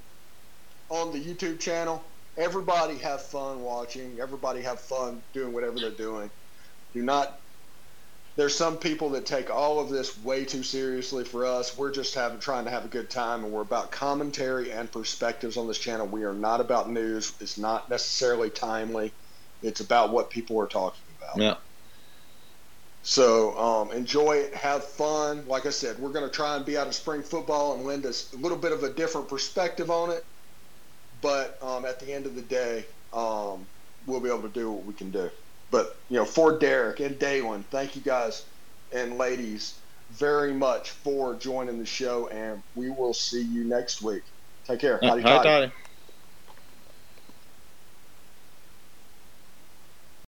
on 0.88 1.12
the 1.12 1.22
YouTube 1.22 1.60
channel. 1.60 2.02
Everybody 2.36 2.96
have 2.98 3.22
fun 3.22 3.60
watching. 3.60 4.18
Everybody 4.20 4.62
have 4.62 4.80
fun 4.80 5.22
doing 5.32 5.52
whatever 5.52 5.78
they're 5.78 5.90
doing. 5.90 6.30
Do 6.94 7.02
not. 7.02 7.40
There's 8.36 8.54
some 8.54 8.76
people 8.76 9.10
that 9.10 9.24
take 9.24 9.50
all 9.50 9.80
of 9.80 9.88
this 9.88 10.22
way 10.22 10.44
too 10.44 10.62
seriously 10.62 11.24
for 11.24 11.46
us. 11.46 11.76
We're 11.76 11.90
just 11.90 12.14
having 12.14 12.38
trying 12.38 12.66
to 12.66 12.70
have 12.70 12.84
a 12.84 12.88
good 12.88 13.08
time, 13.08 13.44
and 13.44 13.52
we're 13.52 13.62
about 13.62 13.90
commentary 13.90 14.70
and 14.70 14.92
perspectives 14.92 15.56
on 15.56 15.66
this 15.66 15.78
channel. 15.78 16.06
We 16.06 16.24
are 16.24 16.34
not 16.34 16.60
about 16.60 16.90
news. 16.90 17.32
It's 17.40 17.56
not 17.56 17.88
necessarily 17.88 18.50
timely. 18.50 19.14
It's 19.62 19.80
about 19.80 20.12
what 20.12 20.28
people 20.28 20.60
are 20.60 20.66
talking 20.66 21.02
about. 21.16 21.38
Yeah. 21.42 21.54
So 23.00 23.56
um, 23.56 23.92
enjoy 23.92 24.32
it, 24.32 24.54
have 24.54 24.84
fun. 24.84 25.46
Like 25.46 25.64
I 25.64 25.70
said, 25.70 25.98
we're 25.98 26.12
going 26.12 26.28
to 26.28 26.34
try 26.34 26.56
and 26.56 26.66
be 26.66 26.76
out 26.76 26.88
of 26.88 26.94
spring 26.94 27.22
football 27.22 27.74
and 27.74 27.84
lend 27.84 28.04
us 28.04 28.32
a 28.34 28.36
little 28.36 28.58
bit 28.58 28.72
of 28.72 28.82
a 28.82 28.92
different 28.92 29.28
perspective 29.28 29.90
on 29.90 30.10
it. 30.10 30.24
But 31.22 31.56
um, 31.62 31.84
at 31.86 32.00
the 32.00 32.12
end 32.12 32.26
of 32.26 32.34
the 32.34 32.42
day, 32.42 32.84
um, 33.12 33.66
we'll 34.04 34.20
be 34.20 34.28
able 34.28 34.42
to 34.42 34.48
do 34.48 34.70
what 34.72 34.84
we 34.84 34.92
can 34.92 35.10
do. 35.10 35.30
But 35.70 35.88
you 36.08 36.16
know, 36.16 36.24
for 36.24 36.58
Derek 36.58 37.00
and 37.00 37.18
Dalen, 37.18 37.64
thank 37.70 37.96
you 37.96 38.02
guys 38.02 38.46
and 38.92 39.18
ladies 39.18 39.80
very 40.10 40.54
much 40.54 40.90
for 40.90 41.36
joining 41.36 41.78
the 41.78 41.86
show, 41.86 42.28
and 42.28 42.62
we 42.74 42.90
will 42.90 43.14
see 43.14 43.42
you 43.42 43.64
next 43.64 44.02
week. 44.02 44.22
Take 44.66 44.80
care. 44.80 45.00
Howdy, 45.02 45.22
Hi, 45.22 45.28
toddy. 45.28 45.48
Toddy. 45.48 45.72